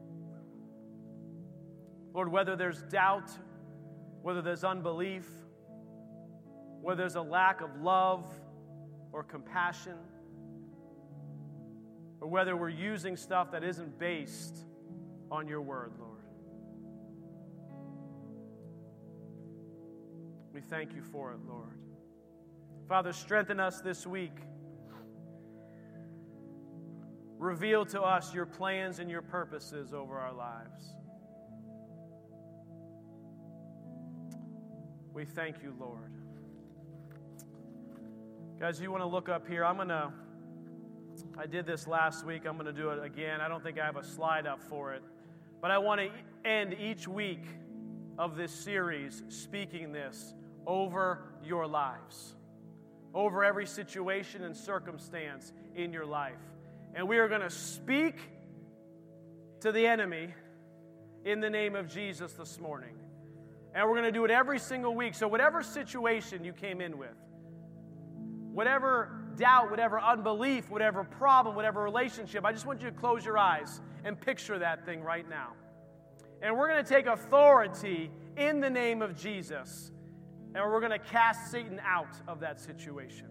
Lord, 2.14 2.32
whether 2.32 2.56
there's 2.56 2.82
doubt, 2.84 3.30
whether 4.22 4.42
there's 4.42 4.64
unbelief, 4.64 5.28
whether 6.82 6.98
there's 6.98 7.16
a 7.16 7.22
lack 7.22 7.62
of 7.62 7.82
love 7.82 8.26
or 9.12 9.24
compassion, 9.24 9.98
or 12.22 12.28
whether 12.28 12.56
we're 12.56 12.70
using 12.70 13.18
stuff 13.18 13.52
that 13.52 13.64
isn't 13.64 14.00
based 14.00 14.58
on 15.30 15.48
your 15.48 15.62
word, 15.62 15.92
Lord. 16.00 16.03
We 20.54 20.62
thank 20.62 20.94
you 20.94 21.02
for 21.02 21.32
it, 21.32 21.40
Lord. 21.48 21.80
Father, 22.88 23.12
strengthen 23.12 23.60
us 23.60 23.82
this 23.82 24.06
week. 24.06 24.38
Reveal 27.40 27.86
to 27.88 28.02
us 28.02 28.34
your 28.36 28.46
plans 28.46 29.00
and 29.00 29.10
your 29.10 29.24
purposes 29.24 29.94
over 29.94 30.20
our 30.20 30.32
lives. 30.32 30.94
We 35.12 35.26
thank 35.26 35.64
you, 35.64 35.74
Lord. 35.80 36.12
Guys, 38.60 38.80
you 38.80 38.92
want 38.92 39.02
to 39.02 39.08
look 39.08 39.30
up 39.30 39.48
here? 39.48 39.66
I'm 39.66 39.78
going 39.78 39.88
to, 39.88 40.14
I 41.38 41.48
did 41.48 41.66
this 41.66 41.88
last 41.88 42.26
week. 42.26 42.44
I'm 42.46 42.54
going 42.58 42.68
to 42.68 42.74
do 42.74 42.92
it 42.92 43.04
again. 43.04 43.42
I 43.42 43.48
don't 43.48 43.64
think 43.64 43.80
I 43.80 43.86
have 43.86 43.98
a 43.98 44.04
slide 44.04 44.46
up 44.46 44.62
for 44.62 44.94
it. 44.94 45.02
But 45.62 45.72
I 45.72 45.80
want 45.80 46.00
to 46.00 46.50
end 46.50 46.76
each 46.80 47.08
week 47.08 47.44
of 48.20 48.38
this 48.38 48.52
series 48.52 49.24
speaking 49.30 49.92
this 49.92 50.36
over 50.66 51.24
your 51.44 51.68
lives, 51.68 52.36
over 53.14 53.44
every 53.44 53.66
situation 53.66 54.44
and 54.44 54.56
circumstance 54.56 55.54
in 55.76 55.94
your 55.94 56.06
life. 56.06 56.40
And 56.96 57.08
we 57.08 57.18
are 57.18 57.28
going 57.28 57.42
to 57.42 57.50
speak 57.50 58.16
to 59.62 59.72
the 59.72 59.88
enemy 59.88 60.34
in 61.26 61.40
the 61.40 61.50
name 61.50 61.76
of 61.76 61.88
Jesus 61.88 62.34
this 62.34 62.60
morning. 62.60 62.96
And 63.74 63.88
we're 63.88 63.96
going 63.96 64.04
to 64.04 64.12
do 64.12 64.26
it 64.26 64.32
every 64.32 64.60
single 64.60 64.94
week. 64.94 65.16
So, 65.16 65.28
whatever 65.28 65.64
situation 65.64 66.44
you 66.44 66.54
came 66.54 66.80
in 66.80 66.98
with, 66.98 67.16
whatever 68.52 69.24
doubt, 69.36 69.72
whatever 69.72 70.00
unbelief, 70.00 70.70
whatever 70.70 71.04
problem, 71.04 71.56
whatever 71.56 71.82
relationship, 71.82 72.46
I 72.46 72.52
just 72.52 72.68
want 72.68 72.82
you 72.82 72.90
to 72.90 72.96
close 72.96 73.26
your 73.26 73.38
eyes 73.38 73.82
and 74.04 74.20
picture 74.20 74.60
that 74.60 74.86
thing 74.86 75.02
right 75.02 75.28
now. 75.28 75.54
And 76.42 76.56
we're 76.58 76.68
going 76.68 76.84
to 76.84 76.90
take 76.90 77.08
authority 77.08 78.12
in 78.38 78.60
the 78.60 78.70
name 78.70 79.02
of 79.02 79.16
Jesus 79.16 79.92
and 80.56 80.64
we're 80.72 80.80
going 80.80 80.92
to 80.92 81.00
cast 81.00 81.50
Satan 81.52 81.80
out 81.84 82.16
of 82.28 82.40
that 82.42 82.60
situation 82.60 83.28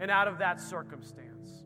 and 0.00 0.10
out 0.10 0.28
of 0.28 0.38
that 0.38 0.60
circumstance. 0.60 1.64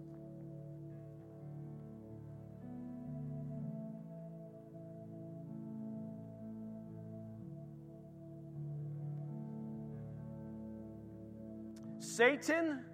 Satan, 11.99 12.85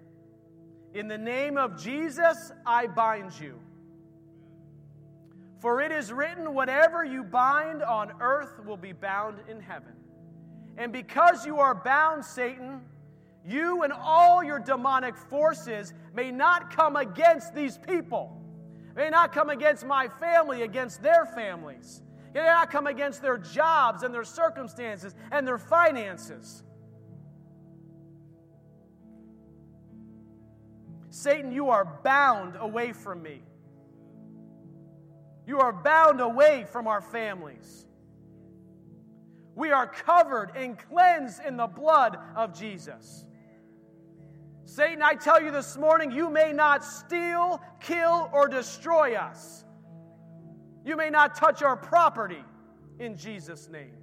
in 0.93 1.09
the 1.09 1.17
name 1.17 1.57
of 1.57 1.81
Jesus, 1.81 2.51
I 2.65 2.87
bind 2.87 3.37
you. 3.37 3.59
For 5.59 5.81
it 5.81 5.91
is 5.91 6.13
written, 6.13 6.53
whatever 6.53 7.03
you 7.03 7.23
bind 7.23 7.83
on 7.83 8.13
earth 8.21 8.63
will 8.65 8.77
be 8.77 8.93
bound 8.93 9.39
in 9.49 9.59
heaven. 9.59 9.98
And 10.79 10.93
because 10.93 11.45
you 11.45 11.59
are 11.59 11.75
bound, 11.75 12.23
Satan, 12.23 12.79
you 13.45 13.83
and 13.83 13.91
all 13.91 14.41
your 14.41 14.59
demonic 14.59 15.17
forces 15.17 15.93
may 16.15 16.31
not 16.31 16.73
come 16.73 16.95
against 16.95 17.53
these 17.53 17.77
people, 17.77 18.41
may 18.95 19.09
not 19.09 19.33
come 19.33 19.49
against 19.49 19.85
my 19.85 20.07
family, 20.07 20.61
against 20.61 21.03
their 21.03 21.25
families. 21.25 22.01
They 22.33 22.39
may 22.39 22.47
not 22.47 22.71
come 22.71 22.87
against 22.87 23.21
their 23.21 23.37
jobs 23.37 24.03
and 24.03 24.13
their 24.13 24.23
circumstances 24.23 25.13
and 25.31 25.45
their 25.45 25.57
finances. 25.57 26.63
Satan, 31.09 31.51
you 31.51 31.71
are 31.71 31.99
bound 32.05 32.55
away 32.57 32.93
from 32.93 33.21
me. 33.21 33.41
You 35.45 35.59
are 35.59 35.73
bound 35.73 36.21
away 36.21 36.65
from 36.71 36.87
our 36.87 37.01
families. 37.01 37.85
We 39.59 39.73
are 39.73 39.87
covered 39.87 40.55
and 40.55 40.77
cleansed 40.79 41.41
in 41.45 41.57
the 41.57 41.67
blood 41.67 42.17
of 42.33 42.57
Jesus. 42.57 43.25
Satan, 44.63 45.01
I 45.03 45.15
tell 45.15 45.43
you 45.43 45.51
this 45.51 45.75
morning, 45.75 46.11
you 46.11 46.29
may 46.29 46.53
not 46.53 46.85
steal, 46.85 47.59
kill, 47.81 48.29
or 48.31 48.47
destroy 48.47 49.15
us. 49.15 49.65
You 50.85 50.95
may 50.95 51.09
not 51.09 51.35
touch 51.35 51.61
our 51.61 51.75
property 51.75 52.41
in 52.99 53.17
Jesus' 53.17 53.67
name. 53.67 53.97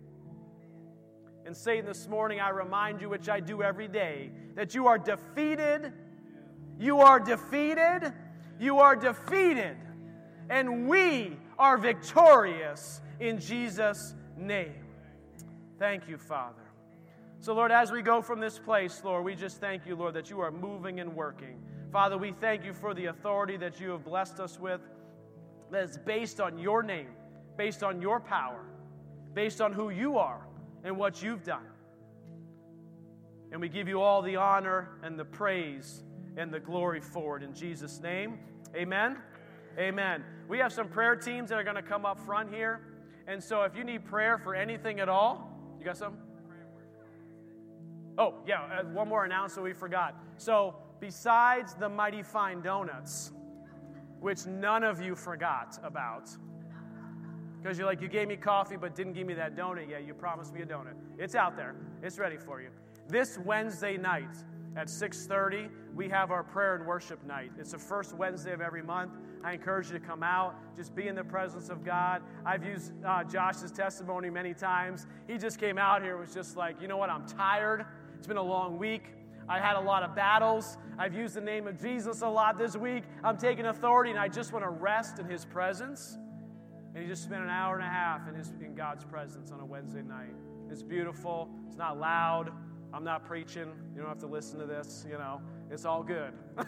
And 1.46 1.56
Satan, 1.56 1.86
this 1.86 2.06
morning, 2.06 2.38
I 2.38 2.50
remind 2.50 3.00
you, 3.00 3.08
which 3.08 3.30
I 3.30 3.40
do 3.40 3.62
every 3.62 3.88
day, 3.88 4.32
that 4.56 4.74
you 4.74 4.88
are 4.88 4.98
defeated. 4.98 5.90
You 6.78 7.00
are 7.00 7.18
defeated. 7.18 8.12
You 8.60 8.80
are 8.80 8.94
defeated. 8.94 9.78
And 10.50 10.86
we 10.86 11.38
are 11.58 11.78
victorious 11.78 13.00
in 13.20 13.40
Jesus' 13.40 14.12
name. 14.36 14.85
Thank 15.78 16.08
you, 16.08 16.16
Father. 16.16 16.62
So, 17.40 17.54
Lord, 17.54 17.70
as 17.70 17.92
we 17.92 18.02
go 18.02 18.22
from 18.22 18.40
this 18.40 18.58
place, 18.58 19.02
Lord, 19.04 19.24
we 19.24 19.34
just 19.34 19.60
thank 19.60 19.86
you, 19.86 19.94
Lord, 19.94 20.14
that 20.14 20.30
you 20.30 20.40
are 20.40 20.50
moving 20.50 21.00
and 21.00 21.14
working. 21.14 21.60
Father, 21.92 22.16
we 22.16 22.32
thank 22.32 22.64
you 22.64 22.72
for 22.72 22.94
the 22.94 23.06
authority 23.06 23.56
that 23.58 23.78
you 23.78 23.90
have 23.90 24.04
blessed 24.04 24.40
us 24.40 24.58
with 24.58 24.80
that 25.70 25.84
is 25.84 25.98
based 25.98 26.40
on 26.40 26.58
your 26.58 26.82
name, 26.82 27.08
based 27.56 27.82
on 27.82 28.00
your 28.00 28.20
power, 28.20 28.64
based 29.34 29.60
on 29.60 29.72
who 29.72 29.90
you 29.90 30.18
are 30.18 30.46
and 30.84 30.96
what 30.96 31.22
you've 31.22 31.44
done. 31.44 31.66
And 33.52 33.60
we 33.60 33.68
give 33.68 33.86
you 33.86 34.00
all 34.00 34.22
the 34.22 34.36
honor 34.36 34.98
and 35.02 35.18
the 35.18 35.24
praise 35.24 36.02
and 36.36 36.52
the 36.52 36.60
glory 36.60 37.00
for 37.00 37.36
it. 37.36 37.42
In 37.42 37.54
Jesus' 37.54 38.00
name, 38.00 38.38
amen. 38.74 39.18
Amen. 39.78 40.24
We 40.48 40.58
have 40.58 40.72
some 40.72 40.88
prayer 40.88 41.16
teams 41.16 41.50
that 41.50 41.56
are 41.56 41.64
going 41.64 41.76
to 41.76 41.82
come 41.82 42.06
up 42.06 42.18
front 42.18 42.52
here. 42.52 42.80
And 43.26 43.42
so 43.42 43.62
if 43.62 43.76
you 43.76 43.84
need 43.84 44.04
prayer 44.04 44.38
for 44.38 44.54
anything 44.54 45.00
at 45.00 45.08
all, 45.08 45.55
you 45.78 45.84
got 45.84 45.96
some? 45.96 46.16
Oh, 48.18 48.34
yeah, 48.46 48.62
uh, 48.62 48.84
one 48.84 49.08
more 49.08 49.24
announcement 49.24 49.64
we 49.64 49.72
forgot. 49.74 50.16
So, 50.38 50.76
besides 51.00 51.74
the 51.74 51.88
Mighty 51.88 52.22
Fine 52.22 52.62
Donuts, 52.62 53.32
which 54.20 54.46
none 54.46 54.82
of 54.82 55.00
you 55.00 55.14
forgot 55.14 55.78
about, 55.82 56.30
because 57.62 57.78
you're 57.78 57.86
like, 57.86 58.00
you 58.00 58.08
gave 58.08 58.28
me 58.28 58.36
coffee 58.36 58.76
but 58.76 58.94
didn't 58.94 59.12
give 59.12 59.26
me 59.26 59.34
that 59.34 59.56
donut 59.56 59.90
yet. 59.90 60.06
You 60.06 60.14
promised 60.14 60.54
me 60.54 60.62
a 60.62 60.66
donut. 60.66 60.94
It's 61.18 61.34
out 61.34 61.56
there. 61.56 61.74
It's 62.02 62.18
ready 62.18 62.36
for 62.36 62.62
you. 62.62 62.68
This 63.08 63.38
Wednesday 63.44 63.96
night 63.96 64.36
at 64.76 64.88
6:30, 64.88 65.70
we 65.94 66.08
have 66.10 66.30
our 66.30 66.44
prayer 66.44 66.74
and 66.74 66.86
worship 66.86 67.24
night. 67.24 67.50
It's 67.58 67.72
the 67.72 67.78
first 67.78 68.14
Wednesday 68.14 68.52
of 68.52 68.60
every 68.60 68.82
month. 68.82 69.12
I 69.42 69.52
encourage 69.52 69.90
you 69.90 69.98
to 69.98 70.04
come 70.04 70.22
out, 70.22 70.54
just 70.76 70.94
be 70.94 71.08
in 71.08 71.14
the 71.14 71.24
presence 71.24 71.70
of 71.70 71.84
God. 71.84 72.22
I've 72.44 72.64
used 72.64 72.92
uh, 73.04 73.24
Josh's 73.24 73.72
testimony 73.72 74.28
many 74.28 74.52
times. 74.52 75.06
He 75.26 75.38
just 75.38 75.58
came 75.58 75.78
out 75.78 76.02
here, 76.02 76.16
was 76.16 76.34
just 76.34 76.56
like, 76.56 76.80
you 76.80 76.88
know 76.88 76.98
what, 76.98 77.08
I'm 77.08 77.26
tired. 77.26 77.86
It's 78.18 78.26
been 78.26 78.36
a 78.36 78.42
long 78.42 78.78
week. 78.78 79.14
I 79.48 79.60
had 79.60 79.76
a 79.76 79.80
lot 79.80 80.02
of 80.02 80.14
battles. 80.14 80.76
I've 80.98 81.14
used 81.14 81.34
the 81.34 81.40
name 81.40 81.66
of 81.68 81.80
Jesus 81.80 82.22
a 82.22 82.28
lot 82.28 82.58
this 82.58 82.76
week. 82.76 83.04
I'm 83.22 83.36
taking 83.36 83.66
authority 83.66 84.10
and 84.10 84.18
I 84.18 84.28
just 84.28 84.52
want 84.52 84.64
to 84.64 84.70
rest 84.70 85.18
in 85.18 85.26
his 85.26 85.44
presence. 85.44 86.18
and 86.94 87.02
he 87.02 87.08
just 87.08 87.22
spent 87.22 87.42
an 87.42 87.48
hour 87.48 87.76
and 87.76 87.84
a 87.84 87.88
half 87.88 88.28
in, 88.28 88.34
his, 88.34 88.52
in 88.60 88.74
God's 88.74 89.04
presence 89.04 89.52
on 89.52 89.60
a 89.60 89.64
Wednesday 89.64 90.02
night. 90.02 90.34
It's 90.68 90.82
beautiful. 90.82 91.48
It's 91.68 91.76
not 91.76 91.98
loud. 91.98 92.50
I'm 92.92 93.04
not 93.04 93.24
preaching. 93.24 93.72
You 93.94 94.00
don't 94.00 94.08
have 94.08 94.20
to 94.20 94.26
listen 94.26 94.58
to 94.58 94.66
this. 94.66 95.04
You 95.08 95.18
know, 95.18 95.40
it's 95.70 95.84
all 95.84 96.02
good. 96.02 96.32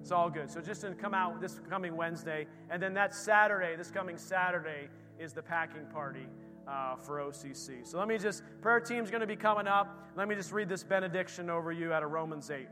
it's 0.00 0.12
all 0.12 0.30
good. 0.30 0.50
So 0.50 0.60
just 0.60 0.82
to 0.82 0.92
come 0.94 1.14
out 1.14 1.40
this 1.40 1.60
coming 1.68 1.96
Wednesday, 1.96 2.46
and 2.70 2.82
then 2.82 2.94
that 2.94 3.14
Saturday, 3.14 3.76
this 3.76 3.90
coming 3.90 4.18
Saturday, 4.18 4.88
is 5.18 5.32
the 5.32 5.42
packing 5.42 5.86
party 5.86 6.26
uh, 6.66 6.96
for 6.96 7.18
OCC. 7.18 7.86
So 7.86 7.98
let 7.98 8.08
me 8.08 8.18
just, 8.18 8.42
prayer 8.60 8.80
team's 8.80 9.10
going 9.10 9.20
to 9.20 9.26
be 9.26 9.36
coming 9.36 9.66
up. 9.66 10.10
Let 10.16 10.28
me 10.28 10.34
just 10.34 10.52
read 10.52 10.68
this 10.68 10.84
benediction 10.84 11.50
over 11.50 11.72
you 11.72 11.92
out 11.92 12.02
of 12.02 12.10
Romans 12.10 12.50
8. 12.50 12.66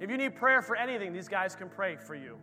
If 0.00 0.10
you 0.10 0.16
need 0.16 0.34
prayer 0.34 0.62
for 0.62 0.76
anything, 0.76 1.12
these 1.12 1.28
guys 1.28 1.54
can 1.54 1.68
pray 1.68 1.96
for 1.96 2.14
you. 2.14 2.36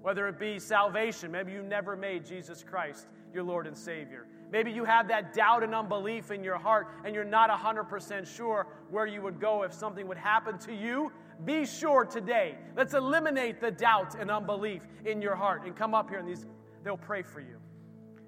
Whether 0.00 0.26
it 0.28 0.38
be 0.38 0.58
salvation, 0.58 1.30
maybe 1.30 1.52
you 1.52 1.62
never 1.62 1.96
made 1.96 2.24
Jesus 2.24 2.64
Christ 2.64 3.06
your 3.34 3.44
Lord 3.44 3.66
and 3.66 3.76
Savior. 3.76 4.26
Maybe 4.52 4.70
you 4.70 4.84
have 4.84 5.08
that 5.08 5.32
doubt 5.32 5.62
and 5.62 5.74
unbelief 5.74 6.30
in 6.30 6.44
your 6.44 6.58
heart 6.58 6.88
and 7.04 7.14
you're 7.14 7.24
not 7.24 7.48
100% 7.48 8.36
sure 8.36 8.66
where 8.90 9.06
you 9.06 9.22
would 9.22 9.40
go 9.40 9.62
if 9.62 9.72
something 9.72 10.06
would 10.06 10.18
happen 10.18 10.58
to 10.58 10.74
you. 10.74 11.10
Be 11.46 11.64
sure 11.64 12.04
today. 12.04 12.56
Let's 12.76 12.92
eliminate 12.92 13.60
the 13.60 13.70
doubt 13.70 14.14
and 14.20 14.30
unbelief 14.30 14.86
in 15.06 15.22
your 15.22 15.34
heart 15.34 15.64
and 15.64 15.74
come 15.74 15.94
up 15.94 16.10
here 16.10 16.18
and 16.18 16.28
these 16.28 16.44
they'll 16.84 16.96
pray 16.96 17.22
for 17.22 17.40
you. 17.40 17.56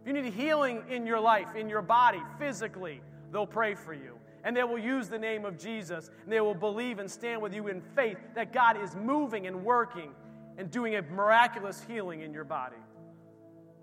If 0.00 0.06
you 0.06 0.12
need 0.14 0.32
healing 0.32 0.82
in 0.88 1.06
your 1.06 1.20
life, 1.20 1.48
in 1.56 1.68
your 1.68 1.82
body, 1.82 2.22
physically, 2.38 3.00
they'll 3.32 3.46
pray 3.46 3.74
for 3.74 3.92
you. 3.92 4.16
And 4.44 4.56
they 4.56 4.64
will 4.64 4.78
use 4.78 5.08
the 5.08 5.18
name 5.18 5.44
of 5.44 5.58
Jesus 5.58 6.10
and 6.22 6.32
they 6.32 6.40
will 6.40 6.54
believe 6.54 6.98
and 6.98 7.10
stand 7.10 7.42
with 7.42 7.54
you 7.54 7.68
in 7.68 7.80
faith 7.94 8.18
that 8.34 8.52
God 8.52 8.80
is 8.80 8.94
moving 8.94 9.46
and 9.46 9.64
working 9.64 10.12
and 10.56 10.70
doing 10.70 10.96
a 10.96 11.02
miraculous 11.02 11.82
healing 11.86 12.22
in 12.22 12.32
your 12.32 12.44
body. 12.44 12.76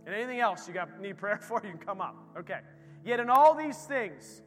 And 0.05 0.15
anything 0.15 0.39
else 0.39 0.67
you 0.67 0.73
got 0.73 0.99
need 0.99 1.17
prayer 1.17 1.37
for, 1.41 1.61
you 1.63 1.69
can 1.71 1.79
come 1.79 2.01
up. 2.01 2.15
Okay. 2.37 2.59
Yet 3.03 3.19
in 3.19 3.29
all 3.29 3.55
these 3.55 3.77
things, 3.77 4.41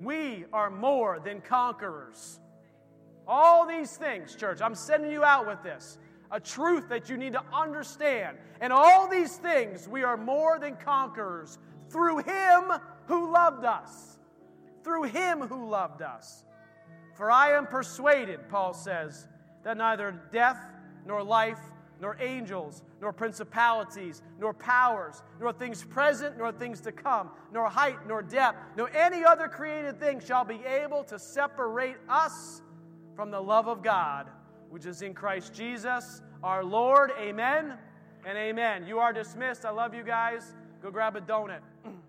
we 0.00 0.44
are 0.52 0.70
more 0.70 1.20
than 1.24 1.40
conquerors. 1.40 2.40
All 3.26 3.66
these 3.66 3.96
things, 3.96 4.36
church, 4.36 4.60
I'm 4.62 4.74
sending 4.74 5.10
you 5.10 5.24
out 5.24 5.46
with 5.46 5.62
this 5.62 5.98
a 6.32 6.40
truth 6.40 6.88
that 6.88 7.08
you 7.08 7.16
need 7.16 7.32
to 7.32 7.42
understand. 7.52 8.36
And 8.60 8.72
all 8.72 9.08
these 9.08 9.36
things, 9.36 9.88
we 9.88 10.02
are 10.02 10.16
more 10.16 10.58
than 10.58 10.76
conquerors 10.76 11.58
through 11.88 12.18
Him 12.18 12.72
who 13.06 13.32
loved 13.32 13.64
us. 13.64 14.18
Through 14.82 15.04
Him 15.04 15.40
who 15.40 15.68
loved 15.68 16.02
us. 16.02 16.44
For 17.14 17.30
I 17.30 17.52
am 17.52 17.66
persuaded, 17.66 18.48
Paul 18.48 18.74
says, 18.74 19.26
that 19.62 19.76
neither 19.76 20.20
death 20.32 20.58
nor 21.06 21.22
life, 21.22 21.60
nor 22.00 22.16
angels, 22.20 22.82
nor 23.00 23.12
principalities, 23.12 24.22
nor 24.38 24.52
powers, 24.52 25.22
nor 25.40 25.52
things 25.52 25.82
present, 25.84 26.36
nor 26.36 26.52
things 26.52 26.80
to 26.80 26.92
come, 26.92 27.30
nor 27.52 27.68
height, 27.68 28.06
nor 28.06 28.22
depth, 28.22 28.58
nor 28.76 28.90
any 28.90 29.24
other 29.24 29.48
created 29.48 29.98
thing 29.98 30.20
shall 30.20 30.44
be 30.44 30.60
able 30.64 31.04
to 31.04 31.18
separate 31.18 31.96
us 32.08 32.62
from 33.14 33.30
the 33.30 33.40
love 33.40 33.68
of 33.68 33.82
God 33.82 34.28
which 34.70 34.86
is 34.86 35.02
in 35.02 35.14
Christ 35.14 35.54
Jesus 35.54 36.20
our 36.42 36.64
Lord. 36.64 37.12
Amen 37.18 37.74
and 38.24 38.38
amen. 38.38 38.86
You 38.86 38.98
are 38.98 39.12
dismissed. 39.12 39.64
I 39.64 39.70
love 39.70 39.94
you 39.94 40.02
guys. 40.02 40.54
Go 40.82 40.90
grab 40.90 41.16
a 41.16 41.20
donut. 41.20 41.60